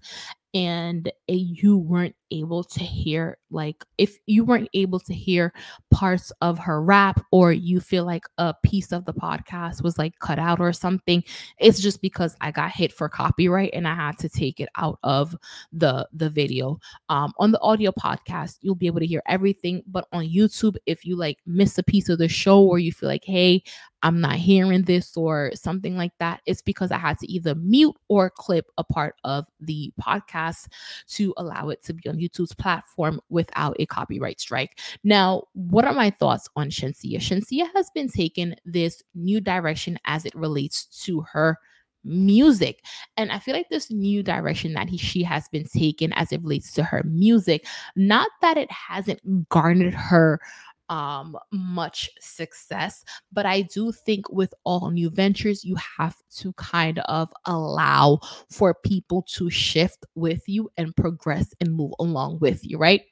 [0.56, 5.52] and you weren't able to hear like if you weren't able to hear
[5.90, 10.18] parts of her rap or you feel like a piece of the podcast was like
[10.18, 11.22] cut out or something
[11.58, 14.98] it's just because i got hit for copyright and i had to take it out
[15.02, 15.36] of
[15.72, 16.80] the the video.
[17.10, 21.04] Um on the audio podcast you'll be able to hear everything but on youtube if
[21.04, 23.62] you like miss a piece of the show or you feel like hey
[24.02, 27.96] I'm not hearing this or something like that, it's because I had to either mute
[28.08, 30.68] or clip a part of the podcast
[31.08, 34.78] to allow it to be on YouTube's platform without a copyright strike.
[35.02, 37.16] Now, what are my thoughts on Shenseea?
[37.16, 41.58] Shenseea has been taking this new direction as it relates to her
[42.06, 42.84] music.
[43.16, 46.42] And I feel like this new direction that he she has been taken as it
[46.42, 47.66] relates to her music,
[47.96, 50.40] not that it hasn't garnered her
[50.88, 56.98] um much success but i do think with all new ventures you have to kind
[57.00, 58.18] of allow
[58.50, 63.02] for people to shift with you and progress and move along with you right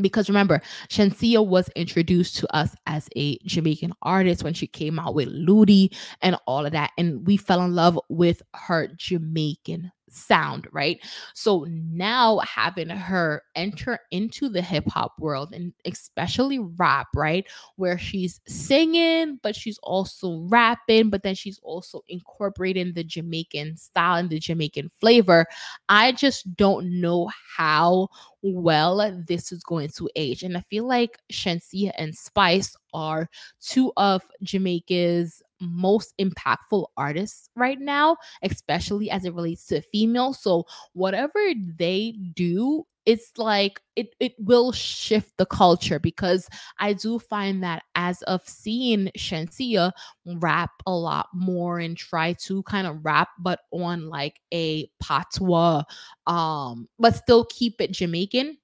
[0.00, 5.14] because remember, Shenseea was introduced to us as a Jamaican artist when she came out
[5.14, 6.90] with Loodi and all of that.
[6.98, 10.98] And we fell in love with her Jamaican sound, right?
[11.34, 17.46] So now having her enter into the hip hop world and especially rap, right?
[17.76, 24.16] Where she's singing, but she's also rapping, but then she's also incorporating the Jamaican style
[24.16, 25.46] and the Jamaican flavor.
[25.88, 28.08] I just don't know how
[28.42, 30.42] well this is going to age.
[30.42, 33.28] And I feel like Shenseea and Spice are
[33.60, 40.40] two of Jamaica's most impactful artists right now, especially as it relates to females.
[40.40, 41.38] So whatever
[41.78, 46.48] they do, it's like it it will shift the culture because
[46.80, 49.92] I do find that as of seeing Shenseea
[50.26, 55.84] rap a lot more and try to kind of rap but on like a patois
[56.26, 58.58] um but still keep it Jamaican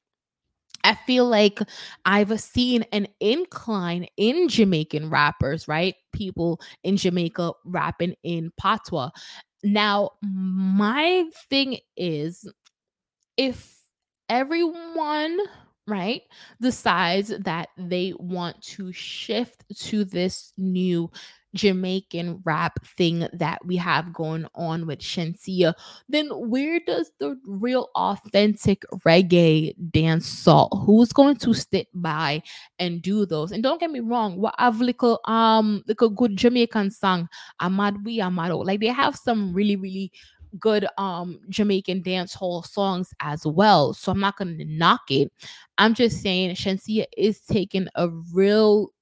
[0.85, 1.61] I feel like
[2.05, 5.95] I've seen an incline in Jamaican rappers, right?
[6.13, 9.11] People in Jamaica rapping in patois.
[9.63, 12.49] Now, my thing is
[13.37, 13.77] if
[14.29, 15.39] everyone
[15.87, 16.23] right
[16.61, 21.11] decides that they want to shift to this new
[21.55, 25.75] Jamaican rap thing that we have going on with Shenseea,
[26.09, 30.83] then where does the real authentic reggae dance hall?
[30.87, 32.43] Who's going to stick by
[32.79, 33.53] and do those?
[33.53, 37.29] And don't get me wrong, what I've little um like a good Jamaican song,
[37.61, 38.59] Ahmad We Amado.
[38.59, 40.13] Like they have some really, really
[40.59, 43.95] good um Jamaican dance hall songs as well.
[43.95, 45.33] So I'm not gonna knock it.
[45.79, 48.93] I'm just saying Shenseea is taking a real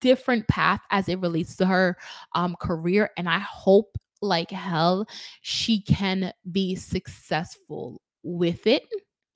[0.00, 1.96] different path as it relates to her
[2.34, 5.06] um career and i hope like hell
[5.42, 8.86] she can be successful with it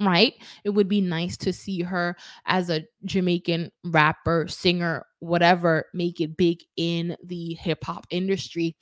[0.01, 0.35] right?
[0.65, 2.17] It would be nice to see her
[2.47, 8.77] as a jamaican rapper singer whatever make it big in the hip hop industry.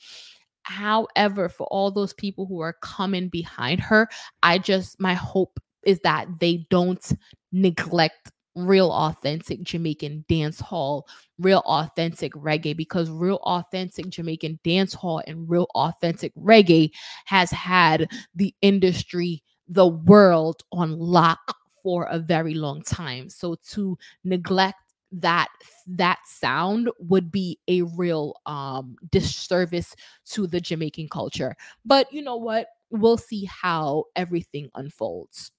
[0.62, 4.08] However for all those people who are coming behind her
[4.42, 7.12] i just my hope is that they don't
[7.52, 11.06] neglect real authentic Jamaican dance hall,
[11.38, 16.90] real authentic reggae, because real authentic Jamaican dance hall and real authentic reggae
[17.24, 23.28] has had the industry, the world on lock for a very long time.
[23.28, 24.76] So to neglect
[25.14, 25.48] that
[25.86, 29.94] that sound would be a real um disservice
[30.26, 31.54] to the Jamaican culture.
[31.84, 32.68] But you know what?
[32.90, 35.50] We'll see how everything unfolds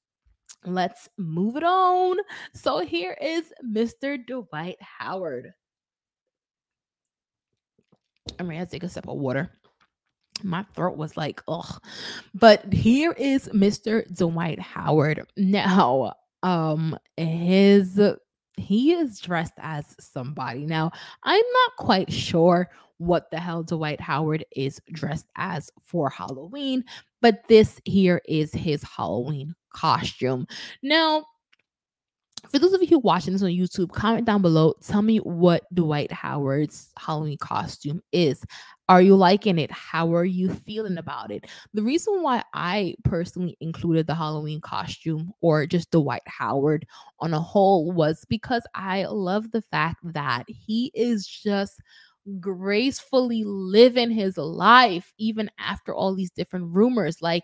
[0.65, 2.17] let's move it on.
[2.53, 4.17] So here is Mr.
[4.25, 5.53] Dwight Howard.
[8.39, 9.51] I'm gonna take a sip of water.
[10.43, 11.81] My throat was like, ugh.
[12.33, 14.05] But here is Mr.
[14.15, 15.25] Dwight Howard.
[15.37, 17.99] Now, um, his
[18.57, 20.65] he is dressed as somebody.
[20.65, 20.91] Now,
[21.23, 26.83] I'm not quite sure what the hell Dwight Howard is dressed as for Halloween,
[27.23, 30.45] but this here is his Halloween costume.
[30.83, 31.25] Now,
[32.51, 34.73] for those of you watching this on YouTube, comment down below.
[34.85, 38.43] Tell me what Dwight Howard's Halloween costume is.
[38.89, 39.71] Are you liking it?
[39.71, 41.45] How are you feeling about it?
[41.73, 46.85] The reason why I personally included the Halloween costume or just Dwight Howard
[47.21, 51.79] on a whole was because I love the fact that he is just
[52.39, 57.21] gracefully living his life even after all these different rumors.
[57.21, 57.43] Like,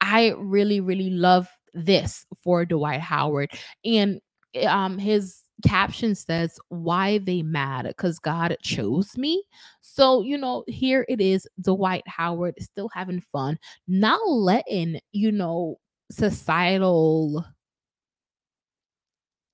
[0.00, 3.50] I really, really love this for Dwight Howard.
[3.84, 4.20] And
[4.66, 9.42] um his caption says why they mad because god chose me
[9.80, 13.58] so you know here it is dwight howard still having fun
[13.88, 15.78] not letting you know
[16.10, 17.44] societal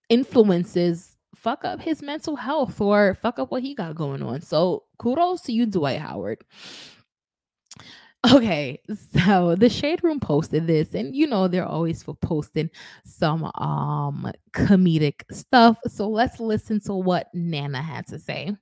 [0.08, 4.40] influences fuck up his mental health or fuck up what he got going on.
[4.40, 6.44] So kudos to you, Dwight Howard.
[8.34, 8.80] Okay,
[9.24, 12.68] so the Shade Room posted this, and you know they're always for posting
[13.04, 15.78] some um comedic stuff.
[15.86, 18.56] So let's listen to what Nana had to say.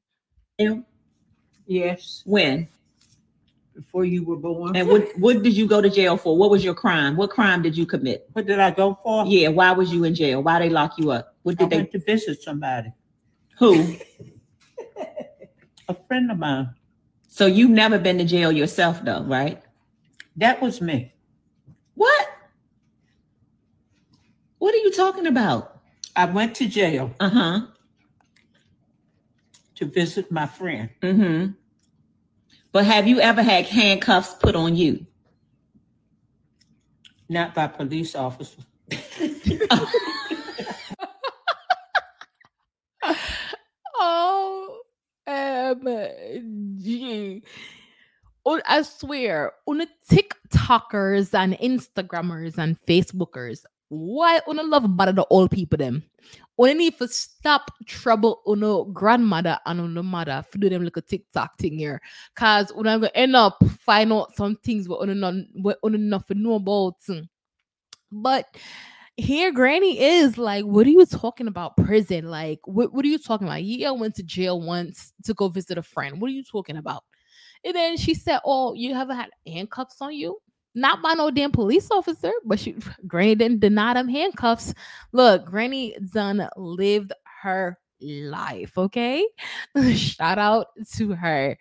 [0.59, 0.81] Yeah.
[1.67, 2.69] Yes, When?
[3.77, 4.75] Before you were born.
[4.75, 6.37] And what what did you go to jail for?
[6.37, 7.17] What was your crime?
[7.17, 8.27] What crime did you commit?
[8.33, 9.27] What did I go for?
[9.27, 10.43] Yeah, why was you in jail?
[10.43, 11.37] Why they lock you up?
[11.43, 12.91] What I did they went to visit somebody,
[13.59, 13.95] who?
[15.89, 16.71] a friend of mine.
[17.29, 19.63] So you've never been to jail yourself though, right?
[20.37, 21.13] That was me.
[21.95, 22.27] What?
[24.59, 25.81] What are you talking about?
[26.17, 27.61] I went to jail Uh-huh.
[29.77, 30.89] to visit my friend.
[31.03, 31.53] Mm-hmm.
[32.73, 35.07] But have you ever had handcuffs put on you?
[37.29, 38.65] Not by police officers.
[46.07, 47.43] OMG.
[48.45, 55.13] Oh, I swear, on the TikTokers and Instagrammers and Facebookers, why on a love bother
[55.13, 56.03] the old people them?
[56.59, 60.85] Only need to stop trouble on no grandmother and on the mother for do them
[60.85, 62.01] like a TikTok thing here.
[62.35, 66.43] Cause I'm gonna end up find out some things what on not what on nothing
[66.43, 66.97] know about.
[68.11, 68.47] But
[69.17, 73.19] here granny is like what are you talking about prison like what, what are you
[73.19, 76.45] talking about yeah went to jail once to go visit a friend what are you
[76.45, 77.03] talking about
[77.65, 80.39] and then she said oh you haven't had handcuffs on you
[80.77, 82.77] not by no damn police officer but she
[83.09, 84.73] granny didn't deny them handcuffs.
[85.13, 87.13] Look granny done lived
[87.43, 89.27] her life okay?
[89.95, 91.59] Shout out to her.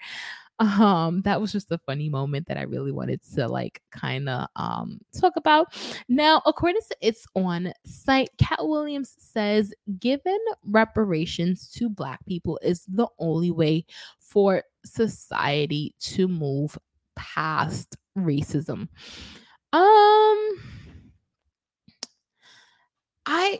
[0.59, 4.47] Um that was just a funny moment that i really wanted to like kind of
[4.55, 5.73] um talk about.
[6.07, 12.85] Now according to its on site Katt Williams says given reparations to black people is
[12.87, 13.85] the only way
[14.19, 16.77] for society to move
[17.15, 18.87] past racism
[19.73, 20.59] um
[23.25, 23.59] i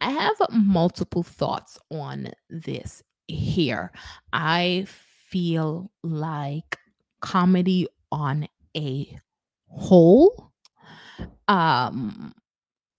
[0.00, 3.92] I have multiple thoughts on this here.
[4.32, 6.78] I feel like
[7.20, 8.46] comedy on
[8.76, 9.18] a
[9.66, 10.52] whole
[11.48, 12.32] um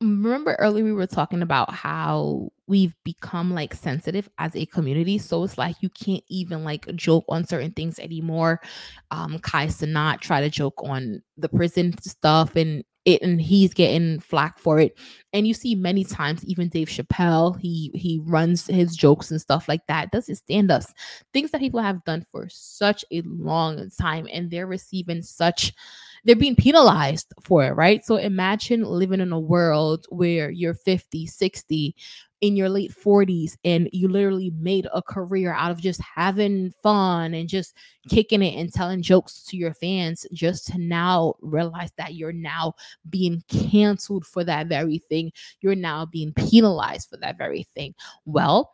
[0.10, 5.44] remember earlier we were talking about how we've become like sensitive as a community so
[5.44, 8.62] it's like you can't even like joke on certain things anymore.
[9.12, 14.20] Um kai Cenat try to joke on the prison stuff and it and he's getting
[14.20, 14.98] flack for it.
[15.32, 19.68] And you see many times even dave chappelle he he runs his jokes and stuff
[19.68, 20.94] like that does his stand-ups
[21.34, 25.74] things that people have done for such a long time and they're receiving such
[26.26, 28.04] they're being penalized for it right?
[28.04, 31.96] So imagine living in a world where you're 50 60
[32.42, 37.34] in your late 40s and you literally made a career out of just having fun
[37.34, 37.76] and just
[38.10, 42.74] kicking it and telling jokes to your fans just to now realize that you're now
[43.10, 45.32] being canceled for that very thing.
[45.62, 47.96] You're now being penalized for that very thing.
[48.26, 48.72] Well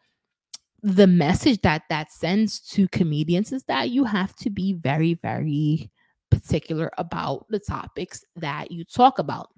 [0.84, 5.91] the message that that sends to comedians is that you have to be very very
[6.32, 9.49] particular about the topics that you talk about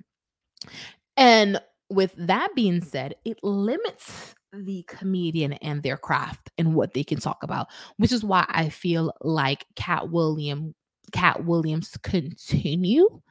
[1.18, 1.60] and
[1.90, 7.20] with that being said, it limits the comedian and their craft and what they can
[7.20, 7.68] talk about,
[7.98, 10.74] which is why I feel like Katt William
[11.12, 13.22] Katt Williams continue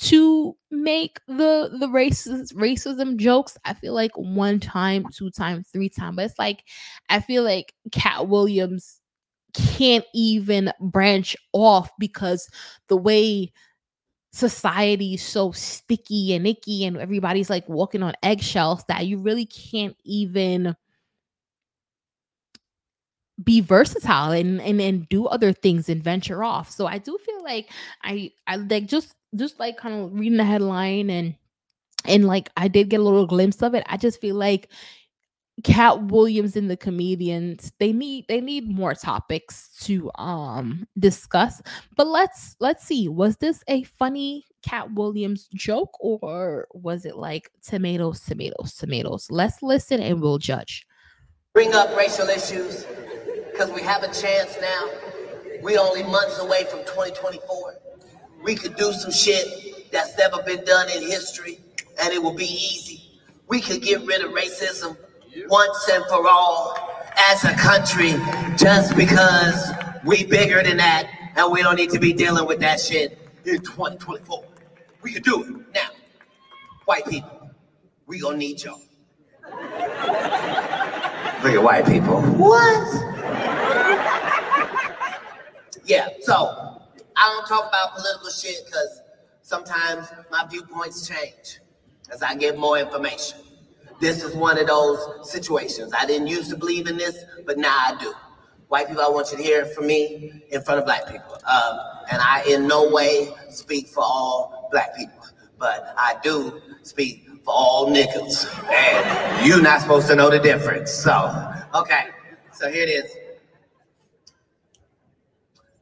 [0.00, 3.58] to make the the racist racism jokes.
[3.64, 6.64] I feel like one time, two time, three time, but it's like
[7.08, 8.97] I feel like Katt Williams
[9.58, 12.48] can't even branch off because
[12.88, 13.52] the way
[14.32, 19.46] society is so sticky and icky and everybody's like walking on eggshells that you really
[19.46, 20.76] can't even
[23.42, 26.70] be versatile and, and and do other things and venture off.
[26.70, 27.70] So i do feel like
[28.02, 31.34] i i like just just like kind of reading the headline and
[32.04, 34.70] and like i did get a little glimpse of it i just feel like
[35.64, 41.60] Katt Williams and the comedians they need they need more topics to um discuss.
[41.96, 47.50] But let's let's see was this a funny Katt Williams joke or was it like
[47.62, 49.26] tomatoes tomatoes tomatoes?
[49.30, 50.86] Let's listen and we'll judge.
[51.54, 52.86] Bring up racial issues
[53.50, 54.88] because we have a chance now.
[55.62, 57.74] We only months away from 2024
[58.42, 61.58] we could do some shit that's never been done in history
[62.02, 63.02] and it will be easy.
[63.48, 64.96] We could get rid of racism
[65.48, 66.76] once and for all
[67.30, 68.12] as a country
[68.56, 69.70] just because
[70.04, 73.58] we bigger than that And we don't need to be dealing with that shit in
[73.60, 74.44] 2024.
[75.02, 75.90] We can do it now.
[76.86, 77.50] White people,
[78.06, 78.80] we gonna need y'all.
[81.42, 82.20] Look at white people.
[82.22, 83.14] What?
[85.84, 86.82] Yeah, so
[87.16, 89.02] I don't talk about political shit because
[89.42, 91.60] sometimes my viewpoints change
[92.12, 93.38] as I get more information.
[94.00, 95.92] This is one of those situations.
[95.98, 98.14] I didn't used to believe in this, but now I do.
[98.68, 101.34] White people, I want you to hear it from me in front of black people.
[101.34, 101.78] Um,
[102.10, 105.20] and I in no way speak for all black people,
[105.58, 108.46] but I do speak for all niggas.
[108.70, 110.92] And you're not supposed to know the difference.
[110.92, 112.08] So, okay.
[112.52, 113.16] So here it is.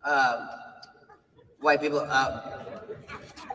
[0.05, 0.49] Um,
[1.61, 2.41] white people, uh,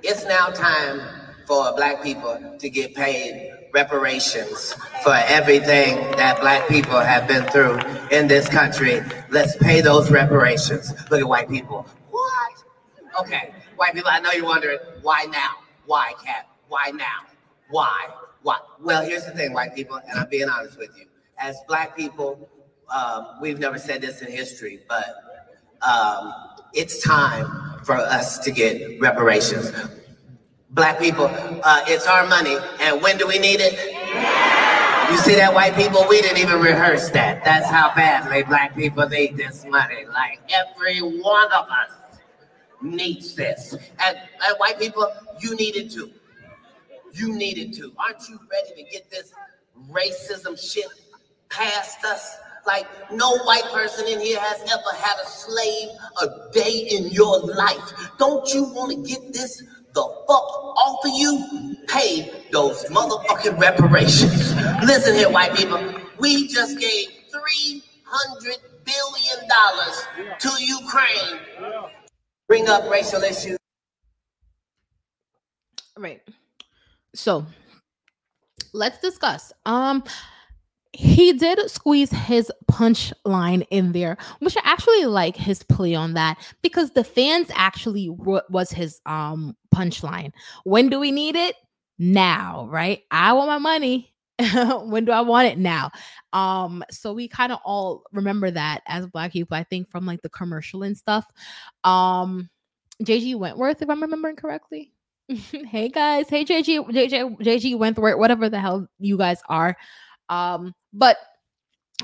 [0.04, 1.02] it's now time
[1.48, 4.74] for black people to get paid reparations
[5.04, 7.80] for everything that black people have been through
[8.12, 9.02] in this country.
[9.30, 10.94] Let's pay those reparations.
[11.10, 11.88] Look at white people.
[12.10, 12.64] What?
[13.22, 15.52] Okay, white people, I know you're wondering, why now?
[15.86, 16.48] Why, Cap?
[16.68, 17.28] Why now?
[17.70, 18.08] Why?
[18.44, 18.58] Why?
[18.80, 21.06] Well, here's the thing, white people, and I'm being honest with you.
[21.38, 22.50] As black people,
[22.94, 25.06] um, we've never said this in history, but
[25.82, 26.34] um,
[26.74, 29.72] it's time for us to get reparations.
[30.72, 31.26] Black people,
[31.64, 33.74] uh, it's our money, and when do we need it?
[35.12, 36.06] You see that, white people?
[36.08, 37.44] We didn't even rehearse that.
[37.44, 40.06] That's how badly black people need this money.
[40.06, 42.20] Like every one of us
[42.82, 43.74] needs this.
[43.74, 45.12] And, and white people,
[45.42, 46.12] you need it too.
[47.12, 47.92] You need it too.
[47.98, 49.34] Aren't you ready to get this
[49.90, 50.88] racism shit
[51.50, 52.38] past us?
[52.66, 55.90] Like no white person in here has ever had a slave
[56.22, 58.10] a day in your life.
[58.18, 59.62] Don't you want to get this
[59.94, 61.76] the fuck off of you?
[61.88, 64.56] Pay those motherfucking reparations.
[64.86, 65.94] Listen here, white people.
[66.20, 71.40] We just gave three hundred billion dollars to Ukraine.
[72.48, 73.58] Bring up racial issues.
[75.98, 76.22] Right.
[77.14, 77.46] So
[78.74, 79.52] let's discuss.
[79.66, 80.04] Um
[80.94, 86.38] he did squeeze his punchline in there, which I actually like his play on that
[86.62, 90.34] because the fans actually w- was his um punchline.
[90.64, 91.56] When do we need it?
[91.98, 93.04] Now, right?
[93.12, 94.14] I want my money.
[94.86, 95.92] when do I want it now?
[96.34, 100.22] Um, so we kind of all remember that as black people, I think from like
[100.24, 101.26] the commercial and stuff.
[101.84, 102.50] Um,
[103.04, 104.94] JG Wentworth, if I'm remembering correctly.
[105.30, 109.78] hey guys, hey JG, JJ, JG Wentworth, whatever the hell you guys are.
[110.28, 111.18] Um, but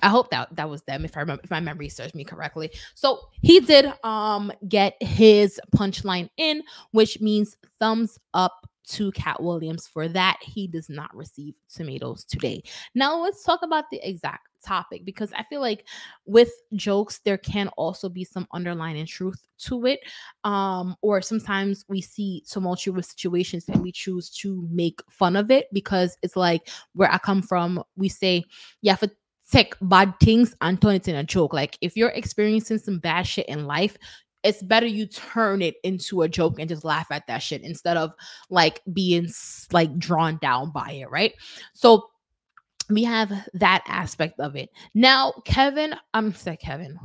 [0.03, 2.71] I hope that that was them if I remember if my memory serves me correctly.
[2.95, 9.87] So he did um get his punchline in, which means thumbs up to Katt Williams
[9.87, 10.37] for that.
[10.41, 12.63] He does not receive tomatoes today.
[12.95, 15.85] Now let's talk about the exact topic because I feel like
[16.25, 19.99] with jokes there can also be some underlying truth to it.
[20.43, 25.67] Um, or sometimes we see tumultuous situations and we choose to make fun of it
[25.73, 28.43] because it's like where I come from, we say,
[28.81, 29.07] yeah, for
[29.49, 31.53] take bad things and turn it in a joke.
[31.53, 33.97] Like if you're experiencing some bad shit in life,
[34.43, 37.97] it's better you turn it into a joke and just laugh at that shit instead
[37.97, 38.13] of
[38.49, 39.27] like being
[39.71, 41.33] like drawn down by it, right?
[41.73, 42.09] So
[42.89, 44.69] we have that aspect of it.
[44.93, 46.97] Now, Kevin, I'm sorry, Kevin,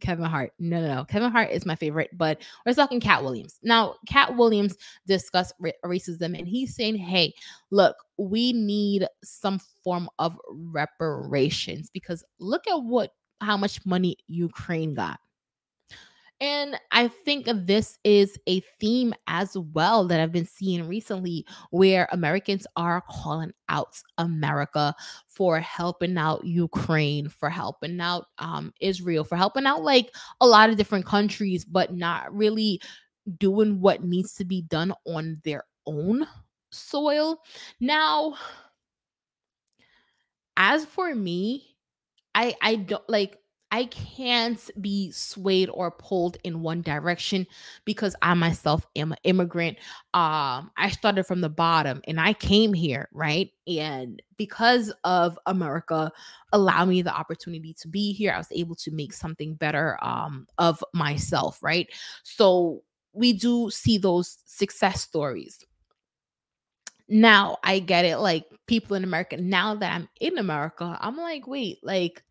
[0.00, 0.52] Kevin Hart.
[0.58, 1.04] No, no, no.
[1.04, 3.58] Kevin Hart is my favorite, but we're talking Katt Williams.
[3.62, 4.76] Now, Katt Williams
[5.06, 7.32] discussed ra- racism and he's saying, hey,
[7.70, 13.10] look, we need some form of reparations because look at what
[13.40, 15.18] how much money Ukraine got.
[16.40, 22.08] And I think this is a theme as well that I've been seeing recently where
[22.12, 24.94] Americans are calling out America
[25.26, 30.68] for helping out Ukraine, for helping out um, Israel, for helping out like a lot
[30.70, 32.80] of different countries, but not really
[33.38, 36.26] doing what needs to be done on their own
[36.72, 37.38] soil.
[37.80, 38.34] Now,
[40.56, 41.76] as for me,
[42.34, 43.38] I I don't like
[43.74, 47.44] I can't be swayed or pulled in one direction
[47.84, 49.78] because I myself am an immigrant.
[50.14, 53.50] Um, I started from the bottom and I came here, right?
[53.66, 56.12] And because of America
[56.52, 60.46] allow me the opportunity to be here, I was able to make something better um,
[60.58, 61.88] of myself, right?
[62.22, 65.58] So we do see those success stories.
[67.08, 69.36] Now I get it, like people in America.
[69.36, 72.22] Now that I'm in America, I'm like, wait, like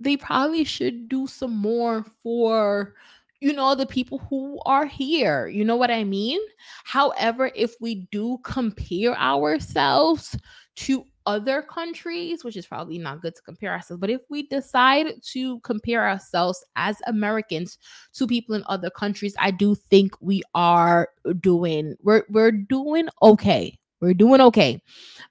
[0.00, 2.94] they probably should do some more for
[3.40, 6.40] you know the people who are here you know what i mean
[6.84, 10.36] however if we do compare ourselves
[10.74, 15.08] to other countries, which is probably not good to compare ourselves, but if we decide
[15.22, 17.78] to compare ourselves as Americans
[18.14, 21.10] to people in other countries, I do think we are
[21.40, 23.78] doing we're we're doing okay.
[24.00, 24.82] We're doing okay.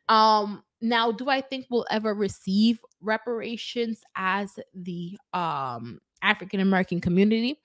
[0.07, 7.59] Um now do I think we'll ever receive reparations as the um African American community?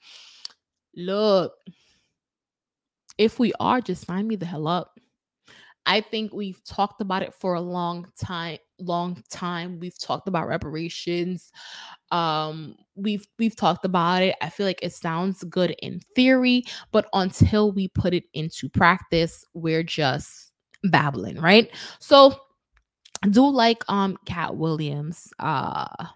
[0.94, 1.54] Look,
[3.18, 4.98] if we are, just sign me the hell up.
[5.84, 10.48] I think we've talked about it for a long time long time we've talked about
[10.48, 11.52] reparations
[12.10, 17.08] um we've we've talked about it i feel like it sounds good in theory but
[17.12, 20.52] until we put it into practice we're just
[20.84, 22.34] babbling right so
[23.30, 26.06] do like um Katt Williams uh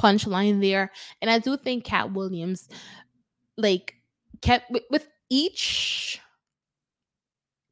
[0.00, 0.90] punchline there
[1.20, 2.68] and i do think Katt Williams
[3.58, 3.94] like
[4.40, 6.20] kept with, with each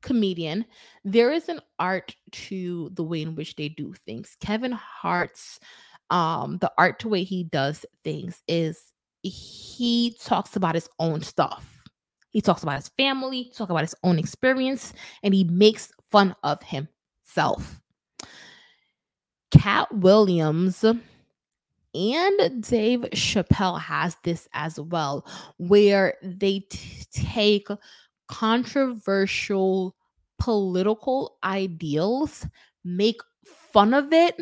[0.02, 0.64] comedian,
[1.04, 4.36] there is an art to the way in which they do things.
[4.40, 5.60] Kevin Hart's
[6.10, 8.92] um the art to way he does things is
[9.22, 11.82] he talks about his own stuff.
[12.30, 14.92] He talks about his family, talk about his own experience,
[15.22, 17.80] and he makes fun of himself.
[19.50, 25.26] Katt Williams and Dave Chappelle has this as well,
[25.58, 27.68] where they t- take
[28.28, 29.96] controversial
[30.38, 32.46] political ideals,
[32.84, 33.20] make
[33.72, 34.36] fun of it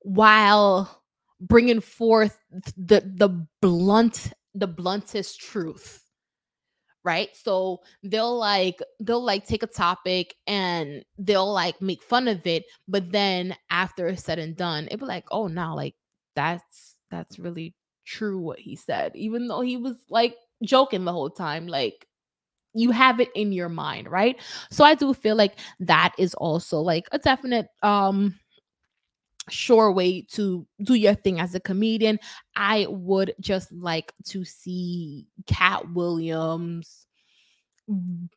[0.00, 1.02] while
[1.40, 2.38] bringing forth
[2.76, 6.01] the the blunt the bluntest truth
[7.04, 7.28] right?
[7.36, 12.64] So they'll like they'll like take a topic and they'll like make fun of it
[12.88, 15.94] but then after it's said and done it'll be like oh no like
[16.36, 17.74] that's that's really
[18.06, 22.06] true what he said even though he was like joking the whole time like
[22.74, 24.40] you have it in your mind right?
[24.70, 28.38] So i do feel like that is also like a definite um
[29.50, 32.18] sure way to do your thing as a comedian
[32.54, 37.06] i would just like to see Katt Williams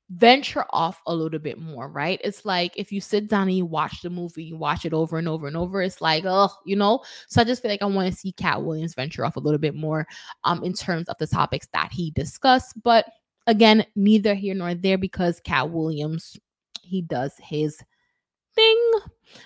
[0.09, 2.19] venture off a little bit more, right?
[2.23, 5.17] It's like if you sit down and you watch the movie, you watch it over
[5.17, 7.03] and over and over, it's like, oh, you know.
[7.27, 9.59] So I just feel like I want to see Katt Williams venture off a little
[9.59, 10.07] bit more
[10.43, 12.81] um in terms of the topics that he discussed.
[12.83, 13.05] But
[13.47, 16.37] again, neither here nor there because Katt Williams,
[16.81, 17.79] he does his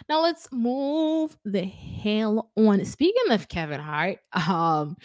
[0.08, 2.84] Now let's move the hell on.
[2.86, 4.98] Speaking of Kevin Hart, um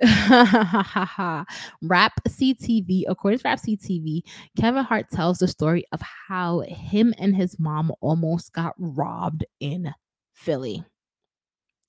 [1.82, 4.22] Rap CTV, according to Rap CTV,
[4.58, 9.94] Kevin Hart tells the story of how him and his mom almost got robbed in
[10.32, 10.84] Philly.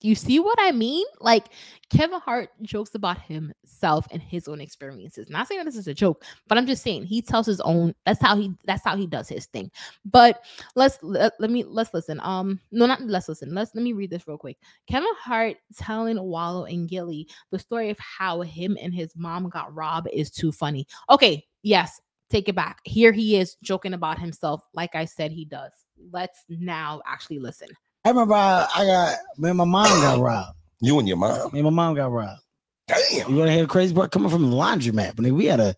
[0.02, 1.06] You see what I mean?
[1.20, 1.46] Like
[1.90, 5.30] Kevin Hart jokes about himself and his own experiences.
[5.30, 7.96] Not saying this is a joke, but I'm just saying he tells his own.
[8.06, 8.54] That's how he.
[8.66, 9.72] That's how he does his thing.
[10.06, 10.44] But
[10.76, 12.20] let's let, let me let's listen.
[12.22, 13.54] Um, no, not let's listen.
[13.54, 14.58] Let's let me read this real quick.
[14.88, 19.74] Kevin Hart telling Wallo and Gillie the story of how him and his mom got
[19.74, 20.86] robbed is too funny.
[21.10, 22.00] Okay, yes,
[22.30, 22.80] take it back.
[22.84, 25.72] Here he is joking about himself, like I said he does.
[26.12, 27.70] Let's now actually listen.
[28.06, 30.58] I remember I, I got me and my mom got robbed.
[30.82, 31.52] You and your mom.
[31.52, 32.42] Me and my mom got robbed.
[32.88, 33.30] Damn.
[33.32, 35.16] You want to hear a crazy part coming from the laundromat?
[35.16, 35.76] But we had a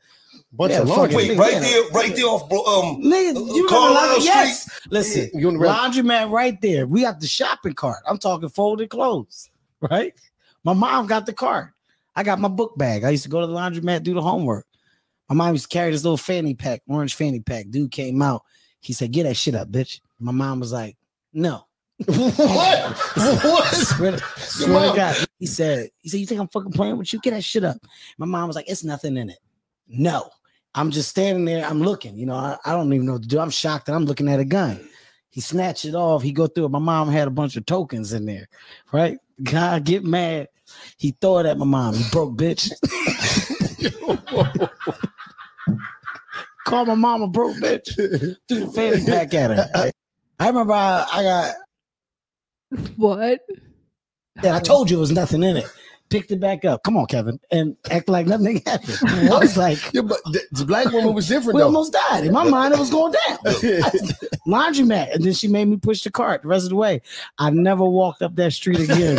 [0.52, 2.26] Bunch we had of a fucking- fucking- Wait, we right had a- there, right there
[2.26, 2.64] off, bro.
[2.66, 4.62] Um, Nigga, uh, you remember Colorado laundry- Yes.
[4.64, 4.92] Street?
[4.92, 6.86] Listen, You the laundromat right there.
[6.86, 8.00] We got the shopping cart.
[8.08, 9.50] I'm talking folded clothes,
[9.90, 10.14] right?
[10.64, 11.72] My mom got the cart.
[12.16, 13.04] I got my book bag.
[13.04, 14.66] I used to go to the laundromat, do the homework.
[15.30, 17.68] My mom used to carry this little fanny pack, orange fanny pack.
[17.70, 18.44] Dude came out.
[18.80, 20.00] He said, Get that shit up, bitch.
[20.20, 20.98] My mom was like,
[21.34, 21.67] No.
[22.06, 22.98] What?
[23.16, 23.74] What?
[23.74, 25.28] Swear, to, swear to God.
[25.40, 27.20] He said, he said, You think I'm fucking playing with you?
[27.20, 27.78] Get that shit up.
[28.18, 29.40] My mom was like, It's nothing in it.
[29.88, 30.30] No.
[30.76, 31.66] I'm just standing there.
[31.66, 32.16] I'm looking.
[32.16, 33.40] You know, I, I don't even know what to do.
[33.40, 34.88] I'm shocked that I'm looking at a gun.
[35.30, 36.22] He snatched it off.
[36.22, 36.70] He go through it.
[36.70, 38.48] My mom had a bunch of tokens in there,
[38.92, 39.18] right?
[39.42, 40.50] God get mad.
[40.98, 41.96] He throw it at my mom.
[41.96, 42.72] You broke bitch.
[46.66, 47.96] Call my mom a broke bitch.
[48.48, 49.92] Threw the fanny pack at her.
[50.40, 51.56] I remember I, I got
[52.98, 53.42] What?
[54.38, 55.66] and I told you it was nothing in it.
[56.10, 56.84] Picked it back up.
[56.84, 58.98] Come on, Kevin, and act like nothing happened.
[59.30, 61.66] I was like, yeah, but the, the black woman was different we though.
[61.66, 62.26] almost died.
[62.26, 63.38] In my mind, it was going down.
[64.48, 67.02] Laundromat, and then she made me push the cart the rest of the way.
[67.40, 69.18] I never walked up that street again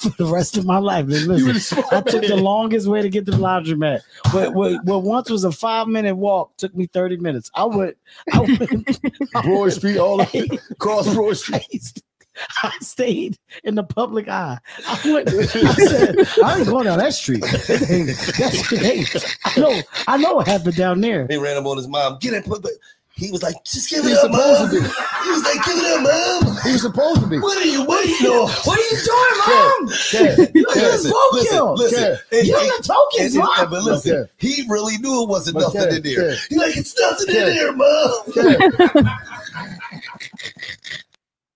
[0.00, 1.04] for the rest of my life.
[1.04, 4.00] And listen, I took the longest way to get to the laundromat.
[4.32, 7.48] What, what, what once was a five minute walk took me 30 minutes.
[7.54, 7.96] I went,
[8.32, 9.00] I went
[9.44, 11.92] Broad Street, all across Broad Street.
[12.62, 14.58] I stayed in the public eye.
[14.86, 15.28] I went.
[15.34, 17.40] I said, I ain't going down that street.
[17.42, 19.04] That's, hey,
[19.44, 19.80] I know.
[20.06, 21.26] I know what happened down there.
[21.28, 22.18] He ran up on his mom.
[22.20, 22.66] Get it, put.
[23.14, 24.68] He was like, just give it up, supposed mom.
[24.70, 24.78] to be.
[24.78, 26.02] He was like, give it up,
[26.46, 26.56] mom.
[26.62, 27.38] He was supposed to be.
[27.40, 27.82] What are you?
[27.84, 28.48] What are you doing?
[28.48, 29.88] What are you doing, mom?
[29.88, 31.74] Kev, You Kev, just spoke listen, him.
[31.74, 32.18] listen.
[32.30, 33.58] And- You and- the tokens, and- mom.
[33.58, 36.30] and- But listen, he really knew it wasn't But nothing in there.
[36.30, 36.46] Kev.
[36.48, 39.08] He's like, it's nothing in there, mom.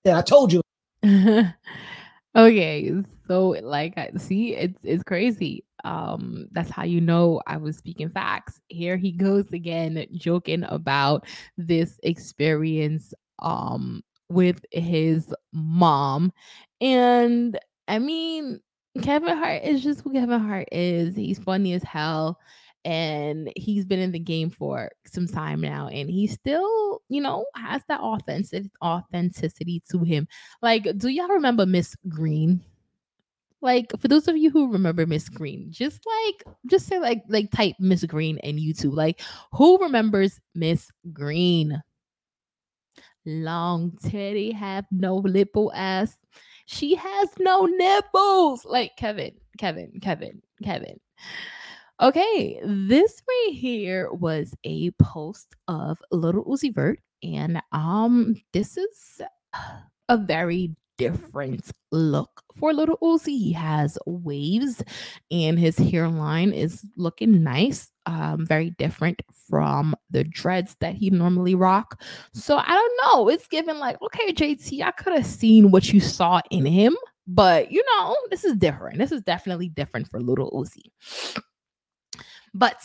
[0.05, 0.63] Yeah, I told you.
[2.37, 2.93] okay,
[3.27, 5.65] so like I see it's it's crazy.
[5.85, 8.61] Um that's how you know I was speaking facts.
[8.69, 11.27] Here he goes again joking about
[11.57, 16.33] this experience um with his mom.
[16.81, 17.59] And
[17.89, 18.61] I mean,
[19.03, 21.17] Kevin Hart is just who Kevin Hart is.
[21.17, 22.39] He's funny as hell
[22.85, 27.45] and he's been in the game for some time now and he still you know
[27.55, 30.27] has that authentic authenticity to him.
[30.61, 32.63] Like do y'all remember miss green?
[33.61, 37.51] Like for those of you who remember miss green just like just say like like
[37.53, 38.95] type miss green in youtube.
[38.95, 39.21] Like
[39.53, 41.81] who remembers miss green?
[43.25, 46.19] Long teddy have no nipple ass.
[46.67, 48.65] She has no nipples.
[48.65, 50.99] Like kevin kevin kevin kevin
[52.03, 59.21] Okay, this right here was a post of Lil Uzi Vert, and um, this is
[60.09, 63.39] a very different look for Lil Uzi.
[63.39, 64.83] He has waves,
[65.31, 67.89] and his hairline is looking nice.
[68.07, 72.03] Um, very different from the dreads that he normally rock.
[72.35, 73.29] So I don't know.
[73.29, 76.97] It's given like, okay, JT, I could have seen what you saw in him,
[77.29, 78.99] but you know, this is different.
[78.99, 80.91] This is definitely different for Little Uzi.
[82.55, 82.83] But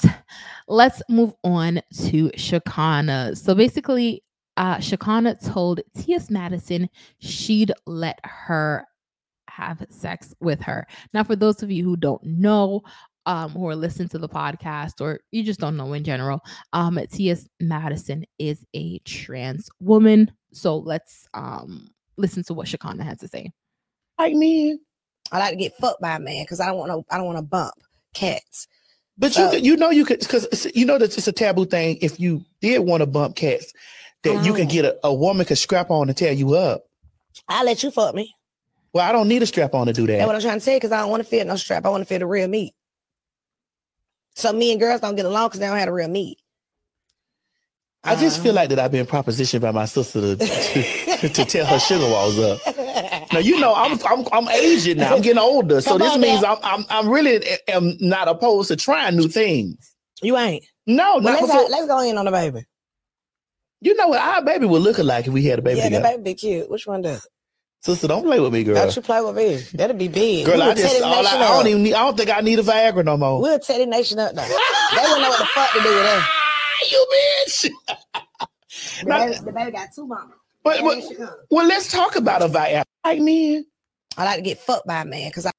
[0.67, 3.37] let's move on to Shakana.
[3.37, 4.23] So basically,
[4.55, 6.29] uh, Shakana told T.S.
[6.29, 6.89] Madison
[7.19, 8.85] she'd let her
[9.49, 10.87] have sex with her.
[11.13, 12.81] Now, for those of you who don't know,
[13.25, 16.39] um, who are listening to the podcast, or you just don't know in general,
[16.73, 17.47] um, T.S.
[17.59, 20.31] Madison is a trans woman.
[20.53, 23.51] So let's um listen to what Shakana had to say.
[24.17, 24.79] Like me,
[25.31, 27.13] I like to get fucked by a man because I don't want to.
[27.13, 27.73] I don't want to bump
[28.13, 28.67] cats.
[29.17, 31.97] But you you know you could because you know that it's a taboo thing.
[32.01, 33.73] If you did want to bump cats,
[34.23, 34.69] that you can Oh.
[34.69, 36.83] get a, a woman could strap on and tear you up.
[37.47, 38.33] I let you fuck me.
[38.93, 40.17] Well, I don't need a strap on to do that.
[40.17, 41.85] That's what I'm trying to say because I don't want to feel no strap.
[41.85, 42.73] I want to feel the real meat.
[44.35, 46.37] So me and girls don't get along because they don't have the real meat.
[48.03, 48.43] I just Uh-huh.
[48.43, 52.05] feel like that I've been propositioned by my sister to to, to tear her sugar
[52.05, 52.59] walls up.
[53.33, 55.13] Now you know I'm I'm I'm aging now.
[55.15, 56.59] I'm getting older, so this means now.
[56.63, 59.93] I'm I'm I'm really am not opposed to trying new things.
[60.21, 60.65] You ain't.
[60.85, 61.55] No, Well, let's, before.
[61.63, 62.65] go, let's go in on the baby.
[63.81, 65.97] You know what our baby would look like if we had a baby yeah, the
[65.97, 66.17] together.
[66.17, 66.69] baby be cute.
[66.69, 67.27] Which one does?
[67.81, 68.75] Sister, don't play with me, girl.
[68.75, 69.57] Don't you play with me?
[69.77, 70.45] That'll be big.
[70.45, 72.57] Girl, We'll I just all I, I don't even need, I don't think I need
[72.57, 73.39] a Viagra no more.
[73.39, 74.47] We'll the nation up now.
[74.47, 76.23] they don't know what the fuck to do with us.
[76.25, 77.69] Ah, you bitch.
[79.01, 80.35] The baby, the baby got two mamas.
[80.63, 81.29] But, but, here she come.
[81.51, 82.83] well, let's talk about a Viagra.
[83.07, 83.65] Like man,
[84.17, 85.51] I like to get fucked by a man because I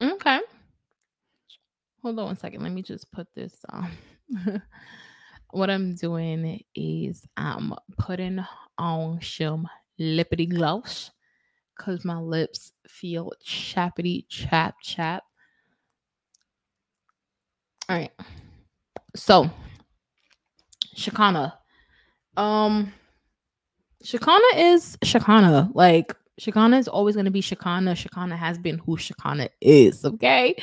[0.00, 0.38] Okay.
[2.00, 2.62] Hold on one second.
[2.62, 3.90] Let me just put this on.
[5.50, 8.38] what I'm doing is I'm putting
[8.78, 9.68] on some
[10.00, 11.10] lippity gloss
[11.76, 15.24] because my lips feel chappity chap chap.
[17.88, 18.12] All right.
[19.16, 19.50] So,
[20.96, 21.52] Shakana.
[22.36, 22.92] Um,
[24.04, 25.72] Shakana is Shakana.
[25.74, 27.92] Like Shakana is always going to be Shakana.
[27.92, 30.04] Shakana has been who Shakana is.
[30.04, 30.56] Okay.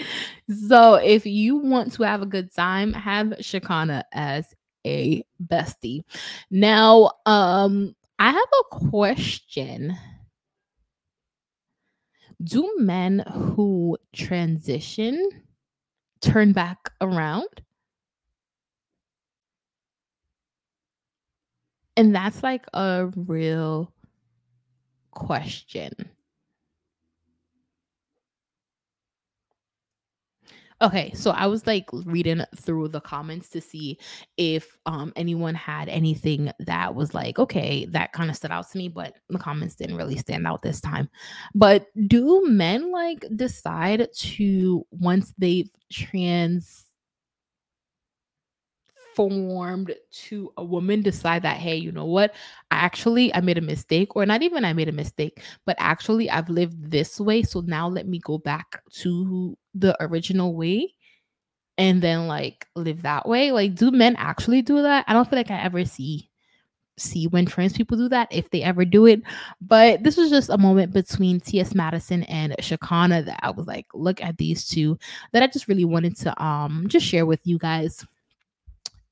[0.67, 4.55] So if you want to have a good time, have Shakana as
[4.87, 6.03] a bestie.
[6.49, 9.95] Now, um, I have a question.
[12.43, 15.29] Do men who transition
[16.21, 17.61] turn back around?
[21.95, 23.91] And that's like a real
[25.17, 25.91] question.
[30.79, 33.97] Okay, so I was like reading through the comments to see
[34.37, 38.77] if um anyone had anything that was like, okay, that kind of stood out to
[38.77, 41.09] me, but the comments didn't really stand out this time.
[41.55, 46.85] But do men like decide to once they've trans
[49.17, 52.35] formed to a woman decide that hey you know what?
[52.69, 56.29] I actually i made a mistake or not even i made a mistake but actually
[56.29, 60.93] i've lived this way so now let me go back to the original way
[61.77, 63.51] and then like live that way.
[63.51, 65.05] Like do men actually do that?
[65.07, 66.29] I don't feel like i ever see
[66.99, 69.21] see when trans people do that if they ever do it
[69.61, 73.85] but this was just a moment between ts madison and shakana that i was like
[73.93, 74.97] look at these two
[75.31, 78.03] that i just really wanted to um just share with you guys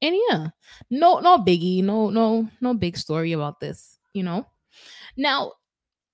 [0.01, 0.47] and yeah
[0.89, 4.45] no no biggie no no no big story about this you know
[5.17, 5.51] now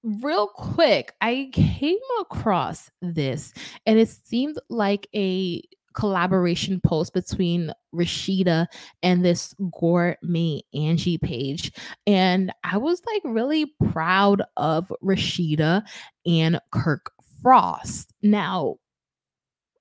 [0.04, 3.54] real quick, I came across this
[3.86, 5.62] and it seemed like a
[5.94, 8.68] collaboration post between Rasheeda
[9.04, 11.72] and this gourmet Angie page.
[12.08, 15.84] And I was like really proud of Rasheeda
[16.26, 18.14] and Kirk Frost.
[18.22, 18.78] Now,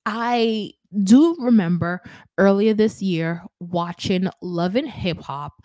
[0.04, 0.72] I
[1.04, 2.02] do remember
[2.36, 5.62] earlier this year watching Love and Hip Hop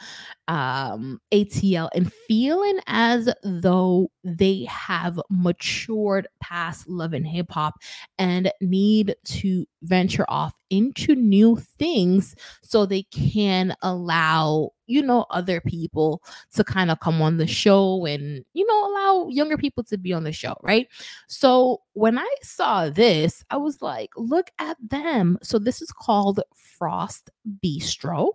[0.47, 7.76] um ATL and feeling as though they have matured past Love and Hip Hop
[8.19, 15.61] and need to venture off into new things so they can allow you know other
[15.61, 16.22] people
[16.53, 20.14] to kind of come on the show and you know allow younger people to be
[20.14, 20.88] on the show right?
[21.27, 26.41] So when i saw this i was like look at them so this is called
[26.53, 27.29] frost
[27.63, 28.29] bistro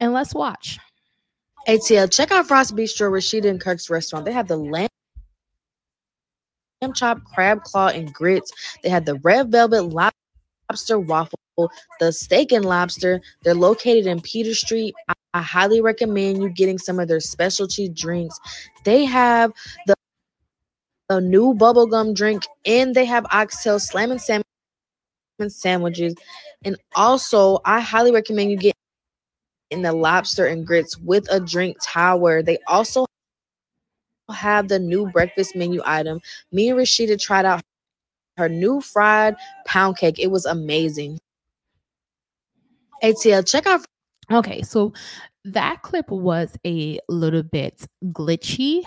[0.00, 0.78] and let's watch
[1.66, 4.24] ATL, check out Frost Bistro, Rasheeda and Kirk's restaurant.
[4.24, 4.88] They have the lamb
[6.94, 8.52] chop, crab claw, and grits.
[8.82, 11.38] They have the red velvet lobster waffle,
[11.98, 13.20] the steak and lobster.
[13.42, 14.94] They're located in Peter Street.
[15.08, 18.38] I, highly recommend you getting some of their specialty drinks.
[18.84, 19.52] They have
[19.86, 19.94] the
[21.10, 24.42] a new bubblegum drink and they have oxtail slamming salmon
[25.48, 26.14] sandwiches.
[26.64, 28.74] And also, I highly recommend you get
[29.70, 32.42] in the lobster and grits with a drink tower.
[32.42, 33.06] They also
[34.30, 36.20] have the new breakfast menu item.
[36.52, 37.62] Me and Rasheeda tried out
[38.36, 39.36] her new fried
[39.66, 40.18] pound cake.
[40.18, 41.18] It was amazing.
[43.02, 43.84] ATL, check out.
[44.32, 44.92] Okay, so
[45.44, 48.82] that clip was a little bit glitchy,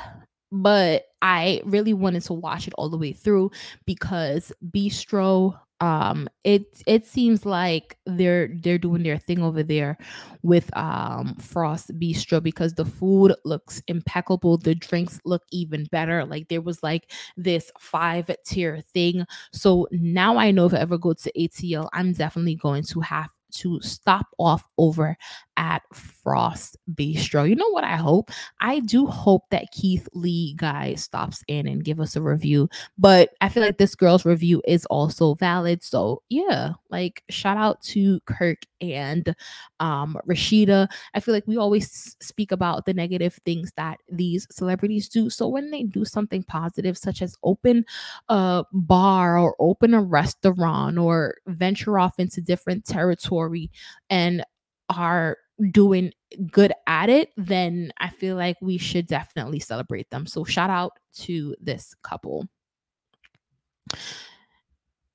[0.51, 3.51] but I really wanted to watch it all the way through
[3.85, 9.97] because Bistro um it it seems like they're they're doing their thing over there
[10.43, 14.57] with um frost bistro because the food looks impeccable.
[14.57, 16.25] The drinks look even better.
[16.25, 19.25] Like there was like this five tier thing.
[19.53, 23.29] So now i know if i ever go to atl i'm definitely going to have
[23.51, 25.17] to stop off over
[25.59, 27.47] at Frost Bistro.
[27.47, 28.31] You know what I hope?
[28.61, 32.69] I do hope that Keith Lee guy stops in and give us a review.
[32.97, 35.83] But I feel like this girl's review is also valid.
[35.83, 39.35] So yeah, like shout out to Kirk and
[39.81, 40.87] um Rasheeda.
[41.13, 45.29] I feel like we always speak about the negative things that these celebrities do.
[45.29, 47.85] So when they do something positive, such as open
[48.29, 53.69] a bar or open a restaurant or venture off into different territory
[54.09, 54.41] and
[54.89, 55.37] are
[55.71, 56.11] doing
[56.51, 60.25] good at it, then I feel like we should definitely celebrate them.
[60.25, 62.47] So shout out to this couple.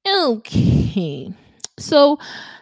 [0.07, 1.33] Okay.
[1.77, 2.19] So,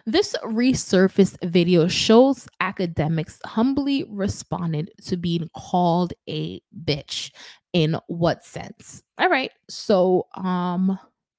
[0.07, 7.31] this resurfaced video shows Akademiks humbly responded to being called a bitch.
[7.73, 9.03] In what sense?
[9.17, 9.51] All right.
[9.69, 10.97] So, um,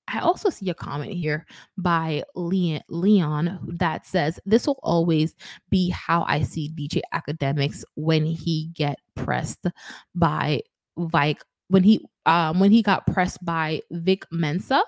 [0.09, 1.47] I also see a comment here
[1.79, 5.35] by Leon, Leon that says this will always
[5.71, 9.67] be how I see DJ Akademiks when he get pressed
[10.15, 10.61] by
[10.97, 14.83] Vike when he um when he got pressed by Vic Mensa.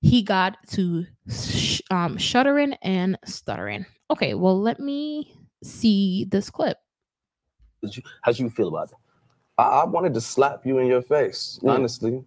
[0.00, 3.86] He got to sh- um shuddering and stuttering.
[4.10, 6.76] Okay, well let me see this clip.
[8.22, 8.96] How do you feel about it?
[9.56, 12.22] I, I wanted to slap you in your face, honestly.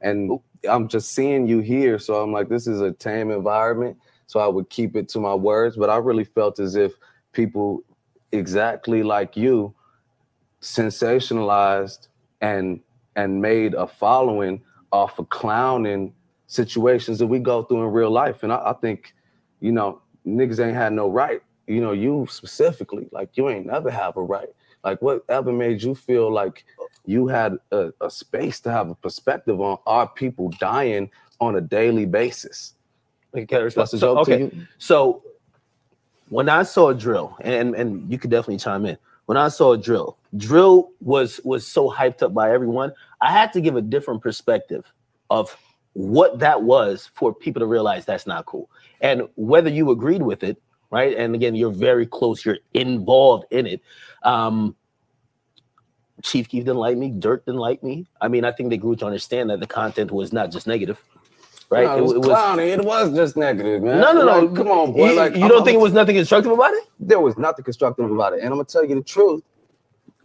[0.00, 1.98] And I'm just seeing you here.
[1.98, 3.96] So I'm like, this is a tame environment.
[4.26, 5.76] So I would keep it to my words.
[5.76, 6.92] But I really felt as if
[7.32, 7.82] people
[8.32, 9.74] exactly like you
[10.60, 12.08] sensationalized
[12.40, 12.80] and
[13.16, 14.62] and made a following
[14.92, 16.12] off of clowning
[16.46, 18.42] situations that we go through in real life.
[18.42, 19.14] And I, I think,
[19.60, 21.42] you know, niggas ain't had no right.
[21.66, 24.48] You know, you specifically, like you ain't never have a right.
[24.84, 26.64] Like whatever made you feel like
[27.08, 31.10] you had a, a space to have a perspective on our people dying
[31.40, 32.74] on a daily basis.
[33.34, 34.40] Okay, so, okay.
[34.40, 34.66] you?
[34.76, 35.22] So
[36.28, 38.98] when I saw drill, and and you could definitely chime in.
[39.24, 42.92] When I saw drill, drill was was so hyped up by everyone.
[43.20, 44.84] I had to give a different perspective
[45.30, 45.56] of
[45.94, 48.70] what that was for people to realize that's not cool.
[49.00, 50.60] And whether you agreed with it,
[50.90, 51.16] right?
[51.16, 53.80] And again, you're very close, you're involved in it.
[54.22, 54.76] Um,
[56.22, 58.06] Chief Keef didn't like me, Durk didn't like me.
[58.20, 61.02] I mean, I think they grew to understand that the content was not just negative,
[61.70, 61.84] right?
[61.84, 62.68] No, it was clowning.
[62.68, 64.00] It was just negative, man.
[64.00, 64.40] No, no, no.
[64.46, 65.10] Like, come on, boy.
[65.10, 66.84] You, like, you I'm- don't I'm think it was nothing constructive about it?
[66.98, 69.42] There was nothing constructive about it, and I'm gonna tell you the truth.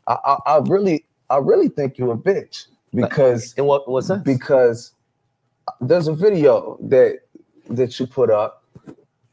[0.08, 3.54] I, I, I really, I really think you're a bitch because.
[3.58, 4.24] And what what's that?
[4.24, 4.94] Because
[5.80, 7.20] there's a video that
[7.70, 8.64] that you put up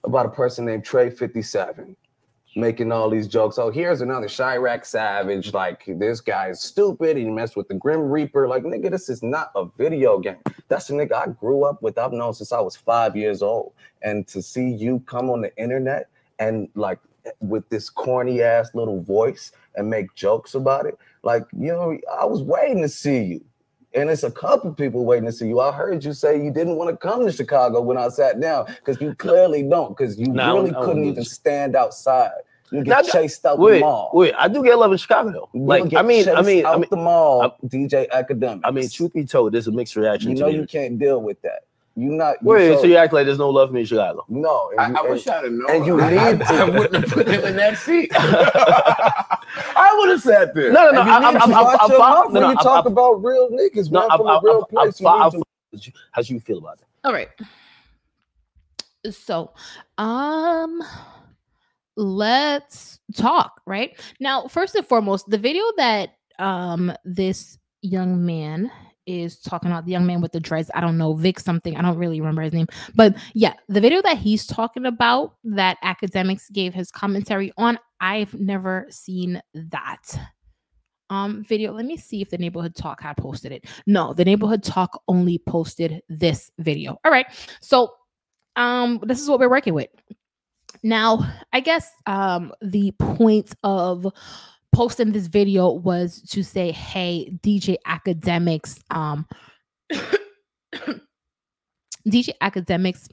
[0.05, 1.97] about a person named Trey 57.
[2.57, 3.59] Making all these jokes.
[3.59, 5.53] Oh, here's another Chirac Savage.
[5.53, 7.17] Like this guy is stupid.
[7.17, 8.49] He messed with the Grim Reaper.
[8.49, 10.39] Like nigga, this is not a video game.
[10.69, 11.99] That's a nigga I grew up with.
[11.99, 13.73] I've known since I was five years old.
[14.03, 16.09] And to see you come on the internet
[16.39, 16.99] and like
[17.41, 22.25] with this corny ass little voice and make jokes about it, like you know, I
[22.25, 23.45] was waiting to see you.
[23.95, 25.59] And it's a couple people waiting to see you.
[25.61, 28.67] I heard you say you didn't want to come to Chicago when I sat down
[28.67, 32.31] because you clearly don't, because you Nah, really I couldn't even stand outside.
[32.71, 34.11] You get chased out wait, the mall.
[34.15, 35.49] Wait, I do get love in Chicago though.
[35.53, 38.61] You Like, I mean, I mean, I mean, the mall, DJ Akademiks.
[38.63, 41.43] I mean, truth be told, there's a mixed reaction you know you can't deal with
[41.43, 41.65] that.
[42.01, 42.37] You not.
[42.41, 44.25] You Wait, so you act like there's no love for me in Chicago?
[44.29, 45.71] No, I, I wish I'd have known.
[45.71, 48.11] and you I, need I, I wouldn't have put him in that seat.
[48.15, 50.73] I would have sat there.
[50.73, 51.05] No, no, no.
[51.05, 52.93] You I, need I'm, I'm, I'm, I'm, fine- no, when no, you I'm- talk I'm-
[52.93, 55.01] about real niggas, No, man, I'm, from I'm, a real I'm, I'm, place.
[55.01, 55.37] You fine- need I'm to-
[55.91, 55.93] fine.
[56.13, 56.85] How you feel about it?
[57.05, 57.29] All right.
[59.11, 59.53] So,
[59.99, 60.83] um,
[61.97, 63.99] let's talk, right?
[64.21, 68.71] Now, first and foremost, the video that um this young man
[69.11, 71.83] is talking about, the young man with the dreads, I don't know, Vic something, I
[71.83, 76.51] don't really remember his name, but yeah, the video that he's talking about that Akademiks
[76.53, 80.19] gave his commentary on, I've never seen that
[81.11, 81.73] um video.
[81.73, 83.65] Let me see if the neighborhood talk had posted it.
[83.87, 86.99] No, the neighborhood talk only posted this video.
[87.05, 87.27] All right.
[87.61, 87.93] So
[88.55, 89.89] um this is what we're working with.
[90.85, 94.07] Now, I guess um the point of
[94.73, 99.27] posting this video was to say, hey, DJ Akademiks, um
[102.09, 103.09] DJ Akademiks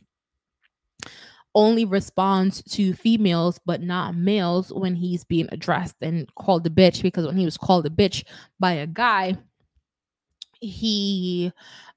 [1.55, 7.01] only responds to females but not males when he's being addressed and called a bitch
[7.01, 8.23] because when he was called a bitch
[8.59, 9.35] by a guy
[10.61, 11.51] he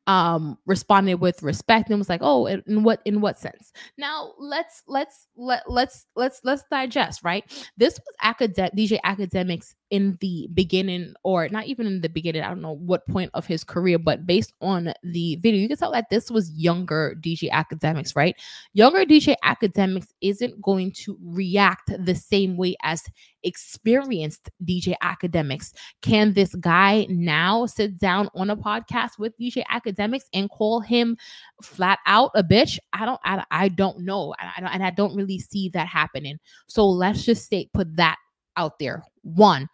[0.07, 3.73] um responded with respect and was like oh in what in what sense?
[3.99, 7.45] Now let's let's let let's let's let's digest right?
[7.77, 12.49] This was academic DJ Akademiks in the beginning or not even in the beginning i
[12.49, 15.93] don't know what point of his career but based on the video you can tell
[15.93, 18.37] that this was younger DJ Akademiks right
[18.73, 23.03] younger DJ Akademiks isn't going to react the same way as
[23.43, 25.73] experienced DJ Akademiks
[26.03, 31.17] can this guy now sit down on a podcast with DJ Akademiks and call him
[31.63, 32.79] flat out a bitch?
[32.93, 35.87] I don't, I, I don't know, I, I don't, and I don't really see that
[35.87, 36.39] happening.
[36.67, 38.17] So let's just say put that
[38.57, 39.05] out there.
[39.23, 39.69] One,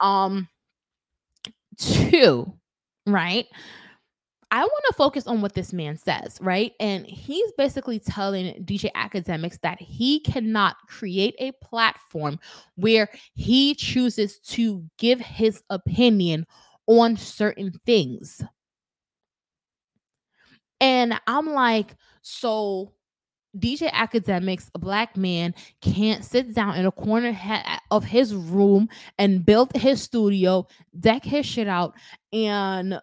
[0.00, 0.48] um,
[1.78, 2.52] two,
[3.06, 3.46] right?
[4.52, 6.72] I want to focus on what this man says, right?
[6.80, 12.40] And he's basically telling DJ Akademiks that he cannot create a platform
[12.74, 16.46] where he chooses to give his opinion
[16.88, 18.42] on certain things.
[20.80, 22.92] And I'm like, so
[23.58, 28.88] DJ Akademiks, a black man, can't sit down in a corner ha- of his room
[29.18, 30.66] and build his studio,
[30.98, 31.94] deck his shit out,
[32.32, 33.00] and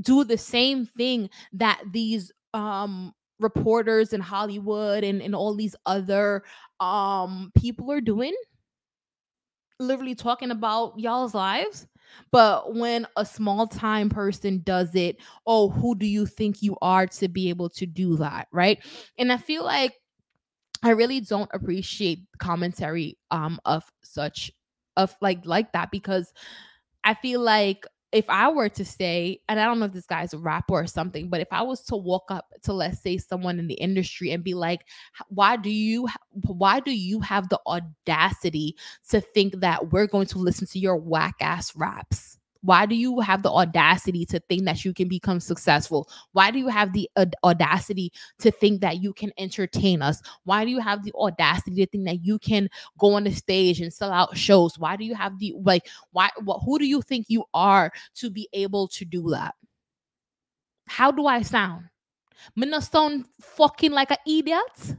[0.00, 6.42] do the same thing that these um reporters in Hollywood and, and all these other
[6.80, 8.34] um people are doing?
[9.78, 11.86] Literally talking about y'all's lives
[12.30, 15.16] but when a small time person does it
[15.46, 18.48] oh who do you think you are to be able to do that?
[18.52, 18.78] Right?
[19.18, 19.94] And i feel like
[20.82, 24.50] i really don't appreciate commentary um of such
[24.96, 26.32] of like like that because
[27.04, 30.34] i feel like if I were to say, and I don't know if this guy's
[30.34, 33.58] a rapper or something, but if I was to walk up to let's say someone
[33.60, 34.86] in the industry and be like,
[35.28, 38.76] why do you why do you have the audacity
[39.10, 42.39] to think that we're going to listen to your whack ass raps?
[42.62, 46.08] Why do you have the audacity to think that you can become successful?
[46.32, 50.20] Why do you have the aud- audacity to think that you can entertain us?
[50.44, 52.68] Why do you have the audacity to think that you can
[52.98, 54.78] go on the stage and sell out shows?
[54.78, 58.30] Why do you have the like why what who do you think you are to
[58.30, 59.54] be able to do that?
[60.86, 61.84] How do I sound?
[62.56, 64.96] Not sound fucking like an idiot.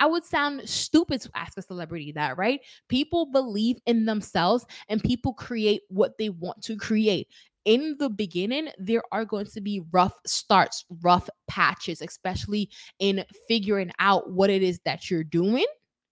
[0.00, 2.60] I would sound stupid to ask a celebrity that, right?
[2.88, 7.28] People believe in themselves and people create what they want to create.
[7.64, 12.70] In the beginning, there are going to be rough starts, rough patches, especially
[13.00, 15.66] in figuring out what it is that you're doing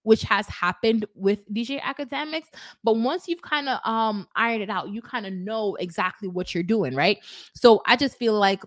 [0.04, 2.48] which has happened with DJ Akademiks.
[2.84, 6.54] But once you've kind of um ironed it out, you kind of know exactly what
[6.54, 7.18] you're doing, right?
[7.54, 8.62] So I just feel like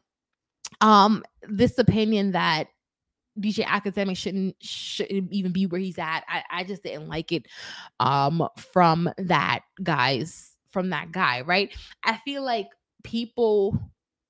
[0.81, 2.67] um this opinion that
[3.39, 6.23] DJ academic shouldn't shouldn't even be where he's at.
[6.27, 7.47] I, I just didn't like it
[7.99, 11.75] um from that guy's from that guy, right?
[12.03, 12.67] I feel like
[13.03, 13.79] people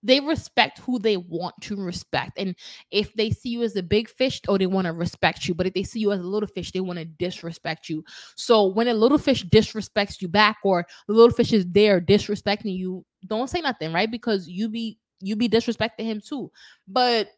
[0.04, 2.38] they respect who they want to respect.
[2.38, 2.56] And
[2.92, 5.56] if they see you as a big fish, oh, they want to respect you.
[5.56, 8.04] But if they see you as a little fish, they want to disrespect you.
[8.36, 12.78] So when a little fish disrespects you back, or the little fish is there disrespecting
[12.78, 14.10] you, don't say nothing, right?
[14.10, 16.52] Because you be you be disrespecting him too.
[16.88, 17.30] But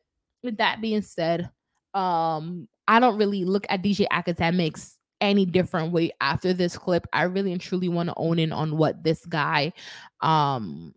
[0.43, 1.49] with that being said,
[1.93, 7.05] um, I don't really look at DJ Akademiks any different way after this clip.
[7.13, 9.73] I really and truly want to own in on what this guy,
[10.21, 10.93] um,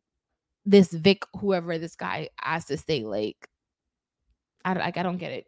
[0.65, 3.05] this Vic, whoever this guy has to say.
[3.05, 3.49] Like,
[4.65, 5.47] I like, I don't get it.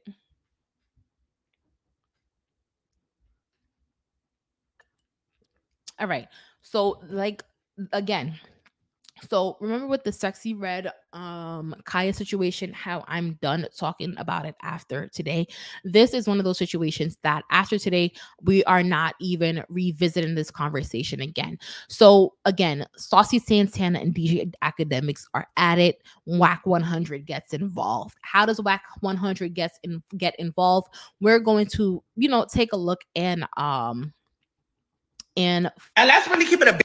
[5.99, 6.29] All right.
[6.63, 7.45] So, like,
[7.93, 8.39] again,
[9.29, 14.57] so remember with the Sexyy Red um Khia situation, how I'm done talking about it
[14.63, 15.47] after today.
[15.85, 18.13] This is one of those situations that after today,
[18.43, 21.59] we are not even revisiting this conversation again.
[21.89, 26.03] So again, Saucy Santana and DJ Akademiks are at it.
[26.27, 28.17] Wack 100 gets involved.
[28.23, 30.89] How does Wack 100 gets in, get involved?
[31.21, 34.13] We're going to, you know, take a look and um
[35.37, 36.84] and and let's really keep it a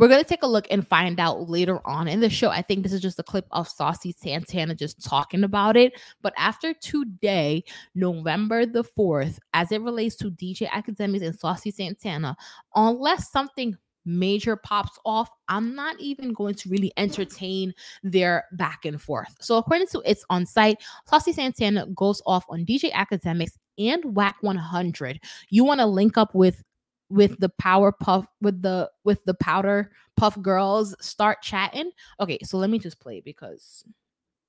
[0.00, 2.48] we're going to take a look and find out later on in the show.
[2.48, 6.00] I think this is just a clip of Saucy Santana just talking about it.
[6.22, 7.64] But after today,
[7.94, 12.34] November the 4th, as it relates to DJ Akademiks and Saucy Santana,
[12.74, 19.02] unless something major pops off, I'm not even going to really entertain their back and
[19.02, 19.36] forth.
[19.42, 20.78] So, according to It's on site,
[21.10, 25.20] Saucy Santana goes off on DJ Akademiks and Wack 100.
[25.50, 26.62] You want to link up with
[27.10, 32.56] with the power puff with the with the powder puff girls start chatting okay so
[32.58, 33.84] let me just play because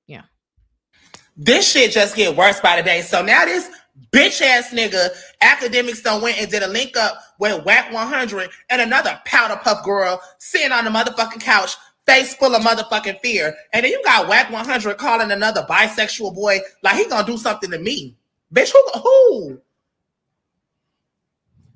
[0.08, 0.24] yeah
[1.38, 3.02] This shit just get worse by the day.
[3.02, 3.70] So now this
[4.12, 5.10] bitch ass nigga
[5.44, 9.84] Akademiks done went and did a link up with Wack 100 and another powder puff
[9.84, 11.76] girl sitting on the motherfucking couch,
[12.06, 13.56] face full of motherfucking fear.
[13.74, 17.72] And then you got Wack 100 calling another bisexual boy like he gonna do something
[17.72, 18.16] to me.
[18.54, 19.02] Bitch, who?
[19.02, 19.62] who?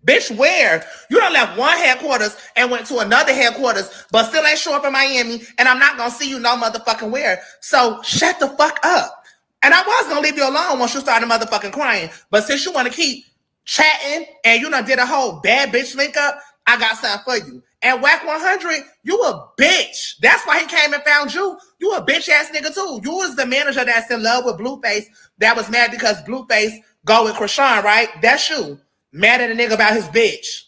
[0.06, 0.86] Bitch, where?
[1.10, 4.86] You done left one headquarters and went to another headquarters, but still ain't show up
[4.86, 7.42] in Miami, and I'm not gonna see you no motherfucking where.
[7.62, 9.24] So shut the fuck up.
[9.64, 12.10] And I was gonna leave you alone once you started motherfucking crying.
[12.30, 13.26] But since you wanna keep
[13.66, 17.38] chatting and you done did a whole bad bitch link up, I got something for
[17.48, 17.64] you.
[17.82, 20.18] And Wack 100, you a bitch.
[20.20, 21.58] That's why he came and found you.
[21.80, 23.02] You a bitch ass nigga too.
[23.04, 25.06] You was the manager that's in love with Blueface
[25.40, 28.10] that was mad because Blueface go with Chrisean, right?
[28.22, 28.80] That's you.
[29.16, 30.64] Mad at a nigga about his bitch.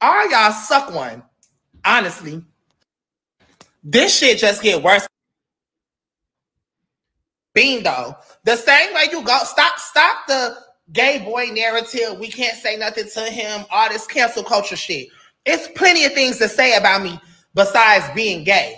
[0.00, 1.22] All y'all suck one.
[1.84, 2.42] Honestly.
[3.82, 5.06] This shit just get worse.
[7.54, 8.16] Though.
[8.44, 10.56] The same way you go, stop, stop the
[10.92, 12.18] gay boy narrative.
[12.18, 13.66] We can't say nothing to him.
[13.70, 15.08] All this cancel culture shit.
[15.44, 17.20] It's plenty of things to say about me
[17.54, 18.76] besides being gay.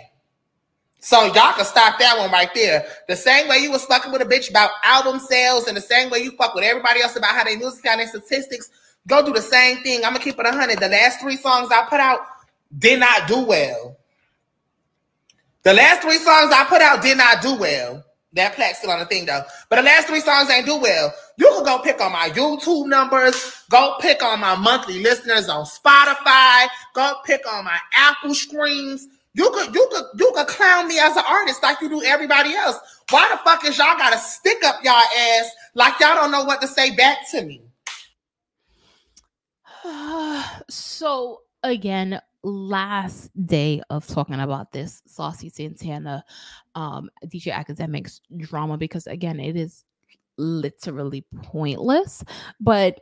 [0.98, 2.84] So y'all can stop that one right there.
[3.06, 6.10] The same way you was fucking with a bitch about album sales, and the same
[6.10, 8.68] way you fuck with everybody else about how they music and their statistics,
[9.06, 10.04] go do the same thing.
[10.04, 10.78] I'm gonna keep it hundred.
[10.78, 12.20] The last three songs I put out
[12.78, 13.96] did not do well.
[15.62, 18.04] The last three songs I put out did not do well.
[18.32, 19.42] That plaque's still on the thing though.
[19.68, 21.12] But the last three songs ain't do well.
[21.38, 25.64] You can go pick on my YouTube numbers, go pick on my monthly listeners on
[25.64, 29.08] Spotify, go pick on my Apple screens.
[29.34, 32.54] You could you could you could clown me as an artist like you do everybody
[32.54, 32.76] else.
[33.10, 36.60] Why the fuck is y'all gotta stick up y'all ass like y'all don't know what
[36.60, 37.65] to say back to me?
[40.68, 46.24] so again last day of talking about this saucy santana
[46.74, 49.84] um DJ Akademiks drama because again it is
[50.38, 52.22] literally pointless
[52.60, 53.00] but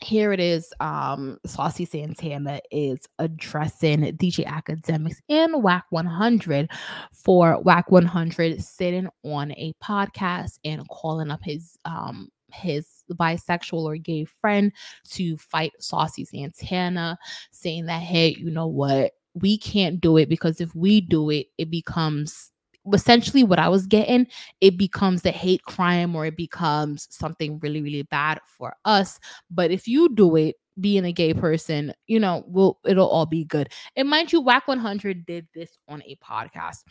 [0.00, 6.70] here it is um saucy santana is addressing DJ Akademiks and Wack 100
[7.12, 13.96] for Wack 100 sitting on a podcast and calling up his um his bisexual or
[13.96, 14.72] gay friend
[15.10, 17.18] to fight Saucy Santana,
[17.50, 19.12] saying that, hey, you know what?
[19.34, 22.50] We can't do it because if we do it, it becomes
[22.94, 24.26] essentially what I was getting,
[24.60, 29.18] it becomes the hate crime or it becomes something really, really bad for us.
[29.50, 33.44] But if you do it, being a gay person, you know, will it'll all be
[33.44, 33.70] good.
[33.96, 36.84] And mind you, Wack 100 did this on a podcast.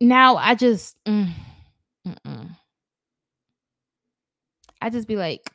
[0.00, 1.30] Now I just mm.
[4.80, 5.50] I just be like,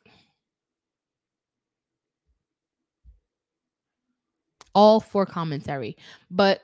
[4.73, 5.97] all for commentary.
[6.29, 6.61] But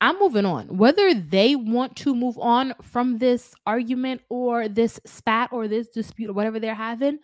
[0.00, 0.76] I'm moving on.
[0.76, 6.30] Whether they want to move on from this argument or this spat or this dispute
[6.30, 7.18] or whatever they're having,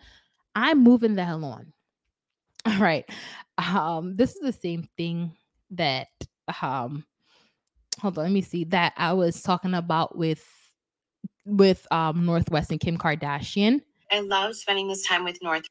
[0.55, 1.73] I'm moving the hell on.
[2.65, 3.05] All right.
[3.57, 5.33] Um, this is the same thing
[5.71, 6.07] that
[6.61, 7.03] um
[7.99, 10.45] hold on, let me see that I was talking about with
[11.45, 13.81] with um North West and Kim Kardashian.
[14.11, 15.65] I love spending this time with North.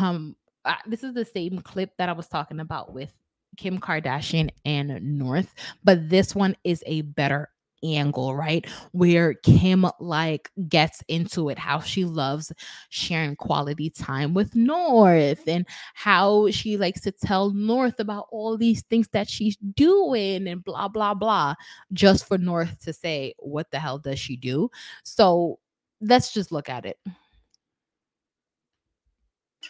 [0.00, 3.12] Um uh, this is the same clip that I was talking about with
[3.56, 7.48] Kim Kardashian and North, but this one is a better
[7.82, 8.66] angle, right?
[8.92, 12.52] Where Kim like gets into it, how she loves
[12.88, 18.82] sharing quality time with North and how she likes to tell North about all these
[18.82, 21.54] things that she's doing and blah blah blah,
[21.92, 24.70] just for North to say, What the hell does she do?
[25.04, 25.58] So
[26.00, 26.98] let's just look at it.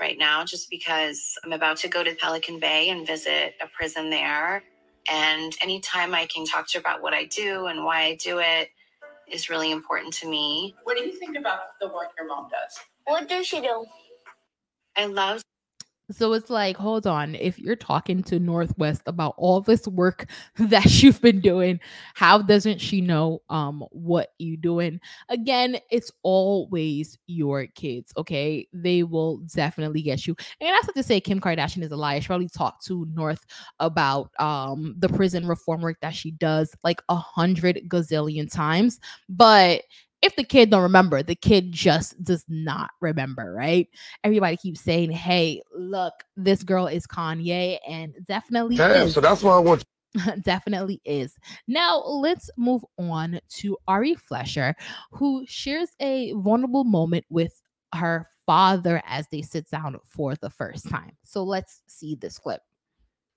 [0.01, 4.11] right now just because I'm about to go to Pelican Bay and visit a prison
[4.11, 4.63] there.
[5.11, 8.39] And anytime I can talk to her about what I do and why I do
[8.39, 8.69] it
[9.31, 10.75] is really important to me.
[10.85, 12.79] What do you think about the work your mom does?
[13.05, 13.87] What does she do?
[14.97, 15.43] I love
[16.11, 20.25] So it's like, hold on, if you're talking to North West about all this work
[20.57, 21.81] that you've been doing,
[22.15, 25.01] how doesn't she know um what you're doing?
[25.29, 28.67] Again, it's always your kids, okay?
[28.73, 30.35] They will definitely get you.
[30.63, 32.23] And that's not to say Kim Kardashian is a liar.
[32.23, 33.45] She probably talked to North
[33.79, 38.99] about um the prison reform work that she does like a hundred gazillion times,
[39.29, 39.83] but
[40.23, 43.89] if the kid don't remember, the kid just does not remember, right?
[44.25, 49.15] Everybody keeps saying, "Hey, look, this girl is Kanye," and definitely Damn, is.
[49.15, 49.85] so that's why I want
[50.43, 51.37] definitely is.
[51.67, 54.75] Now let's move on to Ari Fletcher,
[55.13, 57.61] who shares a vulnerable moment with
[57.95, 61.13] her father as they sit down for the first time.
[61.25, 62.63] So let's see this clip.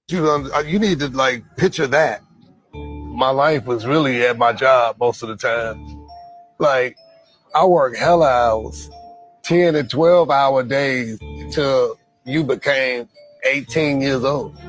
[0.10, 0.52] you.
[0.66, 2.22] You need to like picture that.
[2.74, 6.01] My life was really at my job most of the time.
[6.62, 6.96] Like
[7.56, 8.88] I work hell hours,
[9.42, 11.18] ten and twelve hour days
[11.52, 13.10] till you became
[13.44, 14.56] eighteen years old.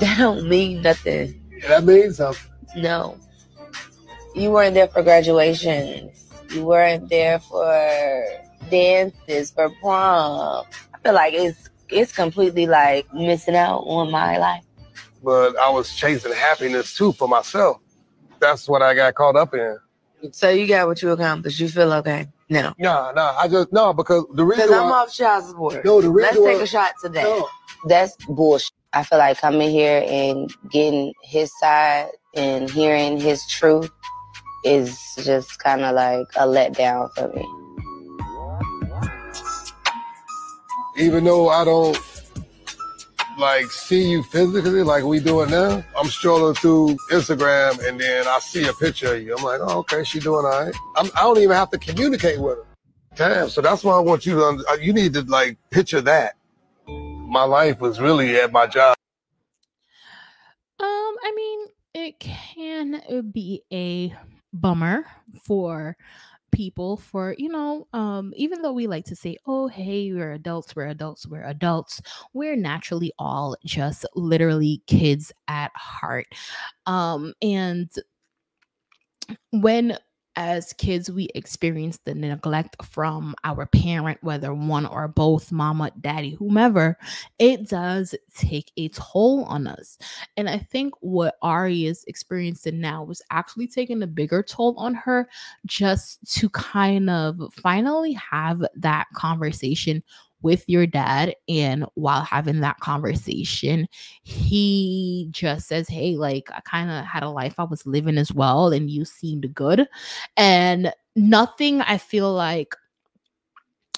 [0.00, 1.40] That don't mean nothing.
[1.68, 2.50] That means something.
[2.76, 3.16] No.
[4.34, 6.10] You weren't there for graduation.
[6.50, 8.24] You weren't there for
[8.68, 10.64] dances, for prom.
[10.92, 14.64] I feel like it's it's completely like missing out on my life.
[15.22, 17.76] But I was chasing happiness too for myself.
[18.40, 19.78] That's what I got caught up in.
[20.32, 21.60] So you got what you accomplished.
[21.60, 22.28] You feel okay?
[22.48, 22.72] No.
[22.78, 23.36] Nah, nah.
[23.38, 25.84] I just no because the reason Because I'm why- off child support.
[25.84, 26.24] No, the real.
[26.26, 27.22] Let's reason take a shot today.
[27.22, 27.48] No.
[27.86, 28.72] That's bullshit.
[28.92, 33.90] I feel like coming here and getting his side and hearing his truth
[34.64, 37.44] is just kind of like a letdown for me.
[40.96, 41.96] even though I don't
[43.38, 48.38] like see you physically like we doing now, I'm strolling through Instagram and then I
[48.40, 49.36] see a picture of you.
[49.36, 50.74] I'm like, oh, okay, she doing all right.
[50.96, 52.64] I'm, I don't even have to communicate with her.
[53.16, 54.64] Damn, so that's why I want you to.
[54.70, 56.34] uh, You need to like picture that.
[56.86, 58.96] My life was really at my job.
[60.80, 60.86] Um,
[61.24, 63.02] I mean, it can
[63.32, 64.14] be a
[64.52, 65.04] bummer
[65.44, 65.96] for
[66.52, 70.74] people for you know um even though we like to say oh hey we're adults
[70.74, 72.00] we're adults we're adults
[72.32, 76.26] we're naturally all just literally kids at heart.
[76.86, 77.90] Um and
[79.52, 79.96] when
[80.38, 86.30] as kids we experience the neglect from our parent whether one or both mama daddy
[86.30, 86.96] whomever.
[87.40, 89.98] It does take a toll on us.
[90.36, 94.94] And i think what ari is experiencing now was actually taking a bigger toll on
[94.94, 95.28] her
[95.66, 100.04] just to kind of finally have that conversation
[100.42, 103.88] with your dad and while having that conversation
[104.22, 108.32] he just says hey like i kind of had a life i was living as
[108.32, 109.86] well and you seemed good.
[110.36, 112.74] And nothing i feel like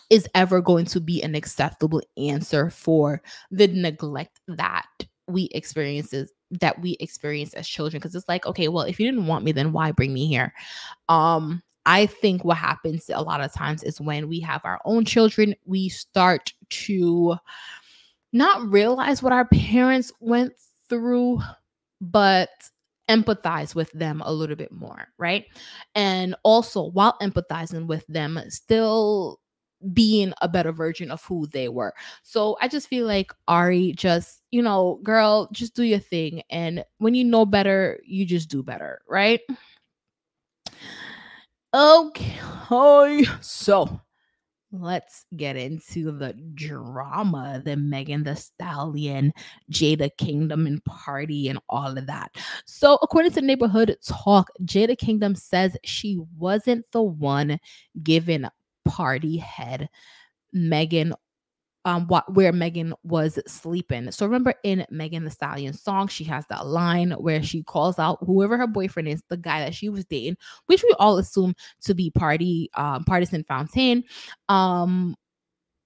[0.09, 4.87] is ever going to be an acceptable answer for the neglect that
[5.29, 9.27] we experiences that we experience as children because it's like okay well if you didn't
[9.27, 10.53] want me then why bring me here?
[11.09, 15.05] Um i think what happens a lot of times is when we have our own
[15.05, 17.37] children we start to
[18.33, 20.53] not realize what our parents went
[20.89, 21.41] through
[22.01, 22.51] but
[23.09, 25.47] empathize with them a little bit more right
[25.95, 29.41] and also while empathizing with them still
[29.93, 31.95] being a better version of who they were.
[32.23, 36.43] So I just feel like Ari just, you know, girl, just do your thing.
[36.51, 39.41] And when you know better, you just do better, right?
[41.73, 43.25] Okay.
[43.41, 44.01] So
[44.73, 49.33] let's get into the drama, the Megan Thee Stallion,
[49.71, 52.31] Jada Kingdom and Pardi and all of that.
[52.67, 57.59] So, according to Neighborhood Talk, Jada Kingdom says she wasn't the one
[58.03, 58.49] given
[58.89, 59.89] Pardi head
[60.53, 61.15] Megan
[61.85, 64.11] um what where Megan was sleeping.
[64.11, 68.19] So remember in Megan Thee Stallion song, she has that line where she calls out
[68.21, 70.37] whoever her boyfriend is, the guy that she was dating,
[70.67, 74.05] which we all assume to be Pardi um Pardison Fontaine.
[74.49, 75.17] Um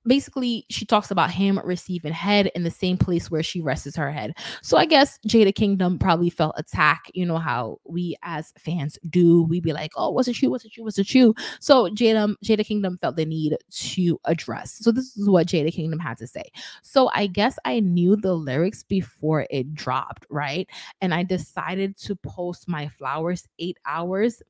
[0.07, 4.11] basically she talks about him receiving head in the same place where she rests her
[4.11, 4.37] head.
[4.63, 7.11] So I guess Jada Kingdom probably felt attacked.
[7.15, 9.43] You know how we as fans do.
[9.45, 10.51] We be like, oh, was it you?
[10.51, 10.85] Was it you?
[10.85, 11.35] Was it you?
[11.61, 14.79] So Jada Jada Kingdom felt the need to address.
[14.81, 16.45] So this is what Jada Kingdom had to say.
[16.83, 20.69] So I guess I knew the lyrics before it dropped, right?
[21.01, 24.43] And I decided to post my flowers eight hours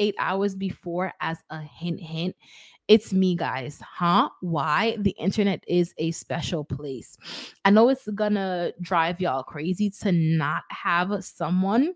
[0.00, 2.34] eight hours before as a hint hint
[2.90, 4.28] it's me guys huh?
[4.40, 4.96] Why?
[4.98, 7.16] The internet is a special place.
[7.64, 11.94] I know it's gonna drive y'all crazy to not have someone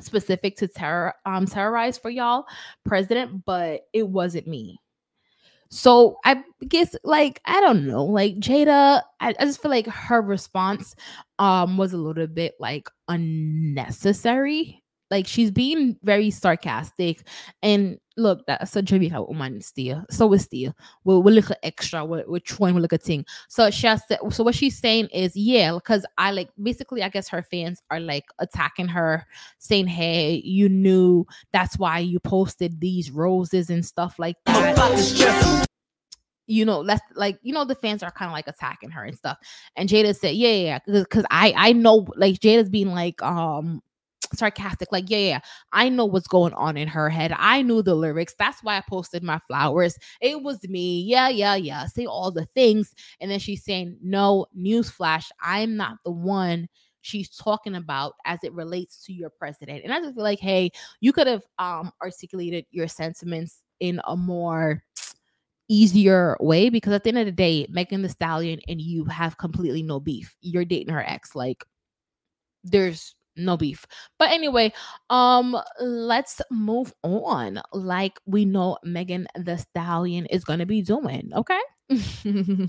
[0.00, 2.44] specific to terror um terrorize for y'all
[2.84, 4.78] president but it wasn't me.
[5.70, 10.20] So I guess like I don't know, like Jada, I, I just feel like her
[10.20, 10.94] response
[11.38, 17.26] um was a little bit like unnecessary like she's being very sarcastic.
[17.62, 20.74] And look that's a Jamaica woman still so is still
[21.04, 22.04] we'll, we'll look extra.
[22.04, 23.24] We're, we're trying to look at thing.
[23.48, 27.08] So she has to, so what she's saying is yeah because I like basically I
[27.08, 29.26] guess her fans are like attacking her
[29.58, 31.26] saying hey you knew.
[31.52, 35.66] That's why you posted these roses and stuff like that
[36.50, 39.16] you know, that's like you know the fans are kind of like attacking her and
[39.16, 39.38] stuff.
[39.76, 43.80] And Jada said, "Yeah, yeah, because I I know like Jada's being like um
[44.34, 45.40] sarcastic like yeah, yeah
[45.72, 47.32] i know what's going on in her head.
[47.36, 48.34] I knew the lyrics.
[48.38, 49.98] That's why i posted my flowers.
[50.20, 51.02] It was me.
[51.02, 51.86] Yeah yeah yeah.
[51.86, 52.94] Say all the things.
[53.20, 56.68] And then she's saying no newsflash i'm not the one
[57.02, 59.82] she's talking about as it relates to your president.
[59.84, 60.70] And i just feel like hey
[61.00, 64.82] you could have um articulated your sentiments in a more
[65.68, 69.38] easier way because at the end of the day megan thee stallion and you have
[69.38, 70.36] completely no beef.
[70.40, 71.34] You're dating her ex.
[71.34, 71.64] Like
[72.64, 73.14] there's
[73.44, 73.86] no beef.
[74.18, 74.72] But anyway,
[75.08, 81.30] um let's move on like we know Megan Thee Stallion is going to be doing,
[81.34, 81.60] okay?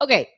[0.00, 0.28] okay.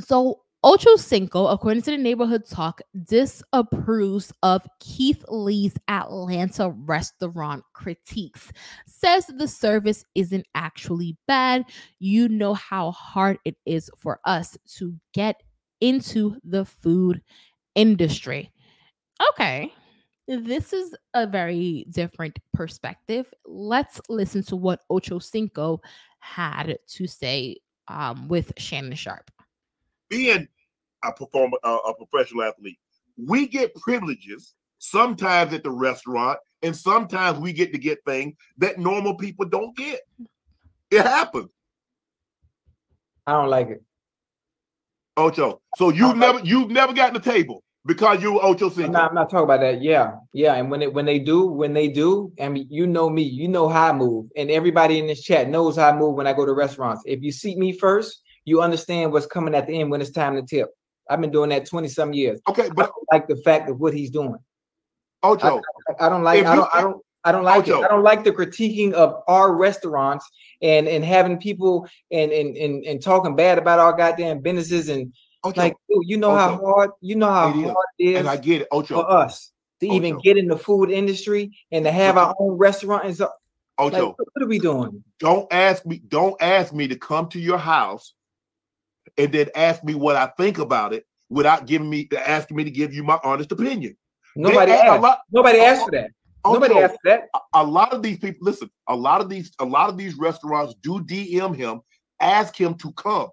[0.00, 8.52] So Ocho Cinco, according to the neighborhood talk, disapproves of Keith Lee's Atlanta restaurant critiques.
[8.86, 11.64] Says the service isn't actually bad.
[11.98, 15.42] You know how hard it is for us to get
[15.80, 17.22] into the food
[17.74, 18.50] industry.
[19.32, 19.72] Okay.
[20.28, 23.26] This is a very different perspective.
[23.44, 25.80] Let's listen to what Ocho Cinco
[26.20, 27.56] had to say
[27.88, 29.30] um, with Shannon Sharpe.
[30.08, 30.46] Being
[31.02, 32.78] a performer, uh, a professional athlete,
[33.16, 38.78] we get privileges sometimes at the restaurant, and sometimes we get to get things that
[38.78, 40.00] normal people don't get.
[40.90, 41.50] It happens.
[43.26, 43.82] I don't like it.
[45.20, 45.60] Ocho.
[45.76, 48.86] So you've uh, never you've never gotten the table because you were Ocho Cinco.
[48.86, 49.82] I'm not, I'm not talking about that.
[49.82, 50.54] Yeah, yeah.
[50.54, 53.48] And when it when they do, when they do, I mean, you know me, you
[53.48, 56.32] know how I move, and everybody in this chat knows how I move when I
[56.32, 57.02] go to restaurants.
[57.06, 60.36] If you seat me first, you understand what's coming at the end when it's time
[60.36, 60.70] to tip.
[61.08, 62.40] I've been doing that 20 some years.
[62.48, 64.36] Okay, but like the fact of what he's doing.
[65.22, 65.60] Ocho.
[65.88, 67.82] I, I don't like I don't I don't I don't like Ocho.
[67.82, 67.84] it.
[67.84, 70.26] I don't like the critiquing of our restaurants
[70.62, 75.12] and and having people and and and, and talking bad about our goddamn businesses and
[75.44, 75.60] Ocho.
[75.60, 77.64] like dude, you know how hard you know how It is.
[77.64, 78.94] hard it is And I get it, Ocho.
[79.02, 83.06] for us to even get in the food industry and to have our own restaurant
[83.06, 83.24] and so
[83.78, 84.06] like, Ocho.
[84.08, 85.02] what what are we doing?
[85.18, 86.02] Don't ask me.
[86.08, 88.12] Don't ask me to come to your house
[89.16, 92.70] and then ask me what I think about it without giving me asking me to
[92.70, 93.96] give you my honest opinion.
[94.36, 95.02] Nobody asked.
[95.02, 96.10] lot- Nobody asked for that.
[96.44, 97.28] Nobody Ocho, asked that.
[97.34, 98.70] A, a lot of these people, listen.
[98.88, 101.80] A lot of these, a lot of these restaurants do DM him,
[102.20, 103.28] ask him to come,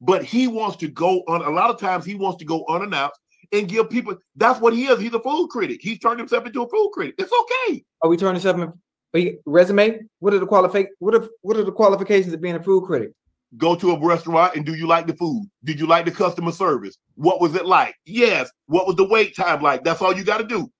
[0.00, 1.42] but he wants to go on.
[1.42, 3.20] A lot of times, he wants to go unannounced
[3.52, 4.16] and give people.
[4.36, 5.00] That's what he is.
[5.00, 5.80] He's a food critic.
[5.82, 7.14] He's turned himself into a food critic.
[7.18, 7.84] It's okay.
[8.02, 8.72] Are we turning something?
[9.12, 10.00] Wait, resume?
[10.20, 13.12] What are the qualifi- What are what are the qualifications of being a food critic?
[13.56, 15.44] Go to a restaurant and do you like the food?
[15.64, 16.96] Did you like the customer service?
[17.16, 17.96] What was it like?
[18.06, 18.48] Yes.
[18.66, 19.82] What was the wait time like?
[19.82, 20.70] That's all you got to do.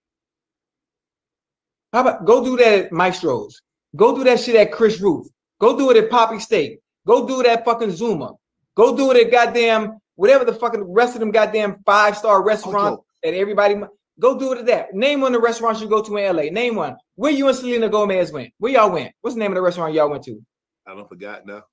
[1.93, 3.61] How about go do that at Mastro's?
[3.97, 5.27] Go do that shit at Chris Roof.
[5.61, 6.79] Go do it at Papi Steak.
[7.07, 8.33] Go do it at fucking Zuma.
[8.77, 13.03] Go do it at goddamn whatever the fucking rest of them goddamn five star restaurants
[13.23, 13.77] that everybody.
[14.19, 14.95] Go do it at that.
[14.95, 16.43] Name one of the restaurants you go to in LA.
[16.45, 16.97] Name one.
[17.15, 18.53] Where you and Selena Gomez went?
[18.59, 19.13] Where y'all went?
[19.23, 20.41] What's the name of the restaurant y'all went to?
[20.87, 21.65] I don't forgot now.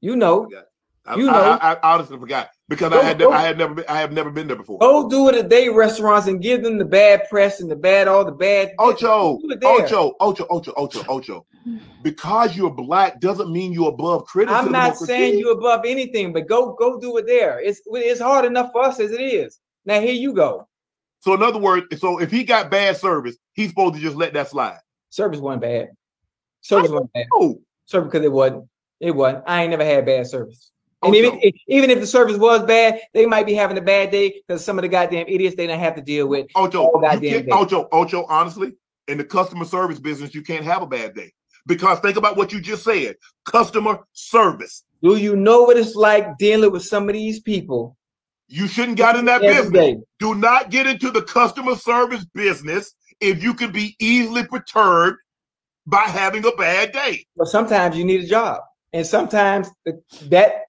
[0.00, 0.48] You know.
[1.08, 1.58] I, You I- know.
[1.60, 4.12] I, I honestly forgot because Go- I had go- I had never been, I have
[4.12, 4.78] never been there before.
[4.78, 8.08] Go do it at day restaurants and give them the bad press and the bad
[8.08, 8.72] all the bad.
[8.78, 9.70] Ocho, Do it there.
[9.70, 11.46] Ocho, Ocho, Ocho, Ocho, Ocho.
[12.02, 14.66] Because you're black doesn't mean you're above criticism.
[14.66, 17.60] I'm not saying you're above anything, but go go do it there.
[17.60, 19.58] It's it's hard enough for us as it is.
[19.84, 20.68] Now here you go.
[21.20, 24.32] So in other words, so if he got bad service, he's supposed to just let
[24.34, 24.78] that slide.
[25.10, 25.88] Service wasn't bad.
[26.60, 27.26] Service wasn't bad.
[27.34, 28.68] Oh, service because it wasn't.
[29.00, 29.44] It wasn't.
[29.46, 30.70] I ain't never had bad service.
[31.02, 34.42] And even even if the service was bad, they might be having a bad day
[34.46, 36.48] because some of the goddamn idiots they don't have to deal with.
[36.56, 37.48] Ocho, goddamn day.
[37.52, 38.72] Ocho, Ocho, honestly,
[39.06, 41.32] in the customer service business, you can't have a bad day.
[41.66, 43.16] Because think about what you just said.
[43.44, 44.84] Customer service.
[45.02, 47.96] Do you know what it's like dealing with some of these people?
[48.48, 49.70] You shouldn't get in that business.
[49.70, 49.98] day.
[50.18, 55.18] Do not get into the customer service business if you can be easily perturbed
[55.86, 57.26] by having a bad day.
[57.36, 58.62] But sometimes you need a job,
[58.92, 59.68] and sometimes
[60.22, 60.64] that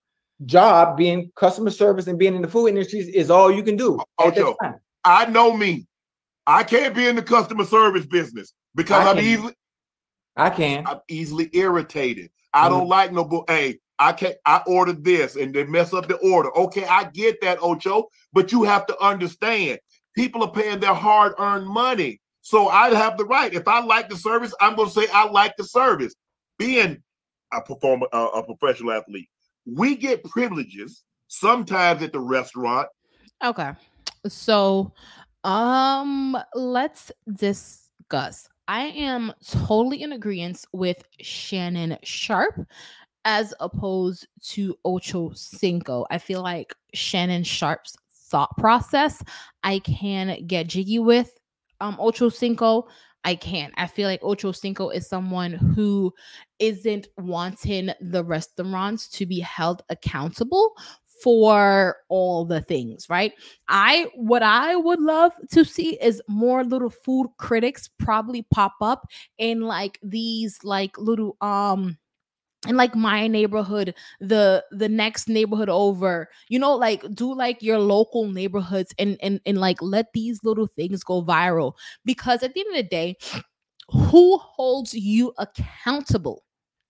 [0.45, 3.99] job, being customer service and being in the food industry, is all you can do.
[4.17, 4.55] Ocho.
[5.03, 5.87] I know me.
[6.47, 9.25] I can't be in the customer service business because I I'm can.
[9.25, 9.53] easily
[10.35, 10.87] I can.
[10.87, 12.31] I'm easily irritated.
[12.53, 12.89] I don't Mhm.
[12.89, 13.45] like no bull.
[13.47, 14.37] Hey, I can't.
[14.45, 16.55] I ordered this and they mess up the order.
[16.57, 19.79] Okay, I get that, Ocho, but you have to understand
[20.15, 22.19] people are paying their hard-earned money.
[22.41, 23.53] So I have the right.
[23.53, 26.15] If I like the service, I'm going to say I like the service.
[26.57, 27.03] Being
[27.53, 29.29] a performer, a, a professional athlete,
[29.75, 32.87] we get privileges sometimes at the restaurant.
[33.43, 33.71] Okay.
[34.27, 34.93] So,
[35.43, 38.49] um, let's discuss.
[38.67, 42.67] I am totally in agreement with Shannon Sharpe
[43.25, 46.05] as opposed to Ocho Cinco.
[46.09, 47.95] I feel like Shannon Sharpe's
[48.29, 49.23] thought process
[49.63, 51.37] I can get jiggy with.
[51.81, 52.87] Um, Ocho Cinco,
[53.23, 53.73] I can't.
[53.77, 56.13] I feel like Ocho Cinco is someone who
[56.59, 60.73] isn't wanting the restaurants to be held accountable
[61.21, 63.33] for all the things, right?
[63.67, 69.05] I what I would love to see is more little food critics probably pop up
[69.37, 71.97] in like these like little um
[72.67, 77.79] in like my neighborhood the the next neighborhood over you know like do like your
[77.79, 81.73] local neighborhoods and and and like let these little things go viral.
[82.03, 83.15] Because at the end of the day
[83.89, 86.43] who holds you accountable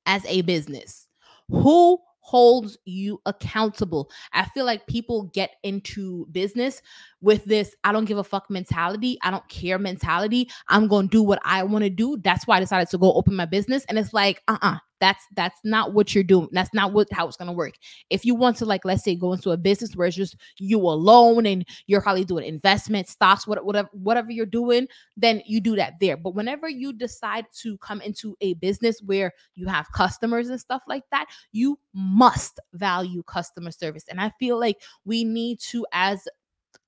[0.05, 1.07] as a business?
[1.49, 4.09] Who holds you accountable?
[4.33, 6.81] I feel like people get into business
[7.21, 11.21] with this i don't give a fuck mentality i don't care mentality i'm gonna do
[11.21, 12.17] what i want to do.
[12.17, 15.59] That's why i decided to go open my business and it's like uh-uh that's that's
[15.63, 17.73] not what you're doing that's not what how it's gonna work.
[18.09, 20.79] If you want to like let's say go into a business where it's just you
[20.79, 25.93] alone and you're probably doing investment stocks whatever whatever you're doing then you do that
[25.99, 26.17] there.
[26.17, 30.81] But whenever you decide to come into a business where you have customers and stuff
[30.87, 34.05] like that you must value customer service.
[34.09, 36.27] And i feel like we need to as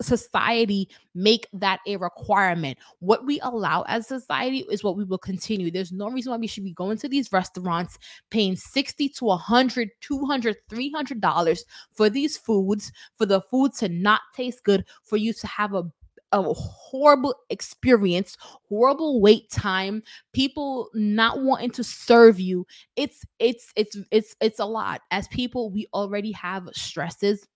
[0.03, 2.77] society make that a requirement.
[2.99, 5.71] What we allow as society is what we will continue.
[5.71, 7.97] There's no reason why we should be going to these restaurants
[8.29, 14.21] paying 60 to 100, 200, 300 dollars for these foods, for the food to not
[14.35, 15.83] taste good, for you to have a
[16.31, 20.01] a horrible experience, horrible wait time,
[20.33, 22.65] people not wanting to serve you.
[22.95, 25.01] It's it's it's it's it's a lot.
[25.11, 27.47] As people, we already have stresses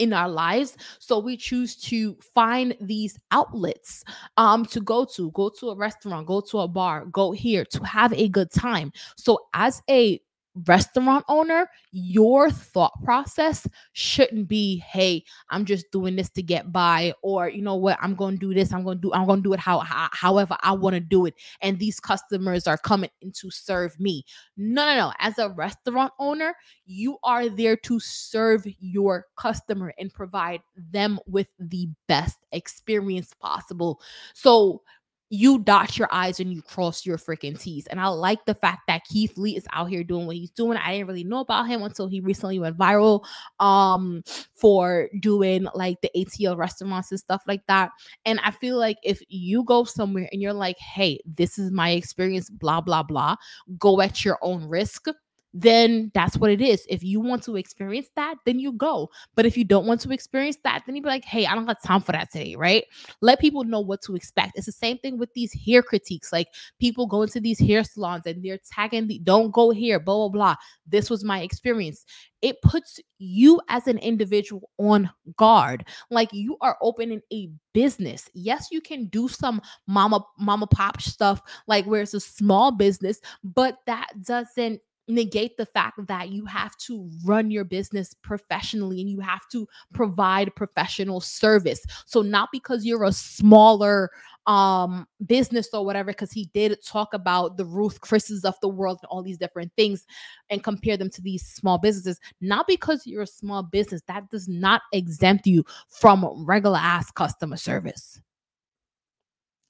[0.00, 0.76] in our lives.
[0.98, 4.02] So we choose to find these outlets
[4.36, 7.84] um to go to go to a restaurant go to a bar go here to
[7.84, 8.92] have a good time.
[9.16, 10.20] So as a
[10.66, 17.12] restaurant owner your thought process shouldn't be hey i'm just doing this to get by
[17.22, 17.98] or you know what?
[18.00, 20.72] I'm to do this i'm to do i'm to do it how, how however i
[20.72, 24.24] want to do it and these customers are coming in to serve me.
[24.56, 25.12] No no no.
[25.18, 26.54] As a restaurant owner
[26.86, 34.00] you are there to serve your customer and provide them with the best experience possible.
[34.34, 34.82] So
[35.30, 37.86] you dot your I's and you cross your freaking T's.
[37.86, 40.76] And I like the fact that Keith Lee is out here doing what he's doing.
[40.76, 43.24] I didn't really know about him until he recently went viral
[43.60, 44.22] um
[44.54, 47.90] for doing like the ATL restaurants and stuff like that.
[48.26, 51.90] And I feel like if you go somewhere and you're like, hey, this is my
[51.90, 53.36] experience, blah, blah, blah,
[53.78, 55.06] go at your own risk
[55.52, 56.86] then that's what it is.
[56.88, 59.10] If you want to experience that, then you go.
[59.34, 61.66] But if you don't want to experience that, then you be like, hey, I don't
[61.66, 62.84] have time for that today, right?
[63.20, 64.56] Let people know what to expect.
[64.56, 66.32] It's the same thing with these hair critiques.
[66.32, 66.48] Like
[66.78, 70.28] people go into these hair salons and they're tagging the don't go here, blah, blah,
[70.28, 70.56] blah.
[70.86, 72.04] This was my experience.
[72.42, 75.86] It puts you as an individual on guard.
[76.10, 78.28] Like you are opening a business.
[78.34, 83.20] Yes, you can do some mama, mama pop stuff, like where it's a small business,
[83.44, 89.10] but that doesn't negate the fact that you have to run your business professionally and
[89.10, 91.80] you have to provide professional service.
[92.06, 94.10] So not because you're a smaller
[94.46, 98.98] um business or whatever because he did talk about the Ruth Chris's of the world
[99.02, 100.06] and all these different things
[100.48, 104.48] and compare them to these small businesses not because you're a small business that does
[104.48, 108.18] not exempt you from regular ass customer service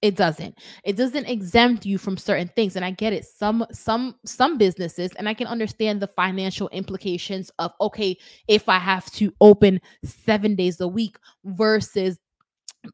[0.03, 0.59] it doesn't.
[0.83, 3.27] It doesn't exempt you from certain things and i get it.
[3.27, 8.17] Some some some businesses and i can understand the financial implications of okay
[8.49, 12.19] if i have to open 7 days a week versus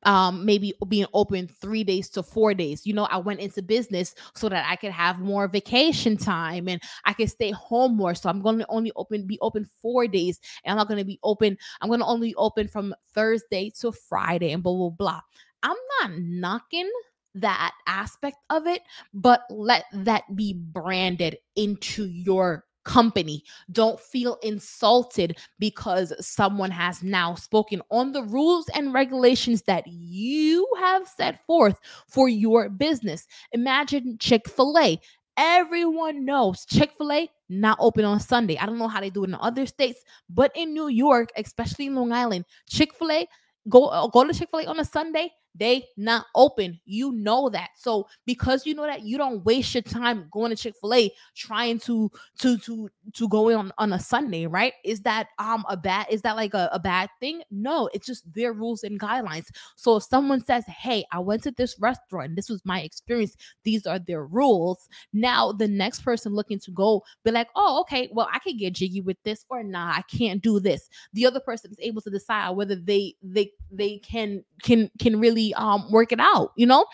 [0.02, 2.84] um maybe being open 3 days to 4 days.
[2.84, 6.82] You know i went into business so that i could have more vacation time and
[7.04, 8.16] i could stay home more.
[8.16, 11.04] So i'm going to only open be open 4 days and i'm not going to
[11.04, 15.20] be open i'm going to only open from thursday to friday and blah blah blah
[15.66, 16.88] I'm not knocking
[17.34, 18.82] that aspect of it,
[19.12, 23.42] but let that be branded into your company.
[23.72, 30.68] Don't feel insulted because someone has now spoken on the rules and regulations that you
[30.78, 33.26] have set forth for your business.
[33.50, 35.00] Imagine Chick fil A.
[35.36, 38.56] Everyone knows Chick fil A not open on Sunday.
[38.56, 41.86] I don't know how they do it in other states, but in New York, especially
[41.86, 43.28] in Long Island, Chick fil A
[43.68, 46.80] go go to Chick-fil-A on a Sunday, they not open.
[46.84, 47.70] You know that.
[47.76, 52.10] So because you know that, you don't waste your time going to Chick-fil-A trying to
[52.38, 54.74] to to to go in on, on a Sunday, right?
[54.84, 57.42] Is that um a bad is that like a, a bad thing?
[57.50, 59.46] No, it's just their rules and guidelines.
[59.76, 63.86] So if someone says, Hey, I went to this restaurant, this was my experience, these
[63.86, 64.88] are their rules.
[65.12, 68.74] Now the next person looking to go be like, Oh, okay, well, I can get
[68.74, 70.88] jiggy with this or nah, I can't do this.
[71.12, 75.45] The other person is able to decide whether they they they can can can really
[75.54, 76.86] um work it out, you know?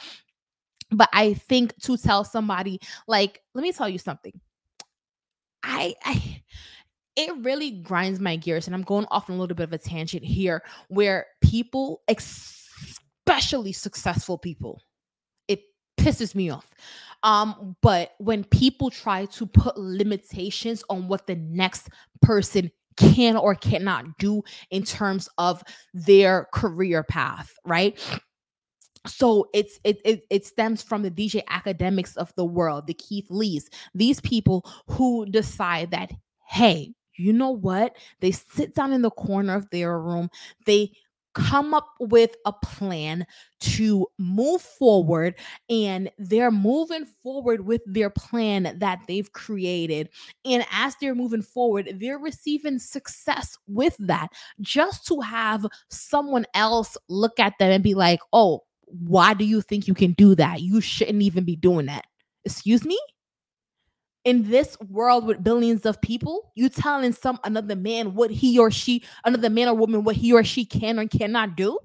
[0.90, 4.38] But I think to tell somebody like, let me tell you something.
[5.62, 6.42] I I
[7.16, 9.78] it really grinds my gears and I'm going off on a little bit of a
[9.78, 14.82] tangent here where people especially successful people
[15.46, 15.62] it
[15.98, 16.70] pisses me off
[17.22, 21.90] um but when people try to put limitations on what the next
[22.22, 25.62] person can or cannot do in terms of
[25.94, 27.98] their career path, right?
[29.06, 33.26] So it's it, it it stems from the DJ Akademiks of the world, the Keith
[33.30, 36.12] Lees, these people who decide that
[36.48, 37.96] hey, you know what?
[38.20, 40.30] They sit down in the corner of their room,
[40.66, 40.92] they
[41.34, 43.26] come up with a plan
[43.60, 45.34] to move forward
[45.70, 50.08] and they're moving forward with their plan that they've created
[50.44, 54.28] and as they're moving forward they're receiving success with that
[54.60, 58.60] just to have someone else look at them and be like oh
[58.93, 60.60] why do you think you can do that?
[60.60, 62.05] You shouldn't even be doing that.
[62.44, 62.98] Excuse me?
[64.24, 68.70] In this world with billions of people, you telling some another man what he or
[68.70, 71.78] she, another man or woman, what he or she can or cannot do?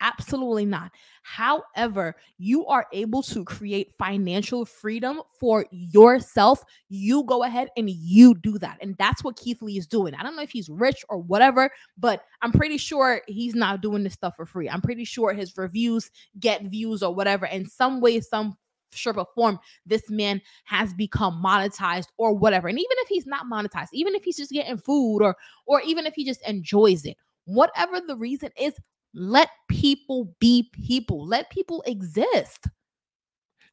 [0.00, 0.92] Absolutely not.
[1.22, 6.64] However, you are able to create financial freedom for yourself.
[6.88, 8.78] You go ahead and you do that.
[8.80, 10.14] And that's what Keith Lee is doing.
[10.14, 14.04] I don't know if he's rich or whatever, but I'm pretty sure he's not doing
[14.04, 14.70] this stuff for free.
[14.70, 17.46] I'm pretty sure his reviews get views or whatever.
[17.46, 18.56] In some way, some
[18.94, 23.44] shape or form this man has become monetized or whatever and even if he's not
[23.44, 27.14] monetized even if he's just getting food or or even if he just enjoys it
[27.44, 28.72] whatever the reason is
[29.14, 31.26] let people be people.
[31.26, 32.66] Let people exist.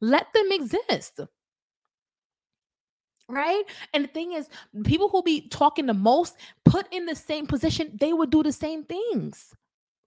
[0.02, 1.20] Let them exist.
[3.28, 3.64] Right?
[3.94, 4.50] And the thing is
[4.84, 8.54] people who be talking the most put in the same position they would do the
[8.54, 9.54] same things.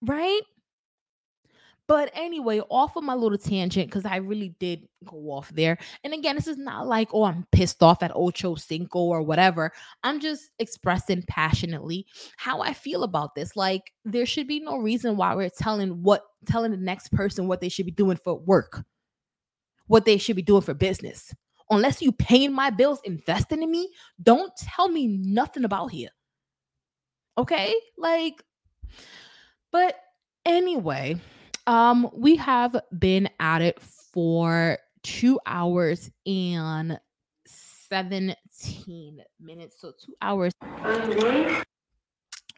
[0.02, 0.42] Right
[1.89, 5.78] but anyway, off of my little tangent, because I really did go off there.
[6.05, 9.73] And again, this is not like, oh, I'm pissed off at Ocho Cinco or whatever.
[10.05, 13.57] I'm just expressing passionately how I feel about this.
[13.57, 17.62] Like, there should be no reason why we're telling what telling the next person what
[17.62, 18.84] they should be doing for work,
[19.86, 21.34] what they should be doing for business.
[21.70, 23.89] Unless you paying my bills, investing in me,
[24.23, 26.10] don't tell me nothing about here.
[27.39, 27.75] Okay?
[27.97, 28.42] Like,
[29.73, 29.99] but
[30.44, 31.18] anyway
[31.68, 36.98] um, we have been at it for two hours and
[37.90, 38.34] 17
[39.38, 39.76] minutes.
[39.78, 40.52] So two hours.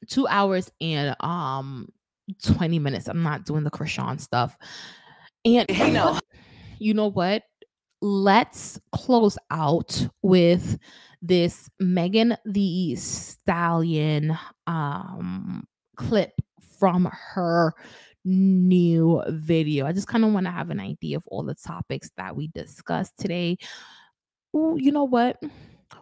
[0.09, 1.89] Two hours and um
[2.45, 3.09] 20 minutes.
[3.09, 4.57] I'm not doing the Chrisean stuff.
[5.45, 6.19] And you know,
[6.79, 7.43] you know what?
[8.01, 10.79] Let's close out with
[11.21, 15.65] this Megan Thee Stallion um
[15.97, 16.33] clip
[16.79, 17.75] from her
[18.25, 19.87] new video.
[19.87, 22.49] I just kind of want to have an idea of all the topics that we
[22.49, 23.59] discussed today.
[24.55, 25.43] Ooh, you know what?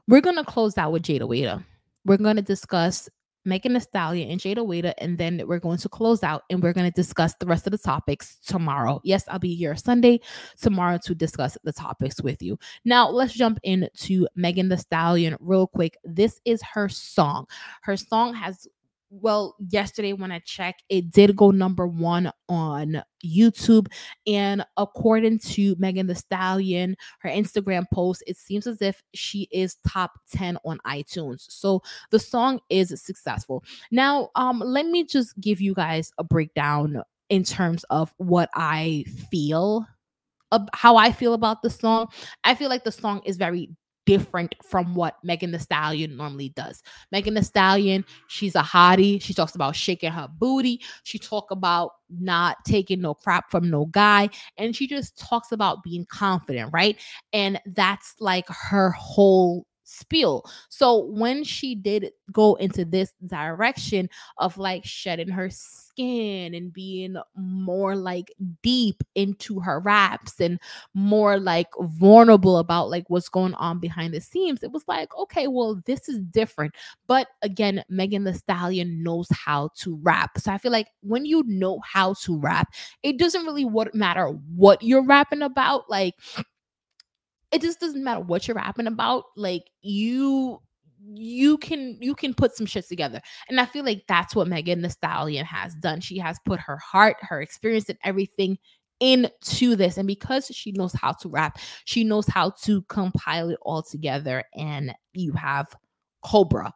[0.06, 1.64] we're gonna close out with Jayda Wayda.
[2.05, 3.08] We're gonna discuss
[3.44, 6.74] Megan Thee Stallion and Jayda Wayda, and then we're going to close out and we're
[6.74, 9.00] going to discuss the rest of the topics tomorrow.
[9.05, 10.20] Yes, I'll be here Sunday
[10.60, 12.58] tomorrow to discuss the topics with you.
[12.84, 15.97] Now, let's jump into Megan Thee Stallion real quick.
[16.05, 17.47] This is her song.
[17.82, 18.68] Her song has
[19.10, 23.86] well, yesterday when I checked, it did go number one on YouTube.
[24.26, 29.76] And according to Megan Thee Stallion, her Instagram post, it seems as if she is
[29.86, 31.46] top 10 on iTunes.
[31.48, 33.64] So the song is successful.
[33.90, 39.04] Now, um, let me just give you guys a breakdown in terms of what I
[39.30, 39.86] feel.
[40.72, 42.08] How I feel about the song.
[42.44, 43.68] I feel like the song is very
[44.08, 46.82] different from what Megan Thee Stallion normally does.
[47.12, 49.20] Megan Thee Stallion, she's a hottie.
[49.20, 50.80] She talks about shaking her booty.
[51.02, 55.82] She talk about not taking no crap from no guy and she just talks about
[55.82, 56.96] being confident, right?
[57.34, 60.44] And that's like her whole spiel.
[60.68, 67.17] So when she did go into this direction of like shedding her skin and being
[67.34, 70.60] more like deep into her raps and
[70.94, 75.47] more like vulnerable about like what's going on behind the scenes, it was like, okay,
[75.47, 76.75] well, this is different.
[77.07, 80.39] But again, Megan Thee Stallion knows how to rap.
[80.39, 84.83] So I feel like when you know how to rap, it doesn't really matter what
[84.83, 85.89] you're rapping about.
[85.89, 86.15] Like
[87.52, 90.60] it just doesn't matter what you're rapping about like you
[91.15, 93.20] you can you can put some shit together.
[93.49, 96.01] And i feel like that's what megan thee stallion has done.
[96.01, 98.59] She has put her heart her experience and everything
[99.01, 99.97] into this.
[99.97, 104.44] And because she knows how to rap she knows how to compile it all together
[104.55, 105.67] and you have
[106.25, 106.73] cobra.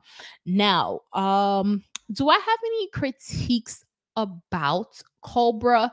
[0.46, 3.84] Now um do i have any critiques
[4.16, 5.92] about cobra?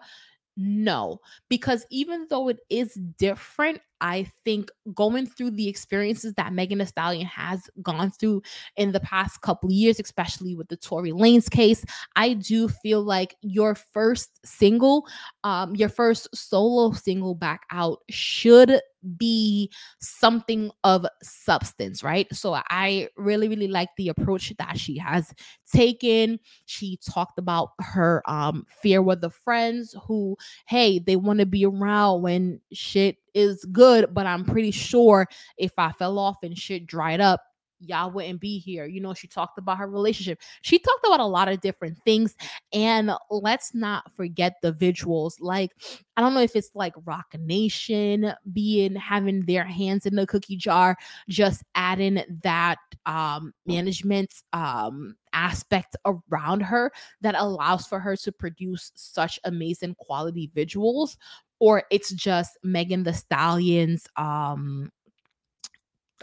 [0.61, 6.79] No, because even though it is different, I think going through the experiences that Megan
[6.79, 8.41] Thee Stallion has gone through
[8.77, 11.83] in the past couple years, especially with the Tory Lanez case,
[12.15, 15.07] I do feel like your first single,
[15.43, 18.79] um, your first solo single back out should
[19.17, 22.27] be something of substance, right?
[22.33, 25.33] So I really, really like the approach that she has
[25.73, 26.39] taken.
[26.65, 30.35] She talked about her um fear with the friends who,
[30.67, 35.27] hey, they want to be around when shit is good, but I'm pretty sure
[35.58, 37.41] if I fell off and shit dried up,
[37.80, 38.85] y'all wouldn't be here.
[38.85, 40.41] You know, she talked about her relationship.
[40.61, 42.35] She talked about a lot of different things.
[42.74, 45.33] And let's not forget the visuals.
[45.40, 45.72] Like,
[46.17, 50.58] I don't know if it's like Roc Nation being having their hands in the cookie
[50.58, 50.98] jar,
[51.30, 56.91] just adding that um management um aspect around her
[57.22, 61.17] that allows for her to produce such amazing quality visuals
[61.59, 64.91] or it's just Megan Thee Stallion's um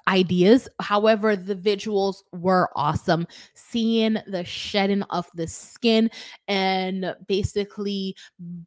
[0.08, 0.68] ideas.
[0.80, 3.26] However, the visuals were awesome.
[3.54, 6.10] Seeing the shedding of the skin
[6.48, 8.16] and basically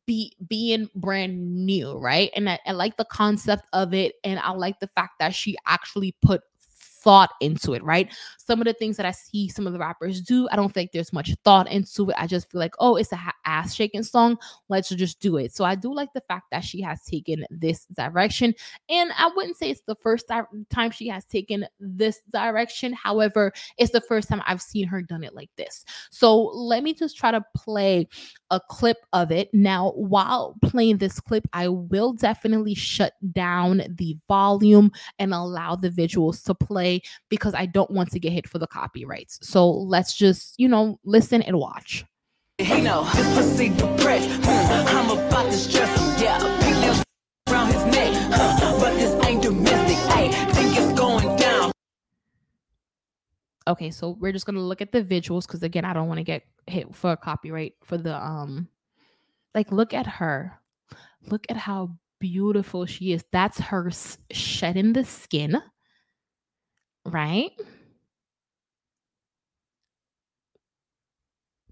[0.05, 2.29] be being brand new, right?
[2.35, 5.55] And I, I like the concept of it, and I like the fact that she
[5.65, 6.41] actually put
[7.01, 8.13] thought into it, right?
[8.37, 10.91] Some of the things that I see some of the rappers do, I don't think
[10.91, 12.15] there's much thought into it.
[12.17, 14.37] I just feel like, oh, it's a ha- ass shaking song.
[14.67, 15.53] Let's just do it.
[15.53, 18.53] So I do like the fact that she has taken this direction.
[18.89, 22.93] And I wouldn't say it's the first di- time she has taken this direction.
[22.93, 25.85] However, it's the first time I've seen her done it like this.
[26.11, 28.07] So let me just try to play
[28.51, 29.49] a clip of it.
[29.53, 35.89] Now, while playing this clip, I will definitely shut down the volume and allow the
[35.89, 39.39] visuals to play because I don't want to get hit for the copyrights.
[39.41, 42.05] So let's just, you know, listen and watch.
[42.59, 43.03] Know.
[44.43, 46.21] Hmm, I'm about to stress.
[46.21, 46.68] Yeah,
[53.69, 56.23] Okay, so we're just gonna look at the visuals because again, I don't want to
[56.23, 58.67] get hit for copyright for the um
[59.53, 60.59] like look at her.
[61.27, 63.23] Look at how beautiful she is.
[63.31, 63.91] That's her
[64.31, 65.61] shedding the skin,
[67.05, 67.51] right?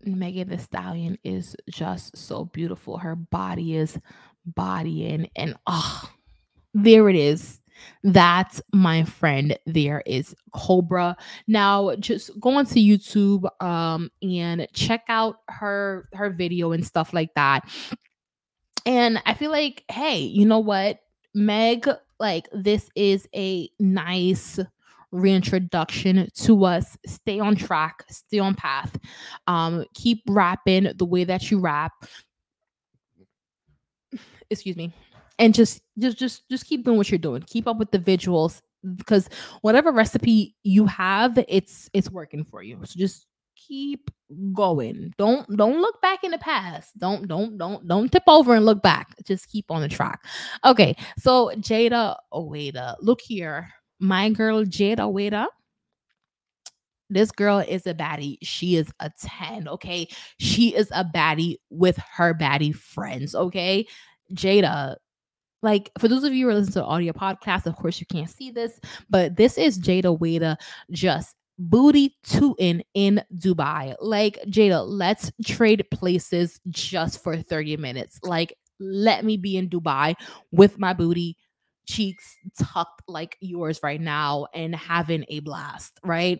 [0.04, 2.98] Megan Thee Stallion is just so beautiful.
[3.00, 3.98] Her body is
[4.46, 6.10] bodying, and oh,
[6.76, 7.60] there it is.
[8.04, 9.58] That's my friend.
[9.66, 11.18] There is Cobra.
[11.48, 17.34] Now, just go onto YouTube um and check out her her video and stuff like
[17.36, 17.70] that.
[18.86, 21.00] And I feel like, hey, you know what,
[21.34, 21.90] Meg,
[22.20, 24.60] like this is a nice
[25.12, 26.98] reintroduction to us.
[27.06, 28.98] Stay on track, stay on path.
[29.48, 31.92] Um, keep rapping the way that you rap.
[34.50, 34.94] Excuse me.
[35.40, 37.44] And just just just just keep doing what you're doing.
[37.44, 38.62] Keep up with the visuals
[38.96, 39.30] because
[39.62, 42.80] whatever recipe you have, it's it's working for you.
[42.86, 44.10] So just keep
[44.54, 45.14] going.
[45.18, 46.98] Don't don't look back in the past.
[46.98, 49.16] Don't don't don't don't tip over and look back.
[49.26, 50.26] Just keep on the track.
[50.66, 55.48] Okay, so Jayda Wayda, look here, my girl Jayda Wayda.
[57.10, 58.38] This girl is a baddie.
[58.42, 60.10] She is a 10, okay?
[60.40, 63.88] She is a baddie with her baddie friends, okay?
[64.34, 64.98] Jada,
[65.62, 68.30] like for those of you who are listening to audio podcast, of course you can't
[68.30, 68.80] see this,
[69.10, 70.58] but this is Jayda Wayda
[70.92, 73.96] just booty tooting in Dubai.
[74.00, 78.20] Like Jada, let's trade places just for 30 minutes.
[78.24, 80.16] Like let me be in Dubai
[80.52, 81.38] with my booty
[81.88, 86.40] cheeks tucked like yours right now and having a blast, right?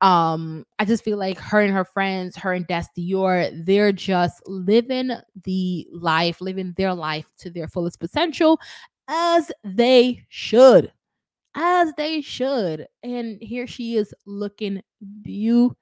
[0.00, 4.42] Um, I just feel like her and her friends, her and Dess Dior, they're just
[4.46, 5.10] living
[5.44, 8.60] the life, living their life to their fullest potential
[9.08, 10.92] as they should.
[11.54, 12.86] As they should.
[13.02, 14.82] And here she is looking
[15.22, 15.76] beautiful.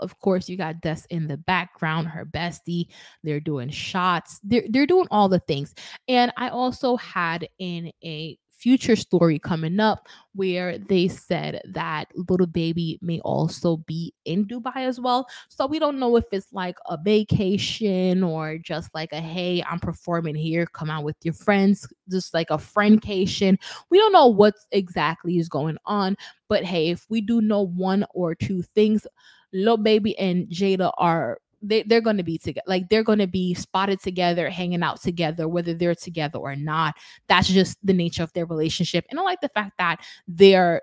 [0.00, 2.86] Of course, you got Dess in the background, her bestie.
[3.22, 4.40] They're doing shots.
[4.42, 5.74] They're they're doing all the things.
[6.08, 12.46] And I also had in a future story coming up where they said that Lil
[12.46, 15.26] Baby may also be in Dubai as well.
[15.48, 19.78] So we don't know if it's like a vacation or just like a hey, I'm
[19.78, 23.58] performing here, come out with your friends, just like a friendcation.
[23.90, 26.16] We don't know what exactly is going on,
[26.48, 29.06] but hey, if we do know one or two things,
[29.52, 33.26] Lil Baby and Jada are they, they're going to be together like they're going to
[33.26, 36.94] be spotted together hanging out together whether they're together or not.
[37.28, 39.04] That's just the nature of their relationship.
[39.10, 40.82] And i like the fact that they're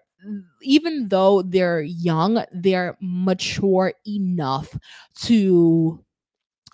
[0.62, 4.76] even though they're young they're mature enough
[5.16, 6.04] to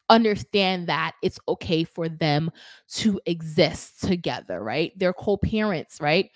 [0.10, 2.52] understand that it's okay for them
[2.90, 4.94] to exist together right?
[4.98, 6.30] They're co-parents right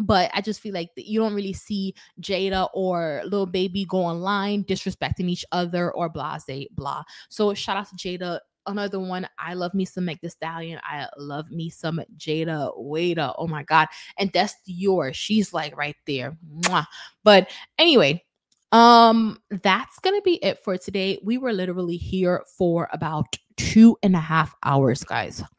[0.00, 4.64] but I just feel like you don't really see Jada or Lil Baby go online
[4.64, 7.02] disrespecting each other or blase blah.
[7.28, 8.40] So shout out to Jada.
[8.66, 10.80] Another one, I love me some Meg Thee Stallion.
[10.82, 13.34] I love me some Jayda Wayda.
[13.38, 13.88] Oh my god,
[14.18, 15.16] and that's yours.
[15.16, 16.36] She's like right there.
[16.60, 16.86] Mwah.
[17.24, 18.22] But anyway,
[18.70, 21.18] um, that's gonna be it for today.
[21.24, 25.42] We were literally here for about two and a half hours, guys.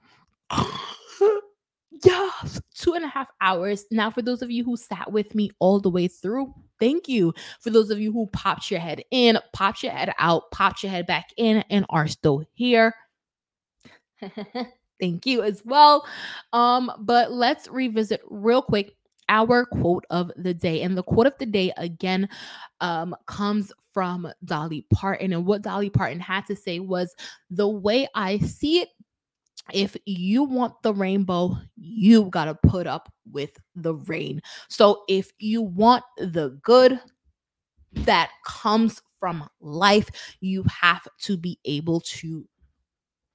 [2.03, 3.85] Yes, two and a half hours.
[3.91, 7.33] Now, for those of you who sat with me all the way through, thank you.
[7.59, 10.91] For those of you who popped your head in, popped your head out, popped your
[10.91, 12.95] head back in, and are still here.
[14.99, 16.05] thank you as well.
[16.53, 18.95] Um, but let's revisit real quick
[19.29, 20.81] our quote of the day.
[20.81, 22.27] And the quote of the day again
[22.81, 25.33] um comes from Dolly Parton.
[25.33, 27.13] And what Dolly Parton had to say was
[27.49, 28.89] the way I see it
[29.73, 34.41] if you want the rainbow, you got to put up with the rain.
[34.69, 36.99] So if you want the good
[37.93, 40.09] that comes from life,
[40.39, 42.47] you have to be able to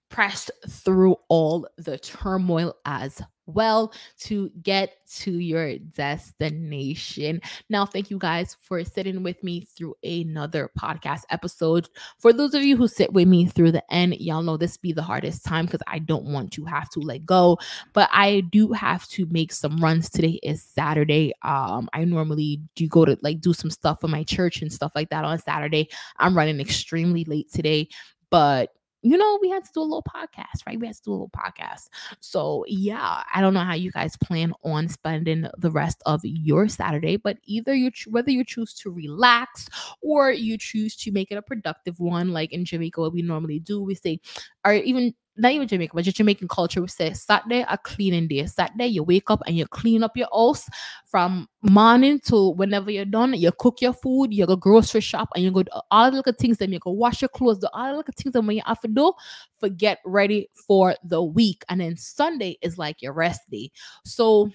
[0.08, 7.40] press through all the turmoil as well to get to your destination.
[7.68, 11.88] Now, thank you guys for sitting with me through another podcast episode.
[12.18, 14.92] For those of you who sit with me through the end, y'all know this be
[14.92, 17.58] the hardest time because I don't want to have to let go,
[17.92, 20.10] but I do have to make some runs.
[20.10, 21.32] Today is Saturday.
[21.42, 24.92] Um, I normally do go to like do some stuff for my church and stuff
[24.94, 25.88] like that on Saturday.
[26.18, 27.88] I'm running extremely late today,
[28.30, 28.75] but
[29.10, 30.78] you know, we had to do a little podcast, right?
[30.78, 31.88] We had to do a little podcast.
[32.20, 36.68] So, yeah, I don't know how you guys plan on spending the rest of your
[36.68, 39.68] Saturday, but either you, whether you choose to relax
[40.02, 43.60] or you choose to make it a productive one, like in Jamaica, what we normally
[43.60, 44.20] do, we say,
[44.64, 48.46] or even not even Jamaica, but just Jamaican culture, we say Saturday a cleaning day.
[48.46, 50.68] Saturday, you wake up and you clean up your house
[51.06, 53.34] from morning to whenever you're done.
[53.34, 56.58] You cook your food, you go grocery shop, and you go all the little things.
[56.58, 58.34] Then you go wash your clothes, do all the little things.
[58.34, 59.12] And when you have to do,
[59.58, 61.64] for get ready for the week.
[61.68, 63.70] And then Sunday is like your rest day.
[64.04, 64.50] So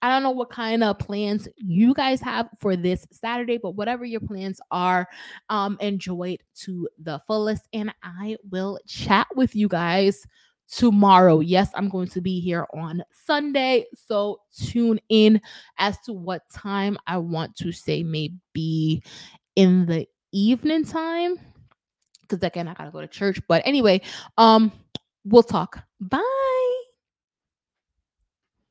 [0.00, 4.04] I don't know what kind of plans you guys have for this Saturday, but whatever
[4.04, 5.08] your plans are,
[5.48, 7.68] um, enjoy it to the fullest.
[7.72, 10.24] And I will chat with you guys
[10.70, 11.40] tomorrow.
[11.40, 13.86] Yes, I'm going to be here on Sunday.
[13.94, 15.40] So tune in
[15.78, 19.02] as to what time I want to say, maybe
[19.56, 21.36] in the evening time.
[22.22, 23.40] Because again, I gotta go to church.
[23.48, 24.02] But anyway,
[24.36, 24.70] um,
[25.24, 25.82] we'll talk.
[26.00, 26.77] Bye.